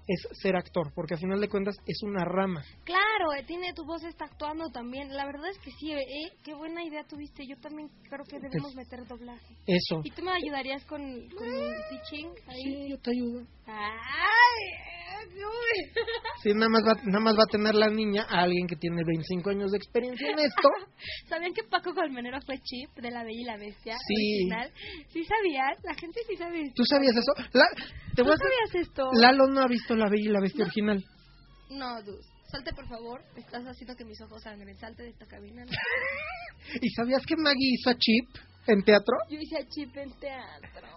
es 0.10 0.28
ser 0.42 0.56
actor, 0.56 0.92
porque 0.96 1.14
al 1.14 1.20
final 1.20 1.40
de 1.40 1.48
cuentas 1.48 1.76
es 1.86 2.02
una 2.02 2.26
rama. 2.26 2.64
Claro, 2.84 3.34
eh, 3.38 3.44
tiene 3.46 3.74
tu 3.74 3.86
voz 3.86 4.04
está 4.04 4.26
actuando 4.26 4.72
también. 4.72 5.16
La 5.16 5.26
verdad 5.26 5.52
es 5.52 5.60
que 5.60 5.70
sí, 5.72 5.92
eh, 5.92 6.00
eh, 6.00 6.32
qué 6.44 6.56
buena 6.56 6.84
idea 6.84 7.04
tuviste. 7.04 7.46
Yo 7.46 7.56
también 7.58 7.90
creo 8.10 8.26
que 8.26 8.40
debemos 8.40 8.74
meter 8.76 9.06
doblaje. 9.06 9.56
Eso. 9.68 10.02
¿Y 10.04 10.10
tú 10.10 10.24
me 10.24 10.32
ayudarías 10.32 10.84
con, 10.86 11.02
con 11.30 11.48
el 11.48 11.76
teaching? 11.90 12.28
Ahí? 12.48 12.64
Sí, 12.64 12.90
yo 12.90 12.98
te 12.98 13.12
ayudo. 13.12 13.46
¡Ay! 13.68 15.09
Sí, 16.44 16.54
nada 16.54 16.70
más, 16.70 16.82
va, 16.88 16.94
nada 17.04 17.20
más 17.20 17.34
va 17.36 17.44
a 17.44 17.52
tener 17.52 17.76
la 17.76 17.90
niña 17.90 18.26
a 18.30 18.44
alguien 18.44 18.66
que 18.68 18.76
tiene 18.78 19.04
25 19.06 19.50
años 19.50 19.72
de 19.72 19.78
experiencia 19.78 20.30
en 20.32 20.40
esto. 20.40 20.70
¿Sabían 21.30 21.54
que 21.54 21.64
Paco 21.64 21.94
Colmenero 21.94 22.40
fue 22.46 22.56
Chip 22.60 22.90
de 22.96 23.12
La 23.12 23.24
Bella 23.24 23.42
y 23.42 23.44
la 23.44 23.58
Bestia 23.58 23.98
Sí. 24.08 24.14
original? 24.16 24.72
¿Sí 25.12 25.24
sabían? 25.26 25.74
La 25.84 25.94
gente 25.96 26.22
sí 26.28 26.36
sabe 26.38 26.62
esto. 26.62 26.74
¿Tú 26.76 26.84
sabías 26.86 27.16
eso? 27.16 27.34
La, 27.54 27.66
te 28.16 28.24
¿Tú 28.24 28.32
a 28.32 28.38
sabías 28.38 28.88
esto? 28.88 29.10
Lalo 29.14 29.48
no 29.48 29.62
ha 29.62 29.68
visto 29.68 29.96
La 29.96 30.10
Bella 30.10 30.30
y 30.30 30.34
la 30.34 30.42
Bestia 30.42 30.60
No. 30.60 30.66
original. 30.68 31.04
No, 31.72 32.02
Dus. 32.04 32.26
Salte, 32.52 32.74
por 32.74 32.88
favor. 32.88 33.22
Estás 33.36 33.64
haciendo 33.66 33.96
que 33.96 34.06
mis 34.06 34.20
ojos 34.22 34.42
sangren. 34.42 34.76
Salte 34.78 35.04
de 35.04 35.10
esta 35.10 35.26
cabina. 35.28 35.64
¿Y 36.82 36.90
sabías 36.92 37.24
que 37.26 37.36
Maggie 37.38 37.74
hizo 37.78 37.92
a 37.92 37.96
Chip 37.96 38.28
en 38.68 38.84
teatro? 38.84 39.16
Yo 39.30 39.38
hice 39.40 39.58
a 39.58 39.68
Chip 39.68 39.96
en 39.98 40.10
teatro. 40.20 40.88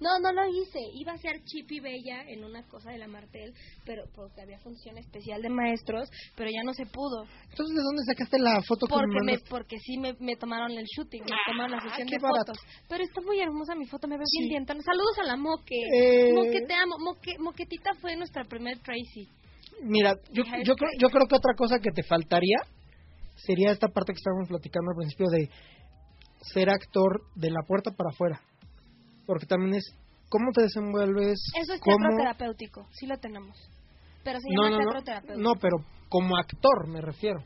No, 0.00 0.18
no 0.20 0.32
lo 0.32 0.46
hice. 0.48 0.78
Iba 0.94 1.12
a 1.12 1.18
ser 1.18 1.42
Chip 1.44 1.70
y 1.72 1.80
Bella 1.80 2.22
en 2.28 2.44
una 2.44 2.62
cosa 2.68 2.90
de 2.90 2.98
la 2.98 3.08
Martel, 3.08 3.52
pero 3.84 4.04
porque 4.14 4.40
había 4.42 4.58
función 4.60 4.98
especial 4.98 5.42
de 5.42 5.48
maestros, 5.48 6.08
pero 6.36 6.50
ya 6.50 6.62
no 6.64 6.72
se 6.74 6.86
pudo. 6.86 7.24
Entonces, 7.50 7.76
¿de 7.76 7.82
dónde 7.82 8.02
sacaste 8.06 8.38
la 8.38 8.60
foto 8.62 8.86
que 8.86 8.92
Porque 8.94 9.20
me 9.24 9.32
me, 9.32 9.38
porque 9.48 9.76
sí 9.78 9.98
me, 9.98 10.14
me 10.20 10.36
tomaron 10.36 10.72
el 10.72 10.84
shooting, 10.86 11.22
me 11.22 11.36
tomaron 11.46 11.70
la 11.72 11.78
Ah, 11.78 11.88
sesión 11.90 12.08
de 12.08 12.18
barato. 12.20 12.52
fotos. 12.54 12.58
Pero 12.88 13.04
está 13.04 13.20
muy 13.20 13.40
hermosa 13.40 13.74
mi 13.74 13.86
foto, 13.86 14.06
me 14.08 14.16
veo 14.16 14.26
Sí. 14.26 14.40
bien 14.40 14.50
dientona. 14.64 14.80
Saludos 14.82 15.18
a 15.20 15.24
la 15.24 15.36
Moque. 15.36 15.76
Eh. 15.96 16.32
Moque, 16.34 16.60
te 16.66 16.74
amo. 16.74 16.96
Moque, 16.98 17.32
Moquetita 17.38 17.94
fue 18.00 18.16
nuestra 18.16 18.44
primer 18.44 18.78
Tracy. 18.80 19.28
Mira, 19.82 20.14
yo, 20.32 20.42
yo, 20.64 20.74
creo, 20.74 20.90
yo 20.98 21.08
creo 21.08 21.26
que 21.26 21.36
otra 21.36 21.54
cosa 21.56 21.78
que 21.78 21.90
te 21.90 22.02
faltaría 22.02 22.58
sería 23.36 23.70
esta 23.72 23.88
parte 23.88 24.12
que 24.12 24.18
estábamos 24.18 24.48
platicando 24.48 24.90
al 24.90 24.96
principio 24.98 25.26
de 25.30 25.48
ser 26.52 26.68
actor 26.70 27.22
de 27.34 27.50
la 27.50 27.62
puerta 27.66 27.90
para 27.92 28.10
afuera. 28.10 28.40
Porque 29.30 29.46
también 29.46 29.74
es 29.76 29.84
cómo 30.28 30.50
te 30.52 30.62
desenvuelves, 30.62 31.38
Eso 31.54 31.74
es 31.74 31.80
cómo... 31.80 31.96
teatro 31.98 32.16
terapéutico, 32.18 32.88
sí 32.90 33.06
lo 33.06 33.16
tenemos. 33.18 33.56
Pero 34.24 34.40
se 34.40 34.48
No, 34.50 34.64
llama 34.64 34.70
no, 34.70 34.78
teatro 34.78 34.98
no, 34.98 35.04
terapéutico. 35.04 35.40
no, 35.48 35.54
pero 35.60 35.76
como 36.08 36.36
actor 36.36 36.88
me 36.88 37.00
refiero. 37.00 37.38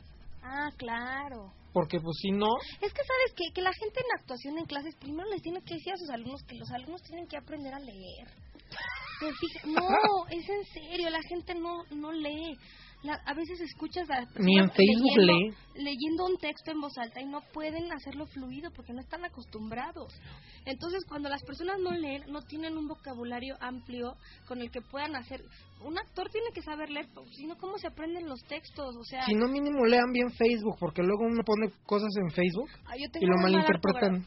Ah, 0.43 0.71
claro. 0.79 1.53
Porque 1.75 1.99
pues 2.01 2.17
si 2.23 2.31
no, 2.31 2.49
Es 2.81 2.93
que 2.93 3.03
sabes 3.05 3.35
que, 3.37 3.53
que 3.55 3.61
la 3.61 3.73
gente 3.75 4.01
en 4.01 4.19
actuación 4.21 4.57
en 4.59 4.65
clases 4.65 4.95
primero 4.97 5.29
les 5.29 5.43
tiene 5.43 5.61
que 5.61 5.75
decir 5.75 5.93
a 5.93 5.97
sus 5.99 6.09
alumnos 6.09 6.41
que 6.49 6.57
los 6.57 6.71
alumnos 6.71 7.03
tienen 7.03 7.27
que 7.27 7.37
aprender 7.37 7.75
a 7.75 7.79
leer. 7.81 8.29
Fija- 9.21 9.67
No, 9.67 9.83
es 10.31 10.49
en 10.49 10.65
serio, 10.73 11.11
la 11.11 11.21
gente 11.29 11.55
no 11.55 11.83
no 11.91 12.13
lee. 12.13 12.57
La- 13.05 13.21
a 13.27 13.35
veces 13.35 13.61
escuchas 13.61 14.09
a 14.11 14.21
Ni 14.39 14.59
en 14.59 14.71
Facebook 14.71 15.17
leyendo, 15.19 15.57
leyendo 15.75 16.25
un 16.27 16.39
texto 16.39 16.71
en 16.71 16.81
voz 16.81 16.97
alta 16.97 17.21
y 17.21 17.27
no 17.27 17.43
pueden 17.53 17.93
hacerlo 17.93 18.27
fluido 18.27 18.71
porque 18.75 18.95
no 18.95 19.01
están 19.01 19.25
acostumbrados. 19.25 20.13
Entonces, 20.65 21.05
cuando 21.07 21.29
las 21.29 21.43
personas 21.43 21.79
no 21.81 21.91
leen, 21.93 22.23
no 22.33 22.41
tienen 22.43 22.79
un 22.79 22.89
vocabulario 22.89 23.57
amplio 23.61 24.15
con 24.49 24.63
el 24.63 24.71
que 24.71 24.81
puedan 24.81 25.15
hacer. 25.17 25.43
Un 25.85 25.99
actor 25.99 26.31
tiene 26.31 26.47
que 26.55 26.63
saber 26.63 26.89
leer, 26.89 27.07
pues, 27.15 27.29
si 27.37 27.47
no, 27.47 27.57
¿cómo 27.59 27.77
se 27.77 27.89
aprenden 27.89 28.27
los 28.27 28.41
textos? 28.49 28.97
O 28.97 29.05
sea, 29.05 29.27
si 29.27 29.35
no 29.35 29.49
mínimo 29.49 29.85
lean 29.85 30.11
bien 30.11 30.31
Facebook, 30.31 30.77
porque 30.81 31.03
luego 31.03 31.25
uno 31.27 31.43
pone 31.45 31.71
cosas 31.85 32.11
en 32.17 32.31
Facebook 32.31 32.71
Ah, 32.87 32.97
yo 32.97 33.11
tengo 33.11 33.27
y 33.27 33.29
lo 33.29 33.37
malinterpretan. 33.37 34.25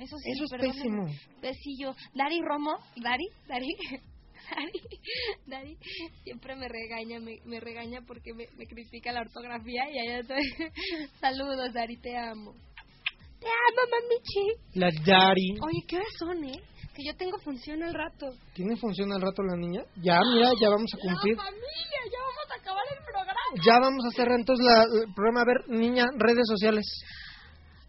Eso 0.00 0.16
sí, 0.18 0.30
Eso 0.32 0.44
es 0.44 0.50
pésimo. 0.60 1.06
Besillo. 1.40 1.94
Dari 2.14 2.40
Romo, 2.42 2.76
Dari, 3.02 3.26
Dari. 3.48 3.68
Dari, 4.50 4.80
Dari 5.46 5.76
siempre 6.24 6.56
me 6.56 6.68
regaña, 6.68 7.20
me, 7.20 7.38
me 7.44 7.60
regaña 7.60 8.00
porque 8.06 8.32
me, 8.34 8.46
me 8.56 8.66
critica 8.66 9.12
la 9.12 9.20
ortografía 9.22 9.88
y 9.90 9.98
allá 9.98 10.18
estoy. 10.20 10.42
Saludos, 11.20 11.72
Dari, 11.72 11.96
te 12.00 12.16
amo. 12.16 12.52
Te 13.40 13.46
amo, 13.46 13.82
mamichi. 13.92 14.46
La 14.74 14.90
Dari. 15.04 15.58
Oye, 15.62 15.82
¿qué 15.86 15.96
horas 15.96 16.12
son, 16.18 16.42
eh? 16.44 16.60
Que 16.94 17.04
yo 17.04 17.14
tengo 17.16 17.38
función 17.38 17.82
al 17.84 17.94
rato. 17.94 18.26
¿Tiene 18.54 18.76
función 18.76 19.12
al 19.12 19.20
rato 19.22 19.42
la 19.44 19.56
niña? 19.56 19.82
Ya, 20.02 20.18
mira, 20.34 20.50
ya 20.60 20.68
vamos 20.70 20.90
a 20.92 20.98
cumplir. 20.98 21.36
La 21.36 21.44
familia, 21.44 22.00
ya 22.10 22.18
vamos 22.18 22.50
a 22.50 22.54
acabar 22.60 22.82
el 22.90 22.98
programa. 23.04 23.40
Ya 23.64 23.78
vamos 23.80 24.04
a 24.04 24.10
cerrar 24.16 24.36
entonces 24.40 24.66
la, 24.66 24.82
el 24.82 25.14
programa. 25.14 25.42
A 25.42 25.44
ver, 25.44 25.68
niña, 25.68 26.06
redes 26.18 26.44
sociales. 26.48 26.84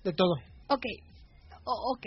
De 0.03 0.13
todo. 0.13 0.35
Ok, 0.67 0.85
o- 1.65 1.93
ok. 1.95 2.05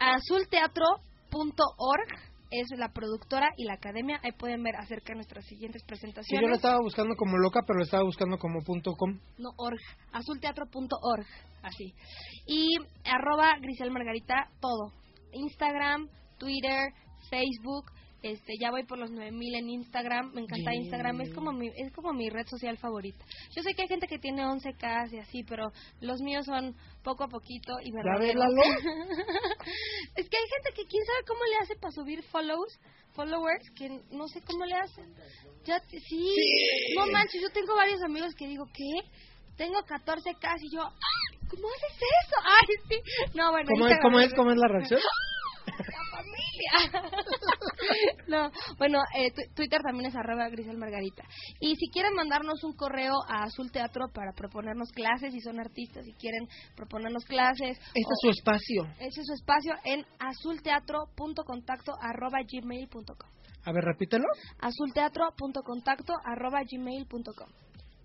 Azulteatro.org 0.00 2.08
es 2.52 2.68
la 2.78 2.92
productora 2.92 3.48
y 3.56 3.64
la 3.64 3.74
academia. 3.74 4.20
Ahí 4.22 4.32
pueden 4.32 4.62
ver 4.62 4.76
acerca 4.76 5.12
de 5.12 5.16
nuestras 5.16 5.44
siguientes 5.46 5.82
Sí, 5.82 5.86
yo 5.86 5.88
presentaciones. 5.88 6.50
la 6.50 6.56
estaba 6.56 6.78
buscando 6.80 7.14
como 7.16 7.38
loca, 7.38 7.60
pero 7.66 7.78
la 7.78 7.84
estaba 7.84 8.04
buscando 8.04 8.38
como 8.38 8.60
punto 8.62 8.92
.com. 8.92 9.18
No, 9.38 9.50
org. 9.56 9.78
Azulteatro.org. 10.12 11.26
Así. 11.62 11.94
Y 12.46 12.76
arroba 13.04 13.52
Grisel 13.60 13.90
Margarita, 13.90 14.48
todo. 14.60 14.92
Instagram, 15.32 16.08
Twitter, 16.38 16.92
Facebook. 17.30 17.86
Este, 18.22 18.52
ya 18.60 18.70
voy 18.70 18.84
por 18.84 18.98
los 18.98 19.10
9000 19.10 19.54
en 19.56 19.68
Instagram. 19.68 20.32
Me 20.32 20.42
encanta. 20.42 20.74
Instagram. 20.74 21.20
Es 21.22 21.34
como 21.34 21.52
mi 21.52 21.68
es 21.68 21.92
como 21.92 22.12
mi 22.12 22.30
red 22.30 22.46
social 22.46 22.78
favorita. 22.78 23.24
Yo 23.54 23.62
sé 23.62 23.74
que 23.74 23.82
hay 23.82 23.88
gente 23.88 24.06
que 24.06 24.18
tiene 24.18 24.44
11k 24.44 25.12
y 25.12 25.18
así, 25.18 25.42
pero 25.42 25.72
los 26.00 26.20
míos 26.20 26.46
son 26.46 26.76
poco 27.02 27.24
a 27.24 27.28
poquito 27.28 27.72
y 27.82 27.90
¿Ya 27.92 28.18
ves, 28.18 28.34
verdaderos. 28.34 28.54
Es 30.16 30.28
que 30.28 30.36
hay 30.36 30.48
gente 30.48 30.70
que 30.76 30.86
quién 30.86 31.04
sabe 31.04 31.24
cómo 31.26 31.40
le 31.44 31.56
hace 31.62 31.76
para 31.76 31.92
subir 31.92 32.22
follows, 32.24 32.78
followers, 33.14 33.70
que 33.76 33.88
no 34.10 34.28
sé 34.28 34.40
cómo 34.42 34.64
le 34.64 34.74
hacen. 34.74 35.14
Ya 35.64 35.80
sí, 35.80 36.36
no 36.96 37.06
manches, 37.06 37.40
yo 37.40 37.50
tengo 37.50 37.74
varios 37.74 38.02
amigos 38.02 38.34
que 38.34 38.46
digo, 38.46 38.66
¿qué? 38.72 39.08
Tengo 39.56 39.78
14k 39.84 40.56
y 40.60 40.74
yo, 40.74 40.82
"Ah, 40.82 41.36
¿cómo 41.48 41.68
haces 41.68 41.96
eso? 41.96 42.36
Ay, 42.44 42.76
sí. 42.88 42.96
No, 43.34 43.50
bueno, 43.50 43.68
¿Cómo 43.68 43.86
es, 43.88 43.98
cómo 44.02 44.20
es, 44.20 44.34
cómo 44.34 44.50
es 44.52 44.58
la 44.58 44.68
reacción? 44.68 45.00
la 45.66 46.04
familia. 46.10 46.72
no, 48.28 48.50
bueno, 48.78 48.98
eh, 49.16 49.32
Twitter 49.54 49.80
también 49.82 50.06
es 50.06 50.16
arroba 50.16 50.48
Grisel 50.48 50.78
Margarita. 50.78 51.24
Y 51.60 51.74
si 51.76 51.88
quieren 51.90 52.14
mandarnos 52.14 52.62
un 52.64 52.74
correo 52.74 53.14
a 53.28 53.44
Azul 53.44 53.70
Teatro 53.70 54.06
para 54.12 54.32
proponernos 54.32 54.90
clases, 54.92 55.32
si 55.32 55.40
son 55.40 55.60
artistas 55.60 56.06
y 56.06 56.12
quieren 56.14 56.46
proponernos 56.76 57.24
clases, 57.24 57.78
Este 57.78 58.00
es 58.00 58.18
su 58.20 58.30
espacio. 58.30 58.84
ese 58.98 59.20
es 59.20 59.26
su 59.26 59.34
espacio 59.34 59.74
en 59.84 60.04
azulteatro.contacto 60.18 61.92
arroba 62.00 62.38
gmail.com. 62.50 63.30
A 63.64 63.72
ver, 63.72 63.84
repítelo. 63.84 64.24
azulteatro.contacto 64.60 66.14
arroba 66.24 66.62
gmail.com. 66.68 67.48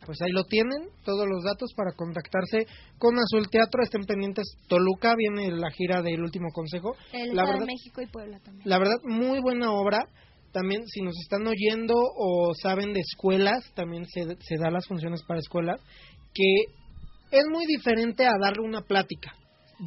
Pues 0.07 0.21
ahí 0.21 0.31
lo 0.31 0.45
tienen, 0.45 0.87
todos 1.03 1.27
los 1.27 1.43
datos 1.43 1.73
para 1.75 1.91
contactarse 1.91 2.65
con 2.97 3.19
Azul 3.19 3.49
Teatro. 3.49 3.83
Estén 3.83 4.05
pendientes. 4.05 4.55
Toluca 4.69 5.13
viene 5.17 5.51
la 5.51 5.69
gira 5.69 6.01
del 6.01 6.23
último 6.23 6.47
consejo. 6.53 6.95
El 7.11 7.35
La 7.35 7.43
verdad, 7.43 7.59
de 7.59 7.65
México 7.65 8.01
y 8.01 8.07
Puebla 8.07 8.39
también. 8.39 8.67
la 8.67 8.79
verdad, 8.79 8.95
muy 9.03 9.41
buena 9.41 9.73
obra. 9.73 9.99
También, 10.53 10.87
si 10.87 11.01
nos 11.01 11.13
están 11.21 11.45
oyendo 11.45 11.93
o 11.93 12.53
saben 12.55 12.93
de 12.93 13.01
escuelas, 13.01 13.69
también 13.75 14.05
se, 14.05 14.23
se 14.39 14.55
da 14.57 14.71
las 14.71 14.87
funciones 14.87 15.21
para 15.27 15.41
escuelas, 15.41 15.81
que 16.33 16.61
es 17.31 17.43
muy 17.51 17.65
diferente 17.65 18.25
a 18.25 18.37
darle 18.39 18.63
una 18.63 18.83
plática. 18.83 19.33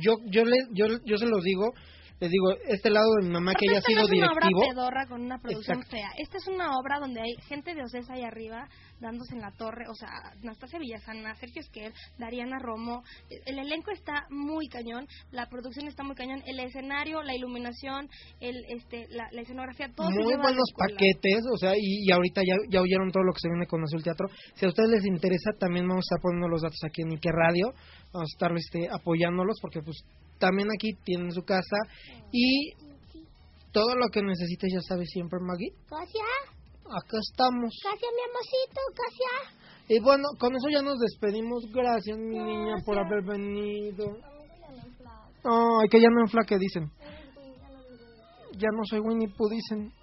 Yo, 0.05 0.17
yo, 0.31 0.45
le, 0.45 0.57
yo, 0.73 0.87
yo 1.07 1.17
se 1.17 1.27
los 1.27 1.43
digo, 1.43 1.73
les 2.21 2.31
digo, 2.31 2.53
este 2.69 2.91
lado 2.91 3.07
de 3.21 3.27
mi 3.27 3.33
mamá 3.33 3.53
que 3.55 3.67
Aparte, 3.67 3.67
ella 3.67 3.77
ha 3.77 3.79
esta 3.79 3.89
sido 3.89 4.01
no 4.01 4.05
es 4.05 4.11
una 4.13 4.29
directivo. 4.29 4.61
obra 4.61 4.69
pedorra 4.75 5.07
con 5.07 5.21
una 5.23 5.39
producción 5.39 5.79
Exacto. 5.79 5.97
fea. 5.97 6.09
Esta 6.19 6.37
es 6.39 6.47
una 6.49 6.77
obra 6.79 6.99
donde 7.01 7.21
hay 7.21 7.33
gente 7.49 7.75
de 7.75 7.83
Ocesa 7.83 8.13
ahí 8.15 8.23
arriba 8.23 8.69
dándose 9.01 9.35
en 9.35 9.41
la 9.41 9.51
torre. 9.53 9.87
O 9.89 9.95
sea, 9.95 10.09
Nastasia 10.43 10.79
Villasana, 10.79 11.35
Sergio 11.37 11.63
Esquer, 11.63 11.93
Dariana 12.19 12.59
Romo. 12.59 13.03
El 13.47 13.59
elenco 13.59 13.91
está 13.91 14.27
muy 14.29 14.69
cañón. 14.69 15.07
La 15.31 15.47
producción 15.49 15.89
está 15.89 16.03
muy 16.05 16.15
cañón. 16.15 16.43
El 16.47 16.61
escenario, 16.61 17.23
la 17.23 17.35
iluminación, 17.35 18.09
el 18.41 18.57
este 18.69 19.07
la, 19.11 19.29
la 19.33 19.41
escenografía, 19.41 19.89
todo 19.97 20.11
muy 20.11 20.35
buenos 20.37 20.71
paquetes, 20.77 21.43
o 21.53 21.57
sea, 21.57 21.73
y, 21.77 22.05
y 22.07 22.13
ahorita 22.13 22.43
ya, 22.47 22.55
ya 22.69 22.83
oyeron 22.83 23.11
todo 23.11 23.23
lo 23.23 23.33
que 23.33 23.41
se 23.41 23.49
viene 23.49 23.67
con 23.67 23.83
Azul 23.83 24.03
Teatro. 24.03 24.29
Si 24.55 24.67
a 24.67 24.69
ustedes 24.69 24.91
les 24.91 25.07
interesa, 25.07 25.53
también 25.59 25.89
vamos 25.89 26.05
a 26.05 26.15
estar 26.15 26.21
poniendo 26.23 26.49
los 26.49 26.61
datos 26.63 26.79
aquí 26.85 27.01
en 27.03 27.13
Ike 27.13 27.31
Radio, 27.33 27.73
vamos 28.13 28.31
a 28.31 28.35
estar 28.35 28.53
este, 28.57 28.89
apoyándolos 28.91 29.59
porque 29.61 29.81
pues 29.83 29.97
también 30.39 30.69
aquí 30.75 30.93
tienen 31.05 31.31
su 31.33 31.43
casa 31.43 31.77
y 32.33 32.73
todo 33.73 33.95
lo 33.95 34.09
que 34.13 34.23
necesites 34.23 34.71
ya 34.73 34.81
sabes 34.81 35.09
siempre, 35.11 35.39
Maggie. 35.41 35.73
Gracias, 35.89 36.59
Acá 36.91 37.19
estamos. 37.31 37.71
gracias 37.85 38.11
mi 38.17 38.23
amorcito, 38.31 38.81
gracias. 38.97 39.61
Y 39.89 39.99
bueno, 40.01 40.25
con 40.39 40.55
eso 40.57 40.69
ya 40.73 40.83
nos 40.83 40.99
despedimos. 40.99 41.65
Gracias, 41.73 42.17
mi 42.19 42.39
niña, 42.39 42.77
por 42.85 42.99
haber 42.99 43.23
venido. 43.25 44.17
Ay, 45.45 45.89
que 45.89 46.01
ya 46.01 46.09
no 46.11 46.21
enflaque, 46.23 46.59
dicen. 46.59 46.91
Ya 48.59 48.69
no 48.77 48.83
soy 48.85 49.01
Winnie 49.01 49.29
Pooh, 49.37 49.49
dicen. 49.51 49.93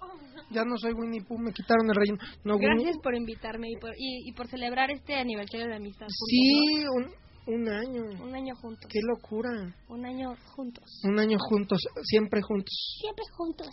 Ya 0.50 0.64
no 0.64 0.78
soy 0.78 0.94
Winnie 0.94 1.20
Pooh, 1.28 1.36
me 1.38 1.52
quitaron 1.52 1.90
el 1.90 1.94
relleno. 1.94 2.16
No, 2.42 2.54
Winnie- 2.56 2.76
Gracias 2.82 2.96
por 3.02 3.14
invitarme 3.14 3.68
y 3.70 3.76
por, 3.76 3.90
y, 3.98 4.30
y 4.30 4.32
por 4.32 4.46
celebrar 4.48 4.90
este 4.90 5.14
aniversario 5.16 5.66
de 5.66 5.76
amistad. 5.76 6.06
Sí, 6.08 6.84
un, 6.96 7.12
un 7.48 7.68
año. 7.68 8.04
¿no? 8.04 8.24
Un 8.24 8.34
año 8.34 8.54
juntos. 8.56 8.86
Qué 8.90 9.00
locura. 9.02 9.50
Un 9.88 10.04
año 10.06 10.34
juntos. 10.54 10.84
Un 11.04 11.18
año 11.18 11.36
juntos, 11.38 11.80
siempre 12.04 12.40
juntos. 12.42 12.74
Siempre 13.00 13.24
juntos. 13.36 13.68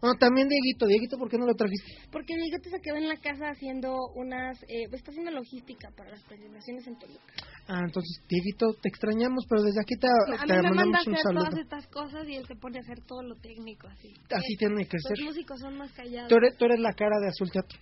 Bueno, 0.00 0.16
también 0.18 0.48
Dieguito. 0.48 0.86
Dieguito, 0.86 1.18
¿por 1.18 1.28
qué 1.28 1.36
no 1.36 1.44
lo 1.44 1.54
trajiste? 1.54 2.08
Porque 2.10 2.34
mi 2.34 2.48
gato 2.50 2.70
se 2.70 2.80
quedó 2.80 2.96
en 2.96 3.06
la 3.06 3.16
casa 3.18 3.50
haciendo 3.50 3.94
unas... 4.14 4.56
Eh, 4.62 4.88
está 4.92 5.10
haciendo 5.10 5.30
logística 5.30 5.90
para 5.94 6.08
las 6.10 6.22
presentaciones 6.24 6.86
en 6.86 6.98
Toluca. 6.98 7.34
Ah, 7.68 7.80
entonces, 7.84 8.22
Dieguito, 8.26 8.72
te 8.80 8.88
extrañamos, 8.88 9.44
pero 9.46 9.60
desde 9.62 9.80
aquí 9.82 9.94
te, 10.00 10.06
A 10.08 10.46
te 10.46 10.52
mí 10.56 10.56
me 10.56 10.62
manda 10.62 10.68
a 10.70 10.74
mandamos 10.86 11.06
un 11.06 11.12
hacer 11.14 11.22
saludo. 11.22 11.44
todas 11.44 11.60
estas 11.60 11.86
cosas 11.88 12.26
y 12.28 12.34
él 12.34 12.46
se 12.46 12.56
pone 12.56 12.78
a 12.78 12.80
hacer 12.80 12.98
todo 13.06 13.22
lo 13.22 13.34
técnico 13.36 13.88
así. 13.88 14.08
Así 14.30 14.52
Eh, 14.54 14.56
tiene 14.58 14.86
que 14.86 14.96
Los 14.96 15.18
ser. 15.18 15.26
músicos 15.26 15.60
son 15.60 15.76
más 15.76 15.92
callados. 15.92 16.30
Tú 16.30 16.36
eres, 16.36 16.56
tú 16.56 16.64
eres 16.64 16.80
la 16.80 16.94
cara 16.94 17.20
de 17.20 17.28
Azul 17.28 17.50
Teatro. 17.50 17.78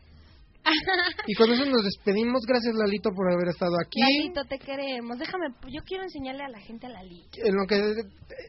Y 1.27 1.35
con 1.35 1.51
eso 1.51 1.65
nos 1.65 1.85
despedimos. 1.85 2.43
Gracias, 2.47 2.75
Lalito, 2.75 3.11
por 3.11 3.31
haber 3.33 3.49
estado 3.49 3.73
aquí. 3.85 4.01
Lalito, 4.01 4.45
te 4.45 4.59
queremos. 4.59 5.19
Déjame, 5.19 5.47
yo 5.69 5.83
quiero 5.85 6.05
enseñarle 6.05 6.45
a 6.45 6.49
la 6.49 6.61
gente 6.61 6.87
a 6.87 6.91
Lalito. 6.91 7.39
En 7.45 7.55
lo 7.55 7.67
que 7.67 7.81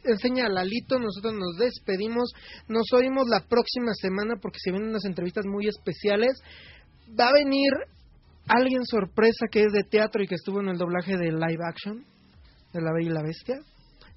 enseña 0.04 0.48
Lalito, 0.48 0.98
nosotros 0.98 1.34
nos 1.34 1.56
despedimos. 1.58 2.32
Nos 2.68 2.92
oímos 2.92 3.26
la 3.28 3.40
próxima 3.40 3.92
semana 3.94 4.34
porque 4.40 4.58
se 4.62 4.70
vienen 4.70 4.90
unas 4.90 5.04
entrevistas 5.04 5.44
muy 5.46 5.66
especiales. 5.66 6.40
Va 7.18 7.28
a 7.28 7.32
venir 7.32 7.70
alguien 8.48 8.84
sorpresa 8.84 9.46
que 9.50 9.60
es 9.60 9.72
de 9.72 9.84
teatro 9.84 10.22
y 10.22 10.26
que 10.26 10.34
estuvo 10.34 10.60
en 10.60 10.68
el 10.68 10.78
doblaje 10.78 11.16
de 11.16 11.32
live 11.32 11.64
action 11.68 12.04
de 12.72 12.80
La 12.80 12.92
Bella 12.92 13.10
y 13.10 13.14
la 13.14 13.22
Bestia. 13.22 13.56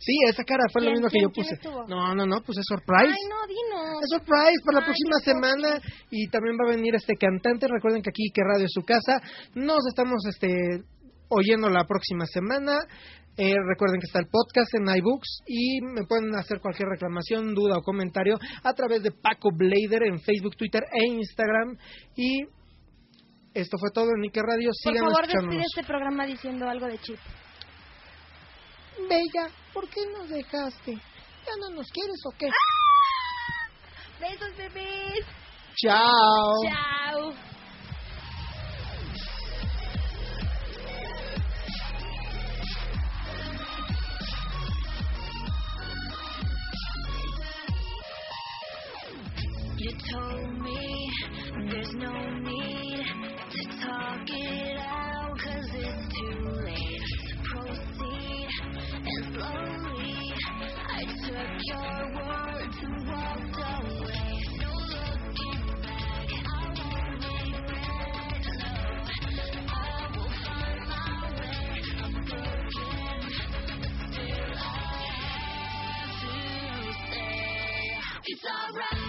Sí, 0.05 0.15
esa 0.27 0.43
cara 0.43 0.63
fue 0.71 0.81
lo 0.81 0.87
¿Quién, 0.87 1.01
mismo 1.01 1.09
que 1.09 1.21
yo 1.21 1.29
puse. 1.29 1.55
No, 1.87 2.13
no, 2.13 2.25
no, 2.25 2.41
pues 2.43 2.57
es 2.57 2.65
surprise. 2.67 3.15
Ay, 3.15 3.23
no, 3.29 3.39
dinos. 3.47 4.03
Es 4.03 4.09
surprise 4.11 4.59
para 4.65 4.79
la 4.79 4.85
próxima 4.85 5.17
semana 5.23 5.79
y 6.11 6.27
también 6.27 6.57
va 6.59 6.67
a 6.67 6.75
venir 6.75 6.93
este 6.95 7.15
cantante. 7.15 7.67
Recuerden 7.67 8.01
que 8.01 8.09
aquí 8.09 8.27
que 8.33 8.41
Radio 8.43 8.65
es 8.65 8.73
su 8.73 8.83
casa. 8.83 9.21
Nos 9.55 9.79
estamos 9.87 10.25
este 10.27 10.83
oyendo 11.29 11.69
la 11.69 11.85
próxima 11.85 12.25
semana. 12.25 12.79
Eh, 13.37 13.55
recuerden 13.67 13.99
que 13.99 14.05
está 14.05 14.19
el 14.19 14.27
podcast 14.27 14.75
en 14.75 14.95
iBooks 14.95 15.41
y 15.47 15.81
me 15.81 16.05
pueden 16.05 16.35
hacer 16.35 16.59
cualquier 16.59 16.89
reclamación, 16.89 17.55
duda 17.55 17.77
o 17.77 17.81
comentario 17.81 18.37
a 18.63 18.73
través 18.73 19.01
de 19.01 19.11
Paco 19.11 19.49
Blader 19.55 20.03
en 20.03 20.19
Facebook, 20.19 20.55
Twitter 20.57 20.83
e 20.91 21.07
Instagram. 21.07 21.77
Y 22.15 22.43
esto 23.53 23.77
fue 23.79 23.89
todo 23.91 24.09
en 24.15 24.21
Nike 24.21 24.41
Radio. 24.41 24.69
Por 24.83 24.93
Sigan 24.93 25.11
favor, 25.11 25.27
despide 25.27 25.63
este 25.63 25.83
programa 25.83 26.25
diciendo 26.25 26.67
algo 26.67 26.87
de 26.87 26.97
Chip. 26.99 27.19
Bella, 28.97 29.49
¿por 29.73 29.87
qué 29.89 30.01
nos 30.17 30.29
dejaste? 30.29 30.93
¿Ya 30.93 31.51
no 31.59 31.75
nos 31.75 31.87
quieres 31.91 32.21
o 32.25 32.31
qué? 32.37 32.47
Besos, 34.19 34.55
bebés. 34.57 35.25
Chao. 35.75 36.53
Chao. 36.63 37.33
You 49.77 49.91
told 50.09 50.61
me 50.61 51.09
there's 51.69 51.93
no 51.95 52.13
need 52.39 52.62
alright, 78.64 79.02